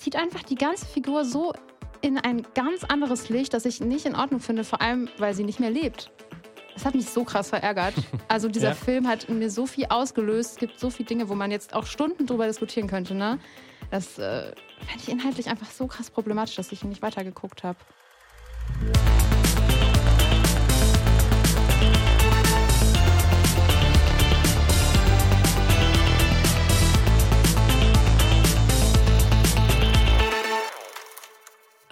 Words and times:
zieht 0.00 0.16
einfach 0.16 0.42
die 0.42 0.54
ganze 0.54 0.86
Figur 0.86 1.24
so 1.24 1.52
in 2.00 2.16
ein 2.18 2.46
ganz 2.54 2.84
anderes 2.84 3.28
Licht, 3.28 3.52
das 3.52 3.66
ich 3.66 3.80
nicht 3.80 4.06
in 4.06 4.16
Ordnung 4.16 4.40
finde, 4.40 4.64
vor 4.64 4.80
allem, 4.80 5.08
weil 5.18 5.34
sie 5.34 5.44
nicht 5.44 5.60
mehr 5.60 5.70
lebt. 5.70 6.10
Das 6.74 6.86
hat 6.86 6.94
mich 6.94 7.10
so 7.10 7.24
krass 7.24 7.50
verärgert. 7.50 7.94
Also 8.28 8.48
dieser 8.48 8.68
Ja. 8.68 8.74
Film 8.74 9.06
hat 9.08 9.24
in 9.24 9.38
mir 9.38 9.50
so 9.50 9.66
viel 9.66 9.86
ausgelöst. 9.90 10.52
Es 10.52 10.56
gibt 10.58 10.78
so 10.78 10.88
viele 10.88 11.08
Dinge, 11.08 11.28
wo 11.28 11.34
man 11.34 11.50
jetzt 11.50 11.74
auch 11.74 11.84
Stunden 11.84 12.26
drüber 12.26 12.46
diskutieren 12.46 12.86
könnte. 12.88 13.14
Ne? 13.14 13.38
Das 13.90 14.18
äh, 14.18 14.52
fand 14.86 15.02
ich 15.02 15.08
inhaltlich 15.10 15.48
einfach 15.48 15.70
so 15.70 15.86
krass 15.88 16.10
problematisch, 16.10 16.54
dass 16.54 16.72
ich 16.72 16.82
ihn 16.82 16.88
nicht 16.90 17.02
weitergeguckt 17.02 17.64
habe. 17.64 17.78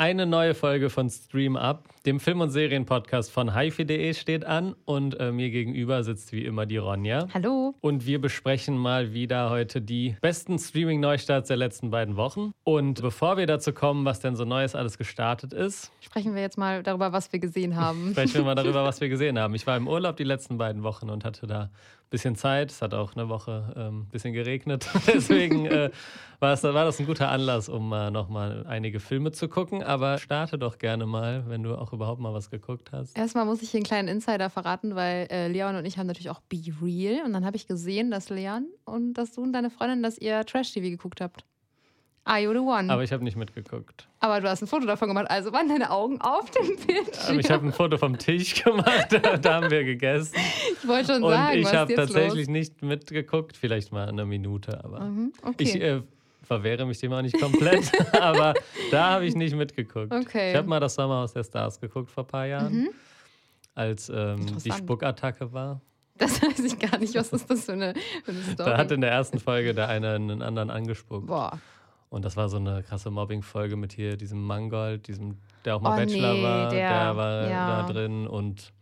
Eine 0.01 0.27
neue 0.27 0.55
Folge 0.55 0.91
von 0.91 1.11
Stream 1.11 1.57
Up, 1.57 1.89
dem 2.07 2.21
Film- 2.21 2.41
und 2.41 2.51
Serienpodcast 2.51 3.33
von 3.33 3.59
hifi.de 3.59 4.15
steht 4.15 4.45
an 4.45 4.77
und 4.85 5.19
äh, 5.19 5.33
mir 5.33 5.51
gegenüber 5.51 6.05
sitzt 6.05 6.31
wie 6.31 6.45
immer 6.45 6.67
die 6.67 6.77
Ronja. 6.77 7.27
Hallo. 7.35 7.75
Und 7.81 8.07
wir 8.07 8.21
besprechen 8.21 8.79
mal 8.79 9.13
wieder 9.13 9.51
heute 9.51 9.83
die 9.83 10.15
besten 10.21 10.57
Streaming-Neustarts 10.57 11.49
der 11.49 11.57
letzten 11.57 11.91
beiden 11.91 12.15
Wochen. 12.15 12.53
Und 12.63 13.03
bevor 13.03 13.39
wir 13.39 13.49
dazu 13.49 13.73
kommen, 13.73 14.05
was 14.05 14.21
denn 14.21 14.37
so 14.37 14.45
Neues 14.45 14.77
alles 14.77 14.99
gestartet 14.99 15.53
ist, 15.53 15.91
Sprechen 16.01 16.37
wir 16.37 16.43
jetzt 16.43 16.59
mal 16.59 16.85
darüber, 16.85 17.13
was 17.13 17.33
wir 17.33 17.41
gesehen 17.41 17.75
haben. 17.81 18.13
sprechen 18.13 18.35
wir 18.35 18.45
mal 18.45 18.55
darüber, 18.55 18.85
was 18.85 19.01
wir 19.01 19.09
gesehen 19.09 19.37
haben. 19.37 19.57
Ich 19.57 19.67
war 19.67 19.77
im 19.77 19.89
Urlaub 19.89 20.17
die 20.17 20.23
letzten 20.23 20.59
beiden 20.59 20.85
Wochen 20.85 21.11
und 21.11 21.25
hatte 21.25 21.49
da 21.49 21.71
bisschen 22.11 22.37
Zeit. 22.37 22.71
Es 22.71 22.83
hat 22.83 22.95
auch 22.95 23.15
eine 23.15 23.29
Woche 23.29 23.75
ähm, 23.77 24.01
ein 24.01 24.09
bisschen 24.09 24.33
geregnet. 24.33 24.89
Deswegen 25.07 25.67
äh, 25.67 25.91
war, 26.41 26.53
es, 26.53 26.63
war 26.63 26.85
das 26.85 26.99
ein 26.99 27.07
guter 27.07 27.29
Anlass, 27.29 27.69
um 27.69 27.93
äh, 27.93 28.11
nochmal 28.11 28.65
einige 28.67 29.01
Filme 29.01 29.33
zu 29.33 29.49
gucken. 29.49 29.83
Aber 29.83 30.19
starte 30.19 30.59
doch 30.59 30.79
gerne 30.79 31.07
mal, 31.07 31.45
wenn 31.49 31.63
du 31.63 31.77
auch 31.77 31.93
überhaupt 31.93 32.21
mal 32.21 32.33
was 32.33 32.51
geguckt 32.51 32.93
hast. 32.93 33.17
Erstmal 33.17 33.45
muss 33.45 33.63
ich 33.63 33.71
hier 33.71 33.79
einen 33.79 33.87
kleinen 33.87 34.09
Insider 34.09 34.51
verraten, 34.51 34.95
weil 34.95 35.29
äh, 35.31 35.49
Leon 35.49 35.77
und 35.77 35.85
ich 35.85 35.99
haben 35.99 36.07
natürlich 36.07 36.31
auch 36.31 36.41
Be 36.41 36.63
Real. 36.83 37.25
Und 37.25 37.33
dann 37.33 37.45
habe 37.45 37.57
ich 37.57 37.67
gesehen, 37.67 38.11
dass 38.11 38.29
Leon 38.29 38.67
und 38.85 39.15
dass 39.15 39.33
du 39.33 39.43
und 39.43 39.53
deine 39.53 39.71
Freundin, 39.71 40.03
dass 40.03 40.19
ihr 40.19 40.45
Trash-TV 40.45 40.91
geguckt 40.91 41.21
habt. 41.21 41.45
Are 42.29 42.39
you 42.41 42.53
the 42.53 42.59
one? 42.59 42.93
Aber 42.93 43.03
ich 43.03 43.11
habe 43.11 43.25
nicht 43.25 43.37
mitgeguckt. 43.39 44.07
Aber 44.21 44.41
du 44.43 44.51
hast 44.51 44.61
ein 44.61 44.67
Foto 44.67 44.85
davon 44.85 45.09
gemacht, 45.09 45.31
also 45.31 45.51
waren 45.53 45.67
deine 45.69 45.91
Augen 45.91 46.21
auf 46.21 46.51
dem 46.51 46.77
Bildschirm. 46.77 47.27
Aber 47.29 47.41
ich 47.41 47.51
habe 47.51 47.67
ein 47.67 47.73
Foto 47.73 47.97
vom 47.97 48.19
Tisch 48.19 48.63
gemacht, 48.63 49.09
da, 49.43 49.55
haben 49.55 49.71
wir 49.71 49.83
gegessen. 49.85 50.35
Ich 50.83 50.87
wollte 50.87 51.15
schon 51.15 51.23
Und 51.23 51.31
sagen, 51.33 51.59
ich 51.59 51.73
habe 51.73 51.95
tatsächlich 51.95 52.47
los? 52.47 52.53
nicht 52.53 52.83
mitgeguckt, 52.83 53.57
vielleicht 53.57 53.93
mal 53.93 54.09
eine 54.09 54.27
Minute, 54.27 54.85
aber 54.85 55.01
Mhm, 55.01 55.33
okay. 55.43 55.55
ich 55.59 55.81
äh, 55.81 56.03
verwehre 56.43 56.85
mich 56.85 56.99
dem 56.99 57.15
auch 57.15 57.23
nicht 57.23 57.41
komplett. 57.41 57.91
aber 58.21 58.53
da 58.91 59.11
habe 59.13 59.25
ich 59.25 59.35
nicht 59.35 59.57
mitgeguckt. 59.57 60.13
Okay. 60.13 60.51
Ich 60.51 60.57
habe 60.59 60.69
mal 60.69 60.81
das 60.81 60.97
Sommerhaus 60.97 61.33
der 61.33 61.45
Stars 61.45 61.81
geguckt 61.81 62.11
vor 62.11 62.25
ein 62.25 62.29
paar 62.29 62.47
Jahren, 62.47 62.91
als 63.75 64.11
ähm, 64.15 64.45
die. 64.63 64.71
Spuckattacke 64.73 65.51
war. 65.53 65.81
das 66.19 66.43
weiß 66.43 66.59
ich 66.61 66.79
gar 66.79 66.99
nicht, 66.99 67.15
was 67.15 67.33
ist 67.33 67.49
das 67.51 67.65
für 67.65 67.73
eine, 67.73 67.95
für 68.23 68.33
eine 68.33 68.43
Story? 68.43 68.71
Da 68.71 68.77
hat 68.77 68.91
in 68.93 69.01
der 69.01 69.13
ersten 69.13 69.39
Folge 69.39 69.73
der 69.73 69.89
eine 69.89 70.15
einen 70.15 70.43
anderen 70.43 70.69
angespuckt. 70.69 71.27
Boah. 71.27 71.59
Und 72.11 72.25
das 72.25 72.37
war 72.37 72.49
so 72.49 72.57
eine 72.57 72.83
krasse 72.83 73.11
Mobbing-Folge 73.11 73.77
mit 73.77 73.93
hier 73.93 74.17
diesem 74.17 74.43
Mangold, 74.43 75.09
diesem, 75.09 75.37
der 75.65 75.77
auch 75.77 75.81
mal 75.81 75.93
Oh, 75.93 75.97
Bachelor 75.97 76.35
nee, 76.35 76.43
war, 76.43 76.69
der, 76.71 76.89
der- 77.05 77.17
war 77.17 77.49
ja. 77.49 77.83
da 77.83 77.93
drin 77.93 78.27
und 78.27 78.73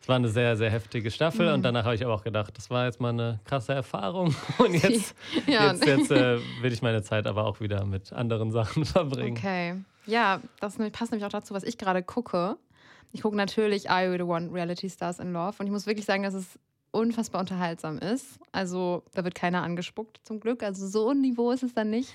es 0.00 0.08
war 0.08 0.16
eine 0.16 0.28
sehr, 0.28 0.56
sehr 0.56 0.70
heftige 0.70 1.10
Staffel 1.10 1.48
Mhm. 1.48 1.54
und 1.54 1.62
danach 1.62 1.84
habe 1.84 1.94
ich 1.94 2.04
aber 2.04 2.14
auch 2.14 2.22
gedacht, 2.22 2.56
das 2.56 2.68
war 2.70 2.84
jetzt 2.84 3.00
mal 3.00 3.08
eine 3.08 3.40
krasse 3.44 3.72
Erfahrung 3.72 4.34
und 4.58 4.74
jetzt, 4.74 5.14
Ja. 5.46 5.72
jetzt, 5.72 5.86
jetzt 5.86 6.10
äh, 6.10 6.38
will 6.60 6.72
ich 6.72 6.82
meine 6.82 7.02
Zeit 7.02 7.26
aber 7.26 7.46
auch 7.46 7.60
wieder 7.60 7.84
mit 7.86 8.12
anderen 8.12 8.52
Sachen 8.52 8.84
verbringen. 8.84 9.36
Okay. 9.38 9.76
Ja, 10.06 10.40
das 10.60 10.76
passt 10.92 11.10
nämlich 11.10 11.24
auch 11.24 11.30
dazu, 11.32 11.54
was 11.54 11.64
ich 11.64 11.78
gerade 11.78 12.02
gucke. 12.02 12.56
Ich 13.12 13.22
gucke 13.22 13.36
natürlich 13.36 13.88
Are 13.90 14.06
You 14.06 14.12
the 14.18 14.22
One 14.22 14.52
Reality 14.52 14.90
Stars 14.90 15.18
in 15.18 15.32
Love 15.32 15.54
und 15.58 15.66
ich 15.66 15.72
muss 15.72 15.86
wirklich 15.86 16.04
sagen, 16.04 16.22
dass 16.22 16.34
es 16.34 16.58
unfassbar 16.92 17.40
unterhaltsam 17.40 17.98
ist. 17.98 18.38
Also 18.52 19.02
da 19.14 19.24
wird 19.24 19.34
keiner 19.34 19.62
angespuckt 19.62 20.20
zum 20.24 20.40
Glück. 20.40 20.62
Also 20.62 20.86
so 20.86 21.10
ein 21.10 21.20
Niveau 21.20 21.50
ist 21.50 21.62
es 21.62 21.74
dann 21.74 21.90
nicht. 21.90 22.12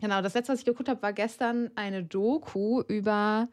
Genau, 0.00 0.22
das 0.22 0.34
letzte, 0.34 0.52
was 0.52 0.60
ich 0.60 0.64
geguckt 0.64 0.88
habe, 0.88 1.02
war 1.02 1.12
gestern 1.12 1.70
eine 1.76 2.04
Doku 2.04 2.82
über, 2.82 3.48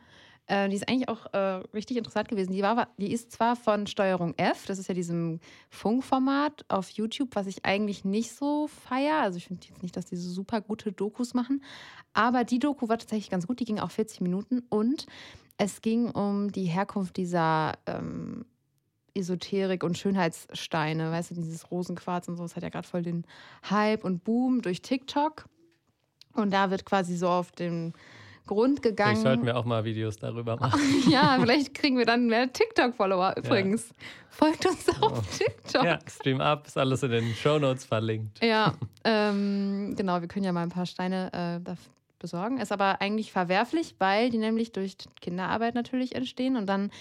äh, 0.48 0.70
die 0.70 0.76
ist 0.76 0.88
eigentlich 0.88 1.10
auch 1.10 1.34
äh, 1.34 1.64
richtig 1.74 1.98
interessant 1.98 2.30
gewesen. 2.30 2.54
Die, 2.54 2.62
war, 2.62 2.88
die 2.98 3.12
ist 3.12 3.32
zwar 3.32 3.56
von 3.56 3.88
Steuerung 3.88 4.34
F, 4.38 4.66
das 4.66 4.80
ist 4.80 4.88
ja 4.88 4.94
diesem 4.94 5.40
Funkformat 5.70 6.66
auf 6.68 6.90
YouTube, 6.90 7.30
was 7.36 7.48
ich 7.48 7.66
eigentlich 7.66 8.06
nicht 8.06 8.34
so 8.34 8.68
feier. 8.68 9.22
Also 9.22 9.38
ich 9.38 9.48
finde 9.48 9.68
jetzt 9.68 9.84
nicht, 9.84 9.96
dass 9.96 10.06
die 10.06 10.18
so 10.18 10.30
super 10.30 10.62
gute 10.62 10.92
Dokus 10.92 11.34
machen. 11.34 11.64
Aber 12.14 12.44
die 12.44 12.60
Doku 12.60 12.90
war 12.90 12.98
tatsächlich 12.98 13.30
ganz 13.30 13.48
gut. 13.48 13.60
Die 13.60 13.66
ging 13.66 13.80
auch 13.80 13.92
40 13.92 14.22
Minuten 14.22 14.64
und 14.70 15.06
es 15.58 15.82
ging 15.82 16.10
um 16.10 16.52
die 16.52 16.66
Herkunft 16.66 17.18
dieser 17.18 17.74
ähm, 17.86 18.46
Esoterik 19.14 19.84
und 19.84 19.98
Schönheitssteine. 19.98 21.12
Weißt 21.12 21.32
du, 21.32 21.36
dieses 21.36 21.70
Rosenquarz 21.72 22.28
und 22.28 22.38
so. 22.38 22.44
Das 22.44 22.56
hat 22.56 22.64
ja 22.64 22.70
gerade 22.70 22.88
voll 22.88 23.04
den 23.04 23.26
Hype 23.70 24.04
und 24.04 24.24
Boom 24.24 24.62
durch 24.62 24.82
TikTok. 24.82 25.46
Und 26.34 26.52
da 26.52 26.70
wird 26.72 26.86
quasi 26.86 27.16
so 27.16 27.28
auf 27.28 27.52
den 27.52 27.94
Grund 28.48 28.82
gegangen. 28.82 29.12
Vielleicht 29.12 29.22
sollten 29.22 29.46
wir 29.46 29.58
auch 29.58 29.66
mal 29.66 29.84
Videos 29.86 30.18
darüber 30.18 30.56
machen. 30.60 30.80
ja, 31.10 31.38
vielleicht 31.40 31.74
kriegen 31.74 31.98
wir 31.98 32.06
dann 32.06 32.28
mehr 32.28 32.52
TikTok-Follower. 32.52 33.36
Übrigens, 33.38 33.94
folgt 34.30 34.66
uns 34.66 34.90
auf 35.02 35.38
TikTok. 35.38 35.84
ja, 35.84 36.00
Stream 36.10 36.42
Up 36.42 36.68
ist 36.68 36.78
alles 36.78 37.04
in 37.04 37.12
den 37.12 37.34
Shownotes 37.34 37.86
verlinkt. 37.86 38.44
Ja, 38.44 38.74
ähm, 39.04 39.94
genau, 39.96 40.22
wir 40.22 40.28
können 40.28 40.46
ja 40.46 40.52
mal 40.52 40.64
ein 40.64 40.70
paar 40.70 40.86
Steine 40.86 41.28
äh, 41.28 41.64
da 41.64 41.76
besorgen. 42.20 42.60
Ist 42.60 42.72
aber 42.72 43.02
eigentlich 43.02 43.32
verwerflich, 43.32 43.96
weil 44.00 44.30
die 44.30 44.38
nämlich 44.38 44.72
durch 44.72 44.96
Kinderarbeit 45.22 45.76
natürlich 45.76 46.16
entstehen. 46.16 46.56
Und 46.56 46.68
dann 46.68 46.92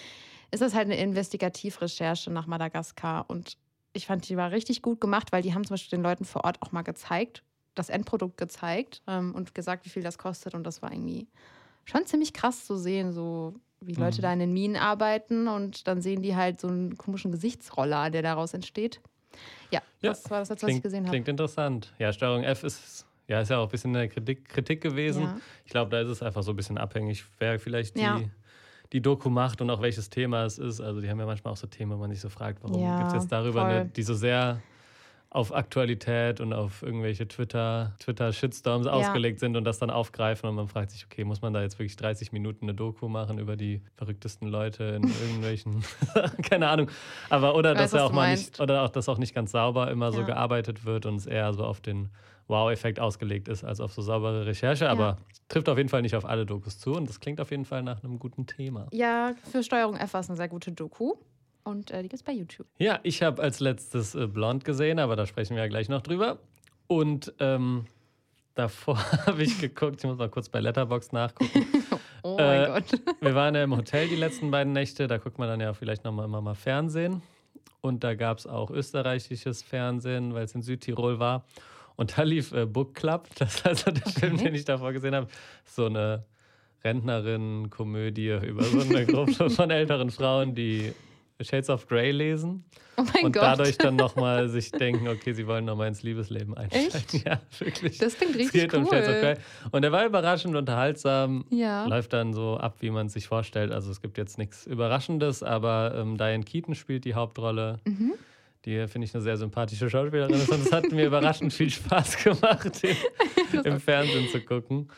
ist 0.50 0.62
das 0.62 0.74
halt 0.74 0.86
eine 0.86 0.96
Investigativrecherche 0.96 2.30
nach 2.30 2.46
Madagaskar. 2.46 3.26
Und 3.28 3.56
ich 3.92 4.06
fand, 4.06 4.28
die 4.28 4.36
war 4.36 4.50
richtig 4.50 4.82
gut 4.82 5.00
gemacht, 5.00 5.32
weil 5.32 5.42
die 5.42 5.54
haben 5.54 5.64
zum 5.64 5.74
Beispiel 5.74 5.98
den 5.98 6.02
Leuten 6.02 6.24
vor 6.24 6.44
Ort 6.44 6.62
auch 6.62 6.72
mal 6.72 6.82
gezeigt, 6.82 7.42
das 7.80 7.88
Endprodukt 7.88 8.36
gezeigt 8.36 9.02
ähm, 9.06 9.34
und 9.34 9.54
gesagt, 9.54 9.84
wie 9.84 9.90
viel 9.90 10.02
das 10.02 10.18
kostet. 10.18 10.54
Und 10.54 10.64
das 10.64 10.82
war 10.82 10.92
irgendwie 10.92 11.26
schon 11.84 12.06
ziemlich 12.06 12.32
krass 12.32 12.64
zu 12.66 12.76
sehen, 12.76 13.12
so 13.12 13.54
wie 13.80 13.94
Leute 13.94 14.18
Mhm. 14.18 14.22
da 14.22 14.32
in 14.34 14.38
den 14.40 14.52
Minen 14.52 14.76
arbeiten 14.76 15.48
und 15.48 15.86
dann 15.88 16.02
sehen 16.02 16.22
die 16.22 16.36
halt 16.36 16.60
so 16.60 16.68
einen 16.68 16.96
komischen 16.98 17.32
Gesichtsroller, 17.32 18.10
der 18.10 18.22
daraus 18.22 18.52
entsteht. 18.54 19.00
Ja, 19.70 19.80
Ja, 20.02 20.10
das 20.10 20.30
war 20.30 20.40
das 20.40 20.50
letzte, 20.50 20.66
was 20.66 20.74
ich 20.74 20.82
gesehen 20.82 21.04
habe. 21.04 21.10
klingt 21.10 21.28
interessant. 21.28 21.92
Ja, 21.98 22.12
Steuerung 22.12 22.44
F 22.44 22.62
ist 22.64 23.06
ja, 23.28 23.40
ist 23.40 23.48
ja 23.48 23.58
auch 23.58 23.64
ein 23.66 23.70
bisschen 23.70 23.94
eine 23.94 24.08
Kritik, 24.08 24.48
Kritik 24.48 24.80
gewesen. 24.80 25.22
Ja. 25.22 25.36
Ich 25.64 25.70
glaube, 25.70 25.88
da 25.90 26.00
ist 26.00 26.08
es 26.08 26.20
einfach 26.22 26.42
so 26.42 26.50
ein 26.52 26.56
bisschen 26.56 26.78
abhängig, 26.78 27.24
wer 27.38 27.60
vielleicht 27.60 27.96
die, 27.96 28.00
Ja. 28.02 28.20
die 28.92 29.00
Doku 29.00 29.30
macht 29.30 29.60
und 29.60 29.70
auch 29.70 29.80
welches 29.80 30.10
Thema 30.10 30.44
es 30.44 30.58
ist. 30.58 30.80
Also 30.80 31.00
die 31.00 31.08
haben 31.08 31.20
ja 31.20 31.26
manchmal 31.26 31.52
auch 31.52 31.56
so 31.56 31.68
Themen, 31.68 31.92
wo 31.92 31.96
man 31.98 32.10
sich 32.10 32.20
so 32.20 32.28
fragt, 32.28 32.60
warum 32.64 32.82
Ja, 32.82 32.98
gibt 32.98 33.08
es 33.08 33.14
jetzt 33.14 33.30
darüber 33.32 33.64
eine, 33.64 33.86
die 33.86 34.02
so 34.02 34.14
sehr 34.14 34.60
auf 35.32 35.54
Aktualität 35.54 36.40
und 36.40 36.52
auf 36.52 36.82
irgendwelche 36.82 37.28
Twitter, 37.28 37.94
Twitter-Shitstorms 38.00 38.88
ausgelegt 38.88 39.38
sind 39.38 39.56
und 39.56 39.62
das 39.62 39.78
dann 39.78 39.88
aufgreifen 39.88 40.48
und 40.48 40.56
man 40.56 40.66
fragt 40.66 40.90
sich, 40.90 41.04
okay, 41.06 41.22
muss 41.22 41.40
man 41.40 41.52
da 41.52 41.62
jetzt 41.62 41.78
wirklich 41.78 41.94
30 41.96 42.32
Minuten 42.32 42.64
eine 42.64 42.74
Doku 42.74 43.08
machen 43.08 43.38
über 43.38 43.56
die 43.56 43.80
verrücktesten 43.94 44.48
Leute 44.48 44.82
in 44.84 45.02
irgendwelchen, 45.20 45.84
keine 46.42 46.68
Ahnung. 46.68 46.90
Aber 47.28 47.54
oder 47.54 47.70
weiß, 47.74 47.78
dass 47.78 47.92
ja 47.92 48.04
auch 48.06 48.10
mal 48.10 48.26
meinst. 48.26 48.54
nicht, 48.54 48.60
oder 48.60 48.82
auch, 48.82 48.88
dass 48.88 49.08
auch 49.08 49.18
nicht 49.18 49.32
ganz 49.32 49.52
sauber 49.52 49.88
immer 49.90 50.10
so 50.10 50.18
Ja. 50.20 50.26
gearbeitet 50.26 50.84
wird 50.84 51.06
und 51.06 51.14
es 51.14 51.26
eher 51.26 51.52
so 51.52 51.64
auf 51.64 51.80
den 51.80 52.08
Wow-Effekt 52.48 52.98
ausgelegt 52.98 53.46
ist, 53.46 53.62
als 53.62 53.78
auf 53.80 53.92
so 53.92 54.02
saubere 54.02 54.44
Recherche. 54.46 54.90
Aber 54.90 55.18
trifft 55.48 55.68
auf 55.68 55.78
jeden 55.78 55.88
Fall 55.88 56.02
nicht 56.02 56.16
auf 56.16 56.24
alle 56.24 56.44
Dokus 56.44 56.80
zu 56.80 56.94
und 56.94 57.08
das 57.08 57.20
klingt 57.20 57.40
auf 57.40 57.52
jeden 57.52 57.64
Fall 57.64 57.84
nach 57.84 58.02
einem 58.02 58.18
guten 58.18 58.46
Thema. 58.46 58.88
Ja, 58.92 59.34
für 59.52 59.62
Steuerung 59.62 59.94
F 59.96 60.12
war 60.14 60.20
es 60.22 60.28
eine 60.28 60.36
sehr 60.36 60.48
gute 60.48 60.72
Doku. 60.72 61.14
Und 61.64 61.90
äh, 61.90 62.02
die 62.02 62.08
gibt 62.08 62.14
es 62.20 62.22
bei 62.22 62.32
YouTube. 62.32 62.66
Ja, 62.78 63.00
ich 63.02 63.22
habe 63.22 63.42
als 63.42 63.60
letztes 63.60 64.14
äh, 64.14 64.26
Blond 64.26 64.64
gesehen, 64.64 64.98
aber 64.98 65.16
da 65.16 65.26
sprechen 65.26 65.56
wir 65.56 65.62
ja 65.62 65.68
gleich 65.68 65.88
noch 65.88 66.02
drüber. 66.02 66.38
Und 66.86 67.32
ähm, 67.38 67.86
davor 68.54 68.98
habe 69.26 69.42
ich 69.42 69.60
geguckt, 69.60 69.96
ich 69.98 70.04
muss 70.04 70.18
mal 70.18 70.28
kurz 70.30 70.48
bei 70.48 70.60
Letterbox 70.60 71.12
nachgucken. 71.12 71.66
Oh 72.22 72.36
Äh, 72.38 72.68
mein 72.68 72.82
Gott. 72.82 73.00
Wir 73.22 73.34
waren 73.34 73.54
ja 73.54 73.64
im 73.64 73.74
Hotel 73.74 74.06
die 74.06 74.14
letzten 74.16 74.50
beiden 74.50 74.74
Nächte, 74.74 75.06
da 75.06 75.16
guckt 75.16 75.38
man 75.38 75.48
dann 75.48 75.58
ja 75.58 75.72
vielleicht 75.72 76.04
nochmal 76.04 76.26
immer 76.26 76.42
mal 76.42 76.54
Fernsehen. 76.54 77.22
Und 77.80 78.04
da 78.04 78.14
gab 78.14 78.36
es 78.36 78.46
auch 78.46 78.70
österreichisches 78.70 79.62
Fernsehen, 79.62 80.34
weil 80.34 80.44
es 80.44 80.54
in 80.54 80.60
Südtirol 80.60 81.18
war. 81.18 81.46
Und 81.96 82.18
da 82.18 82.22
lief 82.24 82.52
äh, 82.52 82.66
Book 82.66 82.94
Club, 82.94 83.26
das 83.38 83.54
ist 83.54 83.66
also 83.66 83.90
der 83.90 84.04
Film, 84.12 84.36
den 84.36 84.54
ich 84.54 84.66
davor 84.66 84.92
gesehen 84.92 85.14
habe. 85.14 85.28
So 85.64 85.86
eine 85.86 86.24
Rentnerin-Komödie 86.84 88.38
über 88.46 88.64
so 88.64 88.80
eine 88.80 89.06
Gruppe 89.06 89.48
von 89.50 89.70
älteren 89.70 90.10
Frauen, 90.10 90.54
die 90.54 90.92
Shades 91.42 91.70
of 91.70 91.86
Grey 91.88 92.10
lesen 92.10 92.64
Oh 92.96 93.02
und 93.24 93.32
Gott. 93.32 93.42
dadurch 93.42 93.78
dann 93.78 93.96
nochmal 93.96 94.48
sich 94.50 94.72
denken, 94.72 95.08
okay, 95.08 95.32
sie 95.32 95.46
wollen 95.46 95.64
nochmal 95.64 95.88
ins 95.88 96.02
Liebesleben 96.02 96.54
einsteigen. 96.56 96.90
Echt? 96.92 97.14
Ja, 97.26 97.40
wirklich. 97.58 97.96
das 97.98 98.16
klingt 98.16 98.32
Es 98.34 98.38
richtig 98.40 98.60
geht 98.62 98.74
cool. 98.74 98.80
um 98.80 98.86
Shades 98.86 99.08
of 99.08 99.20
Grey. 99.20 99.36
Und 99.70 99.84
er 99.84 99.92
war 99.92 100.04
überraschend 100.04 100.54
unterhaltsam. 100.54 101.44
Ja. 101.50 101.86
Läuft 101.86 102.12
dann 102.12 102.34
so 102.34 102.56
ab, 102.58 102.76
wie 102.80 102.90
man 102.90 103.06
es 103.06 103.14
sich 103.14 103.26
vorstellt. 103.26 103.72
Also 103.72 103.90
es 103.90 104.02
gibt 104.02 104.18
jetzt 104.18 104.36
nichts 104.38 104.66
Überraschendes, 104.66 105.42
aber 105.42 105.94
ähm, 105.96 106.18
Diane 106.18 106.44
Keaton 106.44 106.74
spielt 106.74 107.04
die 107.06 107.14
Hauptrolle. 107.14 107.78
Mhm. 107.84 108.12
Die 108.66 108.86
finde 108.88 109.06
ich 109.06 109.14
eine 109.14 109.22
sehr 109.22 109.38
sympathische 109.38 109.88
Schauspielerin 109.88 110.34
ist. 110.34 110.50
Und 110.50 110.60
es 110.60 110.70
hat 110.72 110.90
mir 110.92 111.06
überraschend 111.06 111.52
viel 111.54 111.70
Spaß 111.70 112.22
gemacht, 112.22 112.82
den, 112.82 112.96
im 113.64 113.80
Fernsehen 113.80 114.28
zu 114.28 114.42
gucken. 114.42 114.90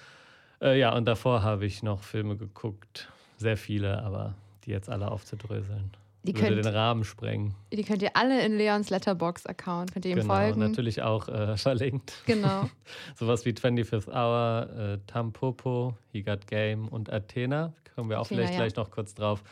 Äh, 0.60 0.80
ja, 0.80 0.92
und 0.96 1.04
davor 1.04 1.42
habe 1.44 1.66
ich 1.66 1.84
noch 1.84 2.02
Filme 2.02 2.36
geguckt. 2.36 3.08
Sehr 3.38 3.56
viele, 3.56 4.02
aber 4.02 4.34
die 4.66 4.72
jetzt 4.72 4.88
alle 4.90 5.08
aufzudröseln. 5.08 5.92
Die 6.24 6.34
würde 6.34 6.54
könnt, 6.54 6.64
den 6.66 6.72
Rahmen 6.74 7.02
sprengen. 7.04 7.54
die 7.72 7.82
könnt 7.82 8.00
ihr 8.02 8.16
alle 8.16 8.44
in 8.44 8.56
Leons 8.56 8.90
Letterbox-Account, 8.90 9.92
könnt 9.92 10.04
ihr 10.04 10.12
ihm 10.12 10.20
Genau, 10.20 10.34
folgen. 10.34 10.60
natürlich 10.60 11.02
auch 11.02 11.28
äh, 11.28 11.56
verlinkt. 11.56 12.14
Genau. 12.26 12.68
Sowas 13.18 13.44
wie 13.44 13.50
25th 13.50 14.08
Hour, 14.08 14.68
äh, 14.78 14.98
Tampopo, 15.08 15.94
He 16.12 16.22
Got 16.22 16.46
Game 16.46 16.86
und 16.88 17.12
Athena. 17.12 17.72
Kommen 17.96 18.08
wir 18.08 18.20
auch 18.20 18.26
Athena, 18.26 18.42
vielleicht 18.42 18.54
ja. 18.54 18.60
gleich 18.60 18.76
noch 18.76 18.90
kurz 18.90 19.14
drauf. 19.14 19.42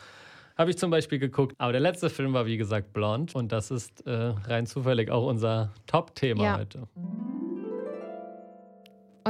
Habe 0.57 0.71
ich 0.71 0.79
zum 0.79 0.91
Beispiel 0.91 1.19
geguckt. 1.19 1.55
Aber 1.59 1.73
der 1.73 1.81
letzte 1.81 2.11
Film 2.11 2.35
war, 2.35 2.45
wie 2.47 2.57
gesagt, 2.59 2.93
Blonde. 2.93 3.33
Und 3.35 3.51
das 3.51 3.71
ist 3.71 4.07
äh, 4.07 4.11
rein 4.47 4.67
zufällig 4.67 5.11
auch 5.11 5.27
unser 5.27 5.73
Top-Thema 5.87 6.45
Ja. 6.45 6.59
heute. 6.59 6.87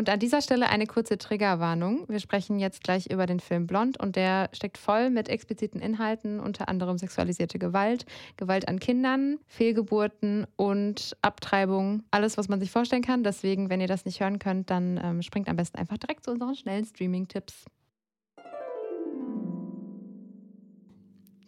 Und 0.00 0.08
an 0.08 0.18
dieser 0.18 0.40
Stelle 0.40 0.70
eine 0.70 0.86
kurze 0.86 1.18
Triggerwarnung. 1.18 2.08
Wir 2.08 2.20
sprechen 2.20 2.58
jetzt 2.58 2.82
gleich 2.82 3.10
über 3.10 3.26
den 3.26 3.38
Film 3.38 3.66
Blond 3.66 4.00
und 4.00 4.16
der 4.16 4.48
steckt 4.54 4.78
voll 4.78 5.10
mit 5.10 5.28
expliziten 5.28 5.78
Inhalten, 5.78 6.40
unter 6.40 6.70
anderem 6.70 6.96
sexualisierte 6.96 7.58
Gewalt, 7.58 8.06
Gewalt 8.38 8.66
an 8.66 8.80
Kindern, 8.80 9.36
Fehlgeburten 9.46 10.46
und 10.56 11.18
Abtreibung. 11.20 12.02
Alles, 12.12 12.38
was 12.38 12.48
man 12.48 12.60
sich 12.60 12.70
vorstellen 12.70 13.02
kann. 13.02 13.24
Deswegen, 13.24 13.68
wenn 13.68 13.82
ihr 13.82 13.88
das 13.88 14.06
nicht 14.06 14.20
hören 14.20 14.38
könnt, 14.38 14.70
dann 14.70 14.98
ähm, 15.04 15.20
springt 15.20 15.50
am 15.50 15.56
besten 15.56 15.76
einfach 15.76 15.98
direkt 15.98 16.24
zu 16.24 16.30
unseren 16.30 16.54
schnellen 16.54 16.86
Streaming-Tipps. 16.86 17.66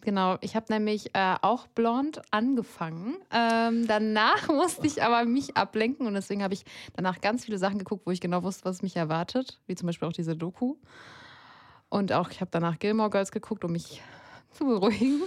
Genau, 0.03 0.37
ich 0.41 0.57
habe 0.57 0.65
nämlich 0.69 1.15
äh, 1.15 1.35
auch 1.41 1.67
blond 1.67 2.21
angefangen. 2.29 3.15
Ähm, 3.31 3.87
danach 3.87 4.47
musste 4.49 4.85
ich 4.85 5.01
aber 5.01 5.23
mich 5.23 5.55
ablenken 5.55 6.05
und 6.07 6.13
deswegen 6.13 6.43
habe 6.43 6.53
ich 6.53 6.65
danach 6.93 7.21
ganz 7.21 7.45
viele 7.45 7.57
Sachen 7.57 7.79
geguckt, 7.79 8.05
wo 8.05 8.11
ich 8.11 8.19
genau 8.19 8.43
wusste, 8.43 8.65
was 8.65 8.81
mich 8.81 8.97
erwartet, 8.97 9.61
wie 9.65 9.75
zum 9.75 9.87
Beispiel 9.87 10.07
auch 10.07 10.13
diese 10.13 10.35
Doku. 10.35 10.75
Und 11.87 12.11
auch 12.11 12.31
ich 12.31 12.41
habe 12.41 12.51
danach 12.51 12.79
Gilmore 12.79 13.09
Girls 13.09 13.31
geguckt, 13.31 13.63
um 13.63 13.71
mich 13.71 14.01
zu 14.51 14.65
beruhigen. 14.65 15.21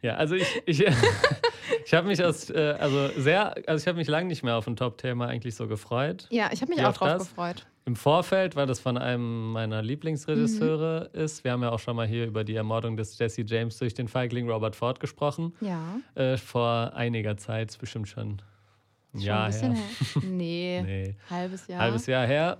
Ja, 0.00 0.14
also 0.14 0.36
ich, 0.36 0.62
ich, 0.64 0.78
ich 1.84 1.94
habe 1.94 2.06
mich 2.08 2.22
aus, 2.24 2.50
äh, 2.50 2.76
also 2.78 3.08
sehr, 3.16 3.54
also 3.68 3.82
ich 3.82 3.86
habe 3.88 3.98
mich 3.98 4.08
lange 4.08 4.26
nicht 4.28 4.42
mehr 4.42 4.56
auf 4.56 4.66
ein 4.66 4.76
Top-Thema 4.76 5.26
eigentlich 5.28 5.54
so 5.54 5.66
gefreut. 5.66 6.26
Ja, 6.30 6.50
ich 6.52 6.60
habe 6.62 6.70
mich 6.74 6.80
auch 6.84 6.88
auf 6.90 6.98
drauf 6.98 7.08
das? 7.08 7.28
gefreut. 7.28 7.66
Im 7.86 7.96
Vorfeld, 7.96 8.56
weil 8.56 8.66
das 8.66 8.78
von 8.78 8.98
einem 8.98 9.52
meiner 9.52 9.82
Lieblingsregisseure 9.82 11.10
Mhm. 11.12 11.20
ist. 11.20 11.44
Wir 11.44 11.52
haben 11.52 11.62
ja 11.62 11.70
auch 11.70 11.78
schon 11.78 11.96
mal 11.96 12.06
hier 12.06 12.26
über 12.26 12.44
die 12.44 12.54
Ermordung 12.54 12.96
des 12.96 13.18
Jesse 13.18 13.42
James 13.42 13.78
durch 13.78 13.94
den 13.94 14.06
Feigling 14.06 14.48
Robert 14.48 14.76
Ford 14.76 15.00
gesprochen. 15.00 15.54
Ja, 15.60 15.96
Äh, 16.14 16.36
vor 16.36 16.92
einiger 16.94 17.36
Zeit, 17.36 17.70
ist 17.70 17.78
bestimmt 17.78 18.08
schon 18.08 18.32
ein 18.32 18.40
schon 19.14 19.20
Jahr 19.22 19.46
ein 19.46 19.52
her. 19.52 19.72
her. 19.72 20.22
Nee, 20.22 20.82
Nee, 20.84 21.14
halbes 21.30 21.66
Jahr. 21.66 21.80
halbes 21.80 22.06
Jahr 22.06 22.26
her. 22.26 22.58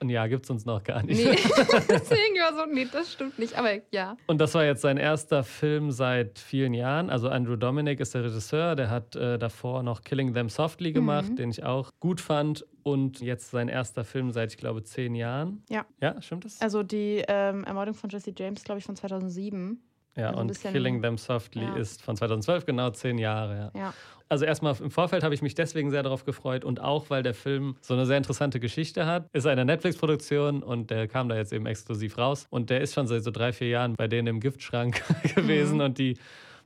Ein 0.00 0.10
Jahr 0.10 0.28
gibt 0.28 0.44
es 0.44 0.50
uns 0.50 0.64
noch 0.64 0.82
gar 0.84 1.02
nicht. 1.02 1.18
Nee, 1.24 1.30
deswegen 1.88 2.36
war 2.38 2.54
so, 2.54 2.72
nee, 2.72 2.86
das 2.90 3.12
stimmt 3.12 3.38
nicht. 3.38 3.56
Aber 3.58 3.70
ja. 3.90 4.16
Und 4.28 4.40
das 4.40 4.54
war 4.54 4.64
jetzt 4.64 4.80
sein 4.82 4.96
erster 4.96 5.42
Film 5.42 5.90
seit 5.90 6.38
vielen 6.38 6.72
Jahren. 6.72 7.10
Also 7.10 7.28
Andrew 7.28 7.56
Dominic 7.56 7.98
ist 8.00 8.14
der 8.14 8.22
Regisseur, 8.24 8.76
der 8.76 8.90
hat 8.90 9.16
äh, 9.16 9.38
davor 9.38 9.82
noch 9.82 10.02
Killing 10.02 10.34
Them 10.34 10.48
Softly 10.48 10.92
gemacht, 10.92 11.30
Mhm. 11.30 11.36
den 11.36 11.50
ich 11.50 11.64
auch 11.64 11.90
gut 11.98 12.20
fand. 12.20 12.64
Und 12.84 13.20
jetzt 13.20 13.50
sein 13.50 13.68
erster 13.68 14.04
Film 14.04 14.30
seit, 14.30 14.52
ich 14.52 14.56
glaube, 14.56 14.82
zehn 14.84 15.14
Jahren. 15.14 15.62
Ja. 15.68 15.84
Ja, 16.00 16.22
stimmt 16.22 16.44
das? 16.44 16.60
Also 16.60 16.82
die 16.82 17.22
ähm, 17.28 17.64
Ermordung 17.64 17.94
von 17.94 18.08
Jesse 18.08 18.32
James, 18.36 18.62
glaube 18.64 18.78
ich, 18.78 18.84
von 18.84 18.96
2007. 18.96 19.82
ja, 20.18 20.28
also 20.30 20.40
und 20.40 20.60
Killing 20.60 21.00
Them 21.02 21.16
Softly 21.16 21.62
ja. 21.62 21.76
ist 21.76 22.02
von 22.02 22.16
2012, 22.16 22.66
genau 22.66 22.90
zehn 22.90 23.18
Jahre. 23.18 23.70
Ja. 23.74 23.80
Ja. 23.80 23.94
Also 24.30 24.44
erstmal 24.44 24.76
im 24.82 24.90
Vorfeld 24.90 25.22
habe 25.22 25.34
ich 25.34 25.40
mich 25.40 25.54
deswegen 25.54 25.90
sehr 25.90 26.02
darauf 26.02 26.26
gefreut 26.26 26.62
und 26.64 26.80
auch, 26.80 27.08
weil 27.08 27.22
der 27.22 27.32
Film 27.32 27.76
so 27.80 27.94
eine 27.94 28.04
sehr 28.04 28.18
interessante 28.18 28.60
Geschichte 28.60 29.06
hat. 29.06 29.26
Ist 29.32 29.46
eine 29.46 29.64
Netflix-Produktion 29.64 30.62
und 30.62 30.90
der 30.90 31.08
kam 31.08 31.30
da 31.30 31.36
jetzt 31.36 31.52
eben 31.52 31.64
exklusiv 31.64 32.18
raus. 32.18 32.46
Und 32.50 32.68
der 32.68 32.82
ist 32.82 32.92
schon 32.92 33.06
seit 33.06 33.24
so 33.24 33.30
drei, 33.30 33.52
vier 33.54 33.68
Jahren 33.68 33.94
bei 33.94 34.06
denen 34.06 34.28
im 34.28 34.40
Giftschrank 34.40 35.02
gewesen 35.34 35.76
Mhm. 35.76 35.80
und 35.80 35.98
die 35.98 36.18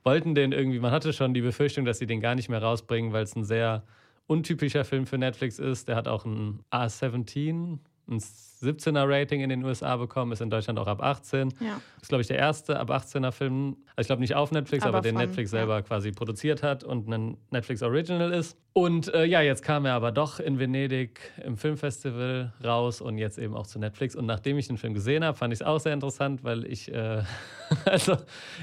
wollten 0.03 0.35
den 0.35 0.51
irgendwie, 0.51 0.79
man 0.79 0.91
hatte 0.91 1.13
schon 1.13 1.33
die 1.33 1.41
Befürchtung, 1.41 1.85
dass 1.85 1.99
sie 1.99 2.05
den 2.05 2.19
gar 2.19 2.35
nicht 2.35 2.49
mehr 2.49 2.61
rausbringen, 2.61 3.13
weil 3.13 3.23
es 3.23 3.35
ein 3.35 3.45
sehr 3.45 3.83
untypischer 4.27 4.83
Film 4.83 5.05
für 5.05 5.17
Netflix 5.17 5.59
ist. 5.59 5.87
Der 5.87 5.95
hat 5.95 6.09
auch 6.09 6.25
ein 6.25 6.59
A17, 6.71 7.79
ein 8.09 8.19
17er 8.19 9.03
Rating 9.09 9.41
in 9.41 9.49
den 9.49 9.63
USA 9.65 9.97
bekommen, 9.97 10.31
ist 10.31 10.41
in 10.41 10.49
Deutschland 10.49 10.79
auch 10.79 10.87
ab 10.87 11.01
18. 11.03 11.53
Ja. 11.59 11.81
Ist, 12.01 12.07
glaube 12.09 12.21
ich, 12.21 12.27
der 12.27 12.37
erste 12.37 12.79
ab 12.79 12.89
18er 12.91 13.31
Film, 13.31 13.75
also 13.95 14.01
ich 14.01 14.07
glaube 14.07 14.21
nicht 14.21 14.35
auf 14.35 14.51
Netflix, 14.51 14.85
aber, 14.85 14.97
Aber 14.99 15.01
den 15.01 15.15
von- 15.15 15.25
Netflix 15.25 15.51
ja. 15.51 15.59
selber 15.59 15.81
quasi 15.81 16.11
produziert 16.11 16.63
hat 16.63 16.83
und 16.85 17.07
ein 17.09 17.37
Netflix 17.51 17.81
Original 17.83 18.31
ist. 18.31 18.57
Und 18.71 19.13
äh, 19.13 19.25
ja, 19.25 19.41
jetzt 19.41 19.63
kam 19.63 19.85
er 19.85 19.93
aber 19.93 20.11
doch 20.13 20.39
in 20.39 20.59
Venedig 20.59 21.19
im 21.43 21.57
Filmfestival 21.57 22.53
raus 22.63 23.01
und 23.01 23.17
jetzt 23.17 23.37
eben 23.37 23.53
auch 23.53 23.67
zu 23.67 23.79
Netflix. 23.79 24.15
Und 24.15 24.25
nachdem 24.25 24.57
ich 24.57 24.67
den 24.67 24.77
Film 24.77 24.93
gesehen 24.93 25.23
habe, 25.25 25.37
fand 25.37 25.53
ich 25.53 25.59
es 25.59 25.65
auch 25.65 25.79
sehr 25.79 25.93
interessant, 25.93 26.43
weil 26.43 26.65
ich, 26.65 26.91
äh, 26.93 27.21
also 27.85 28.15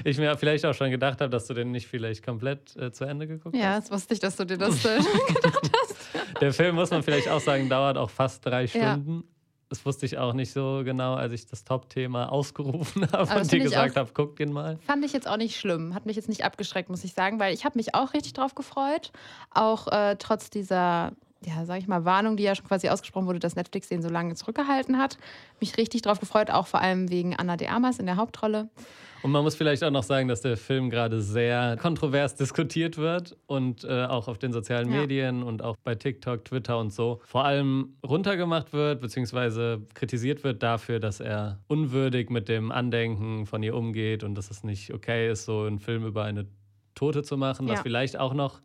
ich 0.03 0.17
mir 0.17 0.35
vielleicht 0.37 0.65
auch 0.65 0.73
schon 0.73 0.89
gedacht 0.89 1.21
habe, 1.21 1.29
dass 1.29 1.45
du 1.47 1.53
den 1.53 1.71
nicht 1.71 1.87
vielleicht 1.87 2.25
komplett 2.25 2.75
äh, 2.75 2.91
zu 2.91 3.05
Ende 3.05 3.27
geguckt 3.27 3.55
Ja, 3.55 3.73
hast. 3.75 3.83
jetzt 3.85 3.91
wusste 3.91 4.13
ich, 4.15 4.19
dass 4.19 4.35
du 4.35 4.45
dir 4.45 4.57
das 4.57 4.83
äh, 4.85 4.99
Der 6.41 6.53
Film, 6.53 6.75
muss 6.75 6.89
man 6.89 7.03
vielleicht 7.03 7.29
auch 7.29 7.39
sagen, 7.39 7.69
dauert 7.69 7.97
auch 7.97 8.09
fast 8.09 8.45
drei 8.45 8.63
Ja. 8.63 8.67
Stunden. 8.67 9.23
Das 9.71 9.85
wusste 9.85 10.05
ich 10.05 10.17
auch 10.17 10.33
nicht 10.33 10.51
so 10.51 10.81
genau, 10.83 11.13
als 11.13 11.31
ich 11.31 11.45
das 11.45 11.63
Top-Thema 11.63 12.29
ausgerufen 12.29 13.09
habe 13.09 13.39
und 13.39 13.49
dir 13.49 13.59
gesagt 13.59 13.95
habe, 13.95 14.11
guck 14.13 14.35
den 14.35 14.51
mal. 14.51 14.77
Fand 14.85 15.05
ich 15.05 15.13
jetzt 15.13 15.29
auch 15.29 15.37
nicht 15.37 15.57
schlimm. 15.57 15.95
Hat 15.95 16.05
mich 16.05 16.17
jetzt 16.17 16.27
nicht 16.27 16.43
abgeschreckt, 16.43 16.89
muss 16.89 17.05
ich 17.05 17.13
sagen, 17.13 17.39
weil 17.39 17.53
ich 17.53 17.63
habe 17.63 17.77
mich 17.77 17.95
auch 17.95 18.13
richtig 18.13 18.33
drauf 18.33 18.53
gefreut. 18.53 19.13
Auch 19.49 19.87
äh, 19.87 20.17
trotz 20.19 20.49
dieser, 20.49 21.13
ja, 21.45 21.65
sag 21.65 21.79
ich 21.79 21.87
mal, 21.87 22.05
Warnung, 22.05 22.37
die 22.37 22.43
ja 22.43 22.53
schon 22.55 22.67
quasi 22.67 22.87
ausgesprochen 22.89 23.25
wurde, 23.27 23.39
dass 23.39 23.55
Netflix 23.55 23.87
den 23.87 24.01
so 24.01 24.09
lange 24.09 24.35
zurückgehalten 24.35 24.97
hat. 24.97 25.17
Mich 25.59 25.77
richtig 25.77 26.01
drauf 26.03 26.19
gefreut, 26.19 26.51
auch 26.51 26.67
vor 26.67 26.81
allem 26.81 27.09
wegen 27.09 27.35
Anna 27.35 27.57
de 27.57 27.67
Armas 27.67 27.97
in 27.99 28.05
der 28.05 28.15
Hauptrolle. 28.17 28.69
Und 29.23 29.31
man 29.31 29.43
muss 29.43 29.55
vielleicht 29.55 29.83
auch 29.83 29.91
noch 29.91 30.01
sagen, 30.03 30.27
dass 30.27 30.41
der 30.41 30.57
Film 30.57 30.89
gerade 30.89 31.21
sehr 31.21 31.77
kontrovers 31.79 32.35
diskutiert 32.35 32.97
wird 32.97 33.37
und 33.45 33.83
äh, 33.83 34.05
auch 34.05 34.27
auf 34.27 34.39
den 34.39 34.51
sozialen 34.51 34.91
Ja. 34.91 35.01
Medien 35.01 35.43
und 35.43 35.63
auch 35.63 35.75
bei 35.83 35.93
TikTok, 35.93 36.43
Twitter 36.45 36.79
und 36.79 36.91
so 36.91 37.21
vor 37.25 37.45
allem 37.45 37.93
runtergemacht 38.03 38.73
wird, 38.73 38.99
beziehungsweise 38.99 39.81
kritisiert 39.93 40.43
wird 40.43 40.63
dafür, 40.63 40.99
dass 40.99 41.19
er 41.19 41.59
unwürdig 41.67 42.31
mit 42.31 42.49
dem 42.49 42.71
Andenken 42.71 43.45
von 43.45 43.61
ihr 43.61 43.75
umgeht 43.75 44.23
und 44.23 44.33
dass 44.35 44.49
es 44.49 44.63
nicht 44.63 44.91
okay 44.91 45.29
ist, 45.31 45.45
so 45.45 45.63
einen 45.63 45.77
Film 45.79 46.03
über 46.05 46.23
eine 46.23 46.47
Tote 46.95 47.21
zu 47.21 47.37
machen. 47.37 47.67
Was 47.67 47.77
Ja. 47.77 47.83
vielleicht 47.83 48.17
auch 48.17 48.33
noch 48.33 48.59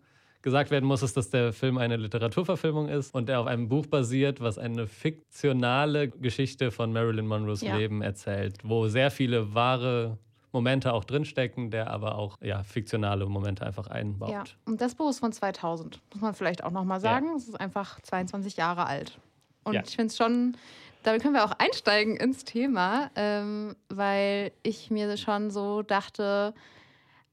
gesagt 0.47 0.71
werden 0.71 0.87
muss, 0.87 1.03
ist, 1.03 1.17
dass 1.17 1.29
der 1.29 1.53
Film 1.53 1.77
eine 1.77 1.97
Literaturverfilmung 1.97 2.89
ist 2.89 3.13
und 3.13 3.29
der 3.29 3.41
auf 3.41 3.49
einem 3.49 3.69
Buch 3.69 3.87
basiert, 3.87 4.41
was 4.41 4.59
eine 4.59 4.87
fiktionale 4.87 6.09
Geschichte 6.09 6.71
von 6.71 6.93
Marilyn 6.93 7.27
Monroes 7.27 7.63
Ja. 7.63 7.77
Leben 7.77 8.01
erzählt, 8.01 8.59
wo 8.63 8.87
sehr 8.87 9.11
viele 9.11 9.55
wahre 9.55 10.19
Momente 10.53 10.93
auch 10.93 11.03
drinstecken, 11.05 11.73
der 11.73 11.91
aber 11.91 12.15
auch 12.17 12.37
ja, 12.41 12.63
fiktionale 12.63 13.27
Momente 13.27 13.67
einfach 13.67 13.89
einbaut. 13.89 14.31
Ja. 14.31 14.45
Und 14.67 14.81
das 14.81 14.95
Buch 14.95 15.11
ist 15.11 15.19
von 15.19 15.33
2000, 15.33 16.01
muss 16.15 16.23
man 16.23 16.33
vielleicht 16.35 16.63
auch 16.63 16.71
nochmal 16.71 17.01
sagen. 17.01 17.35
Es 17.37 17.49
ist 17.49 17.59
einfach 17.61 18.01
22 18.03 18.57
Jahre 18.57 18.87
alt. 18.87 19.19
Und 19.65 19.75
Ja. 19.75 19.83
ich 19.85 19.97
finde 19.97 20.07
es 20.13 20.17
schon, 20.17 20.57
damit 21.03 21.23
können 21.23 21.35
wir 21.35 21.45
auch 21.45 21.53
einsteigen 21.59 22.15
ins 22.17 22.45
Thema, 22.45 23.11
ähm, 23.17 23.75
weil 23.89 24.53
ich 24.63 24.93
mir 24.93 25.17
schon 25.17 25.51
so 25.51 25.83
dachte, 25.83 26.55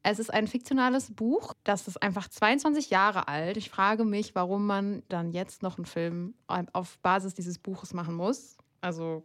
es 0.04 0.20
ist 0.20 0.34
ein 0.34 0.48
fiktionales 0.48 1.12
Buch, 1.12 1.54
das 1.64 1.88
ist 1.88 2.02
einfach 2.04 2.28
22 2.28 2.90
Jahre 2.90 3.30
alt. 3.30 3.56
Ich 3.56 3.70
frage 3.70 4.04
mich, 4.04 4.36
warum 4.36 4.68
man 4.68 5.02
dann 5.08 5.32
jetzt 5.32 5.64
noch 5.64 5.78
einen 5.78 5.86
Film 5.86 6.34
auf 6.48 7.00
Basis 7.00 7.34
dieses 7.34 7.58
Buches 7.58 7.94
machen 7.94 8.16
muss. 8.16 8.58
Also 8.82 9.24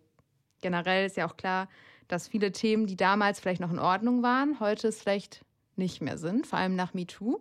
generell 0.60 1.04
ist 1.04 1.16
ja 1.16 1.28
auch 1.28 1.36
klar, 1.36 1.68
dass 2.06 2.28
viele 2.28 2.52
Themen, 2.52 2.86
die 2.86 2.96
damals 2.96 3.40
vielleicht 3.40 3.60
noch 3.60 3.72
in 3.72 3.80
Ordnung 3.80 4.22
waren, 4.22 4.60
heute 4.60 4.86
es 4.88 5.00
vielleicht 5.00 5.44
nicht 5.74 6.00
mehr 6.00 6.16
sind, 6.16 6.46
vor 6.46 6.60
allem 6.60 6.76
nach 6.76 6.94
MeToo. 6.94 7.40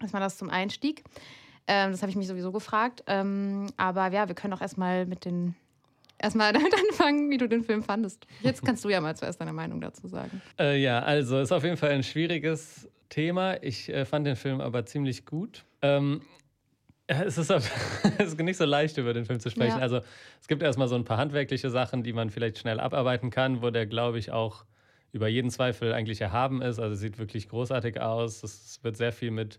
Erstmal 0.00 0.22
das 0.22 0.38
zum 0.38 0.48
Einstieg. 0.48 1.04
Ähm, 1.66 1.92
das 1.92 2.00
habe 2.00 2.10
ich 2.10 2.16
mich 2.16 2.26
sowieso 2.26 2.52
gefragt. 2.52 3.04
Ähm, 3.06 3.66
aber 3.76 4.08
ja, 4.08 4.28
wir 4.28 4.34
können 4.34 4.54
auch 4.54 4.62
erstmal 4.62 5.04
mit 5.04 5.26
den 5.26 5.54
erstmal 6.22 6.52
damit 6.54 6.72
anfangen, 6.74 7.30
wie 7.30 7.36
du 7.36 7.48
den 7.48 7.64
Film 7.64 7.82
fandest. 7.82 8.26
Jetzt 8.42 8.64
kannst 8.64 8.84
du 8.84 8.88
ja 8.88 9.00
mal 9.00 9.16
zuerst 9.16 9.40
deine 9.40 9.52
Meinung 9.52 9.80
dazu 9.80 10.06
sagen. 10.08 10.40
Äh, 10.58 10.80
ja, 10.80 11.00
also 11.00 11.40
ist 11.40 11.52
auf 11.52 11.64
jeden 11.64 11.76
Fall 11.76 11.90
ein 11.90 12.02
schwieriges 12.02 12.88
Thema. 13.08 13.62
Ich 13.62 13.88
äh, 13.88 14.04
fand 14.04 14.26
den 14.26 14.36
Film 14.36 14.60
aber 14.60 14.86
ziemlich 14.86 15.26
gut. 15.26 15.64
Ähm, 15.82 16.22
es 17.06 17.38
ist, 17.38 17.50
auf, 17.50 17.70
es 18.18 18.28
ist 18.28 18.40
nicht 18.40 18.56
so 18.56 18.64
leicht, 18.64 18.96
über 18.98 19.12
den 19.12 19.24
Film 19.24 19.40
zu 19.40 19.50
sprechen. 19.50 19.78
Ja. 19.78 19.82
Also 19.82 20.00
es 20.40 20.48
gibt 20.48 20.62
erstmal 20.62 20.88
so 20.88 20.94
ein 20.94 21.04
paar 21.04 21.18
handwerkliche 21.18 21.70
Sachen, 21.70 22.02
die 22.02 22.12
man 22.12 22.30
vielleicht 22.30 22.58
schnell 22.58 22.78
abarbeiten 22.78 23.30
kann, 23.30 23.62
wo 23.62 23.70
der, 23.70 23.86
glaube 23.86 24.18
ich, 24.18 24.30
auch 24.30 24.64
über 25.12 25.26
jeden 25.26 25.50
Zweifel 25.50 25.92
eigentlich 25.92 26.20
erhaben 26.20 26.62
ist. 26.62 26.78
Also 26.78 26.94
sieht 26.94 27.18
wirklich 27.18 27.48
großartig 27.48 28.00
aus. 28.00 28.44
Es 28.44 28.78
wird 28.84 28.96
sehr 28.96 29.12
viel 29.12 29.32
mit 29.32 29.58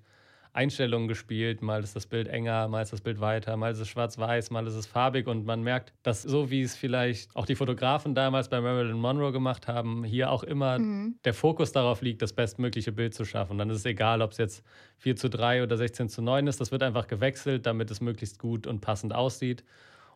Einstellungen 0.53 1.07
gespielt. 1.07 1.61
Mal 1.61 1.83
ist 1.83 1.95
das 1.95 2.05
Bild 2.07 2.27
enger, 2.27 2.67
mal 2.67 2.81
ist 2.81 2.91
das 2.93 3.01
Bild 3.01 3.19
weiter, 3.21 3.55
mal 3.57 3.71
ist 3.71 3.79
es 3.79 3.87
schwarz-weiß, 3.87 4.51
mal 4.51 4.67
ist 4.67 4.73
es 4.75 4.85
farbig. 4.85 5.27
Und 5.27 5.45
man 5.45 5.63
merkt, 5.63 5.93
dass 6.03 6.21
so 6.21 6.49
wie 6.51 6.61
es 6.61 6.75
vielleicht 6.75 7.35
auch 7.35 7.45
die 7.45 7.55
Fotografen 7.55 8.15
damals 8.15 8.49
bei 8.49 8.59
Marilyn 8.61 8.97
Monroe 8.97 9.31
gemacht 9.31 9.67
haben, 9.67 10.03
hier 10.03 10.31
auch 10.31 10.43
immer 10.43 10.79
Mhm. 10.79 11.15
der 11.25 11.33
Fokus 11.33 11.71
darauf 11.71 12.01
liegt, 12.01 12.21
das 12.21 12.33
bestmögliche 12.33 12.91
Bild 12.91 13.13
zu 13.13 13.23
schaffen. 13.25 13.53
Und 13.53 13.57
dann 13.59 13.69
ist 13.69 13.77
es 13.77 13.85
egal, 13.85 14.21
ob 14.21 14.31
es 14.31 14.37
jetzt 14.37 14.63
4 14.97 15.15
zu 15.15 15.29
3 15.29 15.63
oder 15.63 15.77
16 15.77 16.09
zu 16.09 16.21
9 16.21 16.47
ist. 16.47 16.59
Das 16.59 16.71
wird 16.71 16.83
einfach 16.83 17.07
gewechselt, 17.07 17.65
damit 17.65 17.89
es 17.91 18.01
möglichst 18.01 18.39
gut 18.39 18.67
und 18.67 18.81
passend 18.81 19.13
aussieht. 19.13 19.63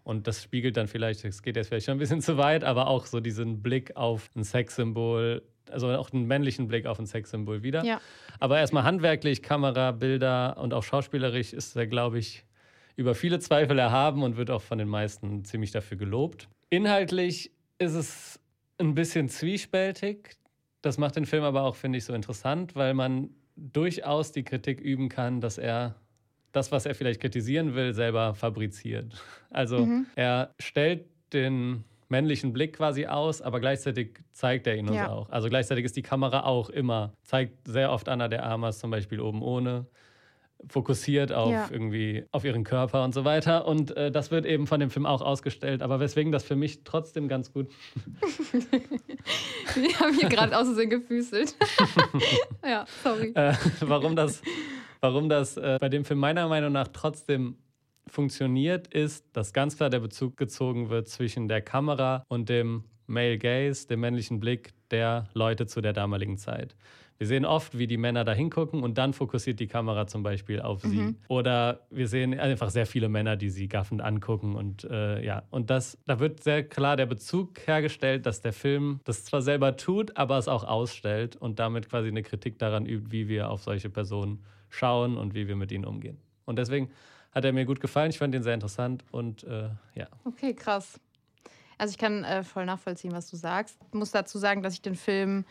Und 0.03 0.27
das 0.27 0.43
spiegelt 0.43 0.77
dann 0.77 0.87
vielleicht, 0.87 1.25
es 1.25 1.41
geht 1.41 1.55
jetzt 1.55 1.69
vielleicht 1.69 1.87
schon 1.87 1.95
ein 1.95 1.99
bisschen 1.99 2.21
zu 2.21 2.37
weit, 2.37 2.63
aber 2.63 2.87
auch 2.87 3.05
so 3.07 3.19
diesen 3.19 3.63
Blick 3.63 3.95
auf 3.95 4.29
ein 4.35 4.43
Sexsymbol, 4.43 5.41
also 5.71 5.89
auch 5.89 6.11
einen 6.11 6.25
männlichen 6.25 6.67
Blick 6.67 6.85
auf 6.85 6.99
ein 6.99 7.05
Sexsymbol 7.05 7.63
wieder. 7.63 7.83
Ja. 7.83 7.99
Aber 8.39 8.59
erstmal 8.59 8.83
handwerklich, 8.83 9.41
Kamera, 9.41 9.91
Bilder 9.91 10.57
und 10.57 10.73
auch 10.73 10.83
schauspielerisch 10.83 11.53
ist 11.53 11.75
er, 11.75 11.87
glaube 11.87 12.19
ich, 12.19 12.45
über 12.95 13.15
viele 13.15 13.39
Zweifel 13.39 13.77
erhaben 13.77 14.23
und 14.23 14.37
wird 14.37 14.49
auch 14.49 14.61
von 14.61 14.77
den 14.77 14.87
meisten 14.87 15.43
ziemlich 15.43 15.71
dafür 15.71 15.97
gelobt. 15.97 16.47
Inhaltlich 16.69 17.51
ist 17.77 17.93
es 17.93 18.39
ein 18.77 18.95
bisschen 18.95 19.29
zwiespältig. 19.29 20.37
Das 20.81 20.97
macht 20.97 21.15
den 21.15 21.25
Film 21.25 21.43
aber 21.43 21.63
auch, 21.63 21.75
finde 21.75 21.97
ich, 21.97 22.05
so 22.05 22.13
interessant, 22.13 22.75
weil 22.75 22.93
man 22.93 23.29
durchaus 23.55 24.31
die 24.31 24.43
Kritik 24.43 24.79
üben 24.79 25.09
kann, 25.09 25.41
dass 25.41 25.57
er 25.57 25.95
das, 26.51 26.71
was 26.71 26.85
er 26.85 26.95
vielleicht 26.95 27.21
kritisieren 27.21 27.75
will, 27.75 27.93
selber 27.93 28.33
fabriziert. 28.33 29.13
Also 29.49 29.85
mhm. 29.85 30.05
er 30.15 30.53
stellt 30.59 31.05
den 31.33 31.83
männlichen 32.09 32.53
Blick 32.53 32.77
quasi 32.77 33.05
aus, 33.07 33.41
aber 33.41 33.59
gleichzeitig 33.59 34.19
zeigt 34.31 34.67
er 34.67 34.75
ihn 34.75 34.87
uns 34.87 34.97
ja. 34.97 35.09
auch. 35.09 35.29
Also 35.29 35.49
gleichzeitig 35.49 35.85
ist 35.85 35.95
die 35.95 36.01
Kamera 36.01 36.43
auch 36.43 36.69
immer, 36.69 37.13
zeigt 37.23 37.67
sehr 37.67 37.91
oft 37.91 38.09
Anna 38.09 38.27
der 38.27 38.43
Armas 38.43 38.79
zum 38.79 38.91
Beispiel 38.91 39.19
oben 39.19 39.41
ohne, 39.41 39.85
fokussiert 40.67 41.31
auf 41.31 41.51
ja. 41.51 41.67
irgendwie 41.69 42.25
auf 42.31 42.45
ihren 42.45 42.63
Körper 42.63 43.03
und 43.03 43.13
so 43.13 43.25
weiter. 43.25 43.67
Und 43.67 43.95
äh, 43.97 44.11
das 44.11 44.31
wird 44.31 44.45
eben 44.45 44.67
von 44.67 44.79
dem 44.79 44.89
Film 44.89 45.05
auch 45.05 45.21
ausgestellt, 45.21 45.81
aber 45.81 45.99
weswegen 45.99 46.31
das 46.31 46.43
für 46.43 46.55
mich 46.55 46.83
trotzdem 46.83 47.27
ganz 47.27 47.51
gut. 47.51 47.69
Wir 49.75 49.99
haben 49.99 50.13
hier 50.13 50.29
gerade 50.29 50.57
aus 50.57 50.65
Versehen 50.67 50.89
gefüßelt. 50.89 51.55
ja, 52.63 52.85
sorry. 53.03 53.31
Äh, 53.35 53.53
warum 53.81 54.15
das 54.15 54.41
Warum 55.05 55.29
das 55.29 55.55
äh, 55.57 55.77
bei 55.79 55.87
dem 55.87 56.03
Film 56.03 56.19
meiner 56.19 56.47
Meinung 56.47 56.71
nach 56.71 56.87
trotzdem 56.87 57.57
funktioniert, 58.07 58.87
ist, 58.87 59.25
dass 59.33 59.53
ganz 59.53 59.77
klar 59.77 59.89
der 59.89 59.99
Bezug 59.99 60.37
gezogen 60.37 60.89
wird 60.89 61.07
zwischen 61.07 61.47
der 61.47 61.61
Kamera 61.61 62.23
und 62.27 62.49
dem 62.49 62.83
Male 63.07 63.37
Gaze, 63.37 63.87
dem 63.87 63.99
männlichen 63.99 64.39
Blick 64.39 64.73
der 64.91 65.27
Leute 65.33 65.67
zu 65.67 65.81
der 65.81 65.93
damaligen 65.93 66.37
Zeit. 66.37 66.75
Wir 67.17 67.27
sehen 67.27 67.45
oft, 67.45 67.77
wie 67.77 67.87
die 67.87 67.97
Männer 67.97 68.25
da 68.25 68.33
hingucken 68.33 68.83
und 68.83 68.97
dann 68.97 69.13
fokussiert 69.13 69.61
die 69.61 69.67
Kamera 69.67 70.05
zum 70.05 70.21
Beispiel 70.21 70.59
auf 70.59 70.83
mhm. 70.83 70.89
sie. 70.89 71.15
Oder 71.29 71.87
wir 71.89 72.09
sehen 72.09 72.37
einfach 72.37 72.69
sehr 72.69 72.85
viele 72.85 73.07
Männer, 73.07 73.37
die 73.37 73.49
sie 73.49 73.69
gaffend 73.69 74.01
angucken. 74.01 74.55
Und 74.55 74.83
äh, 74.83 75.23
ja, 75.23 75.43
und 75.49 75.69
das, 75.69 75.97
da 76.05 76.19
wird 76.19 76.43
sehr 76.43 76.63
klar 76.63 76.97
der 76.97 77.05
Bezug 77.05 77.65
hergestellt, 77.65 78.25
dass 78.25 78.41
der 78.41 78.51
Film 78.51 78.99
das 79.05 79.23
zwar 79.23 79.41
selber 79.41 79.77
tut, 79.77 80.17
aber 80.17 80.37
es 80.37 80.49
auch 80.49 80.65
ausstellt 80.65 81.37
und 81.37 81.59
damit 81.59 81.89
quasi 81.89 82.09
eine 82.09 82.21
Kritik 82.21 82.59
daran 82.59 82.85
übt, 82.85 83.11
wie 83.11 83.29
wir 83.29 83.49
auf 83.49 83.63
solche 83.63 83.89
Personen 83.89 84.43
schauen 84.69 85.15
und 85.15 85.33
wie 85.33 85.47
wir 85.47 85.55
mit 85.55 85.71
ihnen 85.71 85.85
umgehen. 85.85 86.17
Und 86.43 86.59
deswegen 86.59 86.89
hat 87.35 87.43
er 87.43 87.51
mir 87.53 87.65
gut 87.65 87.81
gefallen. 87.81 88.09
Ich 88.09 88.17
fand 88.17 88.33
ihn 88.33 88.43
sehr 88.43 88.53
interessant 88.53 89.03
und 89.11 89.43
äh, 89.43 89.69
ja. 89.93 90.07
Okay, 90.23 90.53
krass. 90.53 90.99
Also 91.77 91.91
ich 91.91 91.97
kann 91.97 92.23
äh, 92.23 92.43
voll 92.43 92.65
nachvollziehen, 92.65 93.11
was 93.11 93.29
du 93.29 93.35
sagst. 93.35 93.77
Ich 93.89 93.93
muss 93.93 94.11
dazu 94.11 94.37
sagen, 94.39 94.63
dass 94.63 94.73
ich 94.73 94.81
den 94.81 94.95
Film 94.95 95.43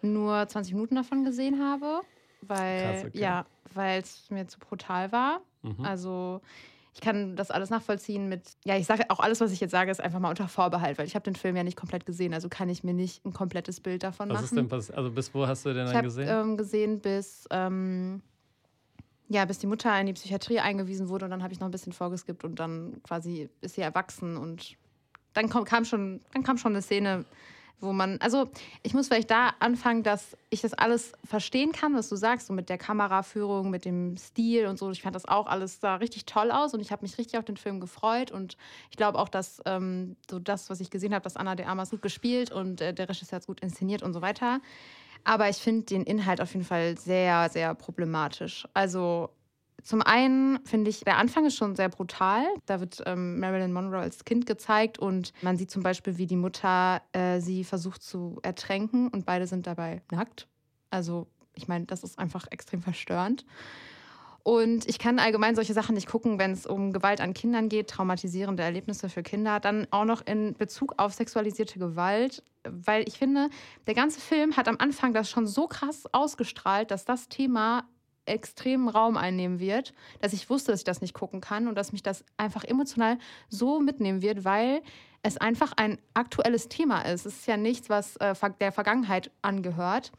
nur 0.00 0.48
20 0.48 0.72
Minuten 0.72 0.94
davon 0.94 1.24
gesehen 1.24 1.62
habe, 1.62 2.00
weil 2.40 2.82
krass, 2.82 3.04
okay. 3.08 3.18
ja, 3.18 3.46
weil 3.74 4.00
es 4.00 4.30
mir 4.30 4.48
zu 4.48 4.58
brutal 4.58 5.12
war. 5.12 5.42
Mhm. 5.62 5.84
Also 5.84 6.40
ich 6.94 7.02
kann 7.02 7.36
das 7.36 7.50
alles 7.50 7.68
nachvollziehen 7.68 8.30
mit, 8.30 8.40
ja, 8.64 8.78
ich 8.78 8.86
sage 8.86 9.04
auch 9.10 9.20
alles, 9.20 9.42
was 9.42 9.52
ich 9.52 9.60
jetzt 9.60 9.72
sage, 9.72 9.90
ist 9.90 10.00
einfach 10.00 10.18
mal 10.18 10.30
unter 10.30 10.48
Vorbehalt, 10.48 10.96
weil 10.96 11.06
ich 11.06 11.14
habe 11.14 11.24
den 11.24 11.36
Film 11.36 11.54
ja 11.54 11.62
nicht 11.62 11.76
komplett 11.76 12.06
gesehen, 12.06 12.32
also 12.32 12.48
kann 12.48 12.70
ich 12.70 12.84
mir 12.84 12.94
nicht 12.94 13.22
ein 13.26 13.34
komplettes 13.34 13.80
Bild 13.80 14.02
davon 14.02 14.30
was 14.30 14.34
machen. 14.34 14.44
Was 14.44 14.52
ist 14.52 14.56
denn 14.56 14.68
passiert? 14.68 14.96
Also 14.96 15.10
bis 15.10 15.34
wo 15.34 15.46
hast 15.46 15.66
du 15.66 15.74
den 15.74 15.86
ich 15.86 15.92
dann 15.92 16.04
gesehen? 16.04 16.24
Ich 16.24 16.30
habe 16.30 16.48
ähm, 16.48 16.56
gesehen 16.56 17.00
bis 17.00 17.46
ähm, 17.50 18.22
ja, 19.28 19.44
bis 19.44 19.58
die 19.58 19.66
Mutter 19.66 19.98
in 20.00 20.06
die 20.06 20.12
Psychiatrie 20.12 20.60
eingewiesen 20.60 21.08
wurde 21.08 21.24
und 21.24 21.30
dann 21.30 21.42
habe 21.42 21.52
ich 21.52 21.60
noch 21.60 21.68
ein 21.68 21.72
bisschen 21.72 21.92
vorgeskippt 21.92 22.44
und 22.44 22.60
dann 22.60 23.02
quasi 23.02 23.48
ist 23.60 23.74
sie 23.74 23.80
erwachsen 23.80 24.36
und 24.36 24.76
dann 25.34 25.50
kam 25.50 25.84
schon, 25.84 26.20
dann 26.32 26.42
kam 26.42 26.56
schon 26.56 26.72
eine 26.72 26.82
Szene, 26.82 27.26
wo 27.80 27.92
man, 27.92 28.18
also 28.20 28.48
ich 28.82 28.94
muss 28.94 29.08
vielleicht 29.08 29.30
da 29.30 29.50
anfangen, 29.58 30.02
dass 30.02 30.36
ich 30.48 30.62
das 30.62 30.72
alles 30.72 31.12
verstehen 31.24 31.72
kann, 31.72 31.94
was 31.94 32.08
du 32.08 32.16
sagst, 32.16 32.46
so 32.46 32.54
mit 32.54 32.70
der 32.70 32.78
Kameraführung, 32.78 33.68
mit 33.68 33.84
dem 33.84 34.16
Stil 34.16 34.66
und 34.66 34.78
so. 34.78 34.90
Ich 34.90 35.02
fand 35.02 35.14
das 35.14 35.26
auch 35.26 35.46
alles 35.46 35.80
sah 35.80 35.96
richtig 35.96 36.24
toll 36.24 36.50
aus 36.50 36.72
und 36.72 36.80
ich 36.80 36.90
habe 36.90 37.02
mich 37.02 37.18
richtig 37.18 37.38
auf 37.38 37.44
den 37.44 37.58
Film 37.58 37.80
gefreut 37.80 38.30
und 38.30 38.56
ich 38.90 38.96
glaube 38.96 39.18
auch, 39.18 39.28
dass 39.28 39.60
ähm, 39.66 40.16
so 40.30 40.38
das, 40.38 40.70
was 40.70 40.80
ich 40.80 40.88
gesehen 40.88 41.12
habe, 41.12 41.22
dass 41.22 41.36
Anna 41.36 41.54
de 41.54 41.66
Armas 41.66 41.90
gut 41.90 42.00
gespielt 42.00 42.50
und 42.50 42.80
äh, 42.80 42.94
der 42.94 43.08
Regisseur 43.10 43.36
hat 43.36 43.46
gut 43.46 43.60
inszeniert 43.60 44.02
und 44.02 44.14
so 44.14 44.22
weiter. 44.22 44.60
Aber 45.24 45.48
ich 45.48 45.56
finde 45.56 45.82
den 45.82 46.02
Inhalt 46.02 46.40
auf 46.40 46.52
jeden 46.52 46.64
Fall 46.64 46.98
sehr, 46.98 47.48
sehr 47.50 47.74
problematisch. 47.74 48.66
Also 48.74 49.30
zum 49.82 50.02
einen 50.02 50.58
finde 50.64 50.90
ich, 50.90 51.00
der 51.00 51.18
Anfang 51.18 51.46
ist 51.46 51.56
schon 51.56 51.76
sehr 51.76 51.88
brutal. 51.88 52.44
Da 52.66 52.80
wird 52.80 53.02
ähm, 53.06 53.38
Marilyn 53.38 53.72
Monroe 53.72 54.00
als 54.00 54.24
Kind 54.24 54.46
gezeigt 54.46 54.98
und 54.98 55.32
man 55.42 55.56
sieht 55.56 55.70
zum 55.70 55.82
Beispiel, 55.82 56.18
wie 56.18 56.26
die 56.26 56.36
Mutter 56.36 57.02
äh, 57.12 57.40
sie 57.40 57.62
versucht 57.62 58.02
zu 58.02 58.40
ertränken 58.42 59.08
und 59.08 59.26
beide 59.26 59.46
sind 59.46 59.66
dabei 59.66 60.02
nackt. 60.10 60.48
Also 60.90 61.28
ich 61.54 61.68
meine, 61.68 61.86
das 61.86 62.02
ist 62.02 62.18
einfach 62.18 62.46
extrem 62.50 62.82
verstörend. 62.82 63.44
Und 64.46 64.88
ich 64.88 65.00
kann 65.00 65.18
allgemein 65.18 65.56
solche 65.56 65.74
Sachen 65.74 65.96
nicht 65.96 66.06
gucken, 66.06 66.38
wenn 66.38 66.52
es 66.52 66.66
um 66.66 66.92
Gewalt 66.92 67.20
an 67.20 67.34
Kindern 67.34 67.68
geht, 67.68 67.90
traumatisierende 67.90 68.62
Erlebnisse 68.62 69.08
für 69.08 69.24
Kinder, 69.24 69.58
dann 69.58 69.88
auch 69.90 70.04
noch 70.04 70.24
in 70.24 70.54
Bezug 70.54 70.94
auf 70.98 71.14
sexualisierte 71.14 71.80
Gewalt, 71.80 72.44
weil 72.62 73.08
ich 73.08 73.18
finde, 73.18 73.50
der 73.88 73.94
ganze 73.94 74.20
Film 74.20 74.56
hat 74.56 74.68
am 74.68 74.76
Anfang 74.78 75.12
das 75.12 75.28
schon 75.28 75.48
so 75.48 75.66
krass 75.66 76.04
ausgestrahlt, 76.12 76.92
dass 76.92 77.04
das 77.04 77.28
Thema 77.28 77.88
extremen 78.24 78.88
Raum 78.88 79.16
einnehmen 79.16 79.58
wird, 79.58 79.92
dass 80.20 80.32
ich 80.32 80.48
wusste, 80.48 80.70
dass 80.70 80.82
ich 80.82 80.84
das 80.84 81.00
nicht 81.00 81.12
gucken 81.12 81.40
kann 81.40 81.66
und 81.66 81.74
dass 81.74 81.90
mich 81.90 82.04
das 82.04 82.24
einfach 82.36 82.62
emotional 82.62 83.18
so 83.48 83.80
mitnehmen 83.80 84.22
wird, 84.22 84.44
weil 84.44 84.80
es 85.24 85.38
einfach 85.38 85.72
ein 85.74 85.98
aktuelles 86.14 86.68
Thema 86.68 87.00
ist. 87.00 87.26
Es 87.26 87.38
ist 87.38 87.46
ja 87.48 87.56
nichts, 87.56 87.90
was 87.90 88.14
äh, 88.18 88.32
der 88.60 88.70
Vergangenheit 88.70 89.32
angehört. 89.42 90.12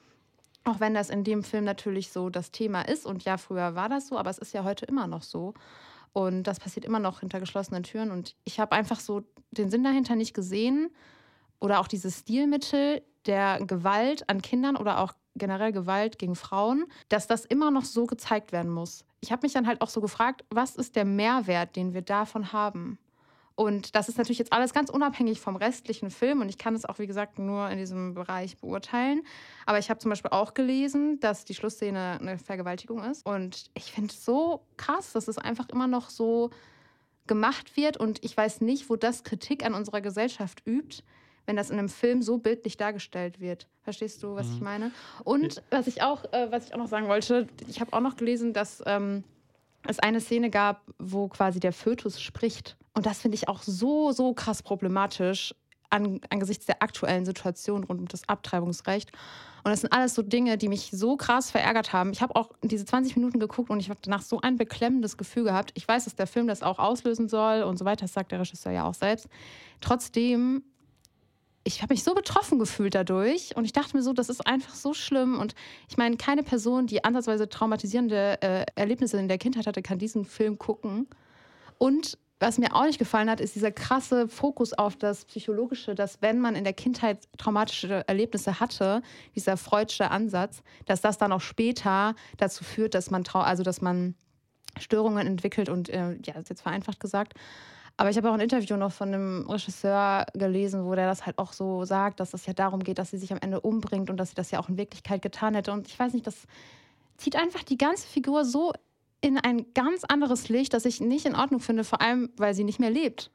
Auch 0.68 0.82
wenn 0.82 0.94
das 0.94 1.10
in 1.10 1.24
dem 1.24 1.44
Film 1.44 1.64
natürlich 1.64 2.12
so 2.12 2.30
das 2.30 2.52
Thema 2.52 2.82
ist. 2.82 3.06
Und 3.06 3.24
ja, 3.24 3.38
früher 3.38 3.76
war 3.76 3.88
das 3.88 4.08
so, 4.08 4.18
aber 4.18 4.30
es 4.30 4.38
ist 4.38 4.54
ja 4.54 4.66
heute 4.66 4.86
immer 4.86 5.08
noch 5.08 5.24
so. 5.24 5.54
Und 6.12 6.44
das 6.44 6.60
passiert 6.60 6.84
immer 6.84 7.00
noch 7.00 7.22
hinter 7.22 7.40
geschlossenen 7.40 7.84
Türen. 7.84 8.12
Und 8.12 8.36
ich 8.44 8.60
habe 8.60 8.74
einfach 8.74 9.00
so 9.00 9.24
den 9.52 9.70
Sinn 9.70 9.86
dahinter 9.86 10.18
nicht 10.18 10.34
gesehen. 10.34 10.90
Oder 11.62 11.80
auch 11.80 11.88
dieses 11.88 12.20
Stilmittel 12.20 13.02
der 13.26 13.66
Gewalt 13.66 14.30
an 14.30 14.42
Kindern 14.42 14.76
oder 14.76 15.00
auch 15.00 15.14
generell 15.36 15.72
Gewalt 15.72 16.20
gegen 16.20 16.36
Frauen, 16.36 16.86
dass 17.08 17.28
das 17.28 17.46
immer 17.46 17.72
noch 17.72 17.86
so 17.86 18.06
gezeigt 18.06 18.52
werden 18.52 18.72
muss. 18.72 19.06
Ich 19.22 19.32
habe 19.32 19.44
mich 19.44 19.54
dann 19.54 19.68
halt 19.68 19.80
auch 19.80 19.90
so 19.90 20.02
gefragt, 20.02 20.44
was 20.50 20.76
ist 20.76 20.98
der 20.98 21.06
Mehrwert, 21.06 21.78
den 21.78 21.94
wir 21.94 22.02
davon 22.02 22.52
haben? 22.52 23.00
Und 23.58 23.96
das 23.96 24.08
ist 24.08 24.20
natürlich 24.20 24.38
jetzt 24.38 24.54
alles 24.54 24.72
ganz 24.72 24.92
unabhängig 24.92 25.42
vom 25.42 25.56
restlichen 25.56 26.12
Film 26.12 26.42
und 26.42 26.50
ich 26.50 26.60
kann 26.60 26.76
es 26.76 26.86
auch, 26.86 27.00
wie 27.00 27.08
gesagt, 27.08 27.40
nur 27.40 27.68
in 27.72 27.80
diesem 27.80 28.14
Bereich 28.14 28.56
beurteilen. 28.58 29.24
Aber 29.66 29.80
ich 29.80 29.90
habe 29.90 30.00
zum 30.00 30.10
Beispiel 30.10 30.30
auch 30.30 30.54
gelesen, 30.54 31.20
dass 31.22 31.44
die 31.44 31.56
Schlussszene 31.56 32.20
eine 32.22 32.38
Vergewaltigung 32.38 33.04
ist. 33.04 33.26
Und 33.26 33.72
ich 33.74 33.92
finde 33.92 34.14
es 34.14 34.24
so 34.24 34.62
krass, 34.78 35.12
dass 35.12 35.28
es 35.28 35.40
einfach 35.40 35.70
immer 35.70 35.88
noch 35.88 36.12
so 36.12 36.52
gemacht 37.26 37.76
wird 37.76 37.98
und 37.98 38.24
ich 38.24 38.38
weiß 38.38 38.62
nicht, 38.62 38.92
wo 38.92 38.96
das 38.96 39.24
Kritik 39.24 39.66
an 39.66 39.74
unserer 39.74 40.02
Gesellschaft 40.02 40.62
übt, 40.68 41.02
wenn 41.48 41.56
das 41.56 41.72
in 41.72 41.80
einem 41.80 41.90
Film 41.90 42.22
so 42.22 42.38
bildlich 42.38 42.78
dargestellt 42.78 43.40
wird. 43.40 43.68
Verstehst 43.82 44.22
du, 44.22 44.36
was 44.36 44.50
mhm. 44.50 44.54
ich 44.54 44.62
meine? 44.62 44.92
Und 45.24 45.64
was 45.72 45.88
ich 45.88 46.04
auch, 46.04 46.32
äh, 46.32 46.52
was 46.52 46.68
ich 46.68 46.76
auch 46.76 46.78
noch 46.78 46.88
sagen 46.88 47.08
wollte, 47.08 47.48
ich 47.68 47.82
habe 47.82 47.92
auch 47.94 48.02
noch 48.02 48.18
gelesen, 48.18 48.54
dass 48.54 48.84
ähm, 48.86 49.24
es 49.88 49.98
eine 49.98 50.22
Szene 50.22 50.52
gab, 50.52 50.84
wo 51.00 51.28
quasi 51.28 51.60
der 51.60 51.74
Fötus 51.74 52.22
spricht. 52.22 52.78
Und 52.98 53.06
das 53.06 53.20
finde 53.20 53.36
ich 53.36 53.48
auch 53.48 53.62
so, 53.62 54.12
so 54.12 54.34
krass 54.34 54.64
problematisch 54.64 55.54
an, 55.92 56.20
angesichts 56.32 56.66
der 56.66 56.82
aktuellen 56.82 57.26
Situation 57.26 57.84
rund 57.84 58.00
um 58.00 58.08
das 58.08 58.28
Abtreibungsrecht. 58.28 59.12
Und 59.64 59.70
das 59.70 59.82
sind 59.82 59.94
alles 59.94 60.16
so 60.16 60.24
Dinge, 60.24 60.58
die 60.58 60.68
mich 60.68 60.90
so 60.92 61.16
krass 61.16 61.52
verärgert 61.52 61.94
haben. 61.94 62.12
Ich 62.12 62.24
habe 62.24 62.36
auch 62.36 62.50
diese 62.64 62.86
20 62.86 63.16
Minuten 63.16 63.40
geguckt 63.40 63.70
und 63.70 63.80
ich 63.82 63.92
habe 63.92 64.00
danach 64.02 64.24
so 64.24 64.42
ein 64.42 64.58
beklemmendes 64.58 65.16
Gefühl 65.16 65.44
gehabt. 65.44 65.74
Ich 65.76 65.88
weiß, 65.88 66.06
dass 66.06 66.16
der 66.16 66.26
Film 66.26 66.48
das 66.48 66.64
auch 66.64 66.80
auslösen 66.80 67.30
soll 67.30 67.62
und 67.62 67.78
so 67.78 67.86
weiter. 67.86 68.06
Das 68.06 68.14
sagt 68.14 68.32
der 68.32 68.40
Regisseur 68.40 68.72
ja 68.72 68.86
auch 68.86 68.96
selbst. 68.96 69.28
Trotzdem 69.80 70.64
ich 71.66 71.84
habe 71.84 71.94
mich 71.94 72.04
so 72.04 72.16
betroffen 72.16 72.58
gefühlt 72.58 72.96
dadurch 72.96 73.56
und 73.56 73.66
ich 73.66 73.74
dachte 73.74 73.96
mir 73.96 74.02
so, 74.02 74.14
das 74.14 74.30
ist 74.30 74.48
einfach 74.48 74.74
so 74.74 74.94
schlimm 74.94 75.38
und 75.38 75.54
ich 75.90 75.98
meine, 75.98 76.16
keine 76.16 76.42
Person, 76.42 76.88
die 76.88 77.04
ansatzweise 77.04 77.48
traumatisierende 77.48 78.42
äh, 78.42 78.66
Erlebnisse 78.76 79.20
in 79.20 79.28
der 79.28 79.38
Kindheit 79.38 79.68
hatte, 79.68 79.82
kann 79.82 80.00
diesen 80.00 80.24
Film 80.24 80.58
gucken. 80.58 81.08
Und 81.78 82.18
was 82.40 82.60
mir 82.60 82.76
auch 82.76 82.86
nicht 82.86 83.00
gefallen 83.00 83.30
hat, 83.30 83.42
ist 83.42 83.56
dieser 83.56 83.72
krasse 83.72 84.28
Fokus 84.28 84.74
auf 84.74 84.96
das 84.96 85.26
Psychologische, 85.26 85.96
dass 85.96 86.22
wenn 86.22 86.40
man 86.40 86.56
in 86.56 86.64
der 86.64 86.74
Kindheit 86.74 87.28
traumatische 87.38 88.08
Erlebnisse 88.08 88.60
hatte, 88.60 89.02
dieser 89.36 89.58
freudsche 89.58 90.12
Ansatz, 90.12 90.62
dass 90.86 91.02
das 91.02 91.18
dann 91.18 91.32
auch 91.32 91.42
später 91.42 92.16
dazu 92.38 92.64
führt, 92.64 92.94
dass 92.94 93.10
man 93.10 93.24
also 93.34 93.64
dass 93.64 93.82
man 93.82 94.16
Störungen 94.80 95.26
entwickelt 95.26 95.70
und 95.70 95.90
äh, 95.90 96.18
ja, 96.24 96.36
ist 96.36 96.50
jetzt 96.50 96.62
vereinfacht 96.62 97.00
gesagt. 97.00 97.34
Aber 98.00 98.12
ich 98.12 98.18
habe 98.18 98.30
auch 98.30 98.36
ein 98.36 98.40
Interview 98.40 98.78
noch 98.78 98.92
von 98.92 99.08
einem 99.08 99.50
Regisseur 99.50 100.28
gelesen, 100.34 100.86
wo 100.86 100.94
der 100.94 101.08
das 101.08 101.26
halt 101.26 101.40
auch 101.40 101.52
so 101.52 101.84
sagt, 101.84 102.20
dass 102.20 102.36
es 102.36 102.46
ja 102.46 102.54
darum 102.54 102.84
geht, 102.84 103.00
dass 103.00 103.10
sie 103.10 103.18
sich 103.18 103.32
am 103.32 103.40
Ende 103.42 103.60
umbringt 103.60 104.12
und 104.12 104.18
dass 104.18 104.30
sie 104.30 104.36
das 104.36 104.52
ja 104.52 104.60
auch 104.60 104.70
in 104.70 104.78
Wirklichkeit 104.78 105.24
getan 105.24 105.56
hätte. 105.56 105.72
Und 105.72 105.88
ich 105.88 105.98
weiß 105.98 106.14
nicht, 106.14 106.28
das 106.28 106.46
zieht 107.18 107.36
einfach 107.36 107.64
die 107.64 107.78
ganze 107.78 108.08
Figur 108.08 108.46
so 108.46 108.72
in 109.22 109.38
ein 109.38 109.66
ganz 109.74 110.04
anderes 110.04 110.50
Licht, 110.50 110.74
das 110.74 110.86
ich 110.86 111.02
nicht 111.02 111.26
in 111.26 111.36
Ordnung 111.36 111.60
finde, 111.60 111.84
vor 111.84 112.02
allem, 112.02 112.30
weil 112.38 112.54
sie 112.54 112.64
nicht 112.64 112.80
mehr 112.80 112.90
lebt. 112.92 113.32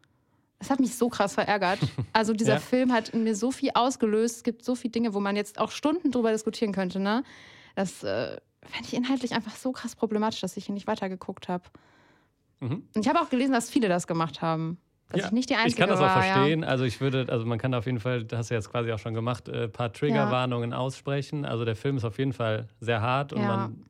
Das 0.58 0.70
hat 0.70 0.78
mich 0.78 0.94
so 0.94 1.08
krass 1.08 1.34
verärgert. 1.34 1.80
Also 2.12 2.34
dieser 2.34 2.54
Ja. 2.54 2.60
Film 2.60 2.92
hat 2.92 3.08
in 3.08 3.24
mir 3.24 3.34
so 3.34 3.50
viel 3.50 3.70
ausgelöst. 3.74 4.36
Es 4.36 4.42
gibt 4.44 4.64
so 4.64 4.74
viele 4.76 4.92
Dinge, 4.92 5.12
wo 5.14 5.18
man 5.20 5.34
jetzt 5.34 5.58
auch 5.58 5.70
Stunden 5.72 6.10
drüber 6.12 6.30
diskutieren 6.30 6.72
könnte. 6.72 7.00
Ne? 7.00 7.24
Das 7.74 8.04
äh, 8.04 8.36
fand 8.62 8.86
ich 8.86 8.94
inhaltlich 8.94 9.32
einfach 9.32 9.56
so 9.56 9.72
krass 9.72 9.96
problematisch, 9.96 10.40
dass 10.40 10.56
ich 10.56 10.66
hier 10.66 10.74
nicht 10.74 10.86
weitergeguckt 10.86 11.48
habe. 11.48 11.64
Mhm. 12.60 12.84
Und 12.94 13.00
ich 13.04 13.08
habe 13.08 13.20
auch 13.20 13.28
gelesen, 13.30 13.52
dass 13.52 13.70
viele 13.70 13.88
das 13.88 14.06
gemacht 14.06 14.40
haben. 14.40 14.78
Dass 15.08 15.20
Ja, 15.22 15.26
ich 15.26 15.32
nicht 15.32 15.50
die 15.50 15.54
Einzige 15.56 15.70
ich 15.70 15.76
kann 15.76 15.88
das 15.88 15.98
auch 15.98 16.02
war. 16.04 16.22
verstehen. 16.22 16.62
Also 16.62 16.84
ich 16.84 17.00
würde, 17.00 17.26
also 17.28 17.44
man 17.44 17.58
kann 17.58 17.74
auf 17.74 17.86
jeden 17.86 17.98
Fall, 18.00 18.24
das 18.24 18.38
hast 18.38 18.50
du 18.50 18.54
jetzt 18.54 18.70
quasi 18.70 18.92
auch 18.92 18.98
schon 19.00 19.14
gemacht, 19.14 19.48
ein 19.50 19.70
paar 19.72 19.92
Triggerwarnungen 19.92 20.72
aussprechen. 20.72 21.44
Also 21.44 21.64
der 21.64 21.74
Film 21.76 21.96
ist 21.96 22.04
auf 22.04 22.18
jeden 22.18 22.32
Fall 22.32 22.68
sehr 22.80 23.00
hart 23.02 23.32
und 23.32 23.40
Ja. 23.42 23.46
man 23.56 23.84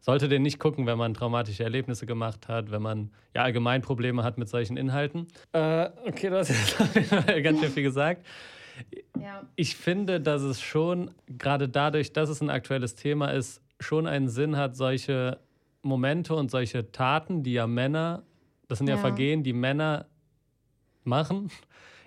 sollte 0.00 0.28
den 0.28 0.42
nicht 0.42 0.58
gucken, 0.58 0.86
wenn 0.86 0.98
man 0.98 1.14
traumatische 1.14 1.62
Erlebnisse 1.62 2.06
gemacht 2.06 2.48
hat, 2.48 2.70
wenn 2.70 2.82
man 2.82 3.10
ja 3.34 3.42
allgemein 3.42 3.82
Probleme 3.82 4.24
hat 4.24 4.38
mit 4.38 4.48
solchen 4.48 4.76
Inhalten. 4.76 5.28
Äh, 5.52 5.90
okay, 6.06 6.30
du 6.30 6.38
hast 6.38 6.48
jetzt 6.48 6.78
ganz 7.42 7.60
schön 7.60 7.70
viel 7.70 7.82
gesagt. 7.82 8.26
Ja. 9.20 9.42
Ich 9.56 9.76
finde, 9.76 10.20
dass 10.20 10.42
es 10.42 10.60
schon, 10.60 11.10
gerade 11.26 11.68
dadurch, 11.68 12.12
dass 12.12 12.30
es 12.30 12.40
ein 12.40 12.50
aktuelles 12.50 12.94
Thema 12.94 13.28
ist, 13.28 13.62
schon 13.78 14.06
einen 14.06 14.28
Sinn 14.28 14.56
hat, 14.56 14.76
solche 14.76 15.38
Momente 15.82 16.34
und 16.34 16.50
solche 16.50 16.90
Taten, 16.92 17.42
die 17.42 17.52
ja 17.54 17.66
Männer, 17.66 18.22
das 18.68 18.78
sind 18.78 18.88
ja, 18.88 18.96
Ja. 18.96 19.00
Vergehen, 19.00 19.42
die 19.42 19.52
Männer 19.52 20.06
machen, 21.04 21.50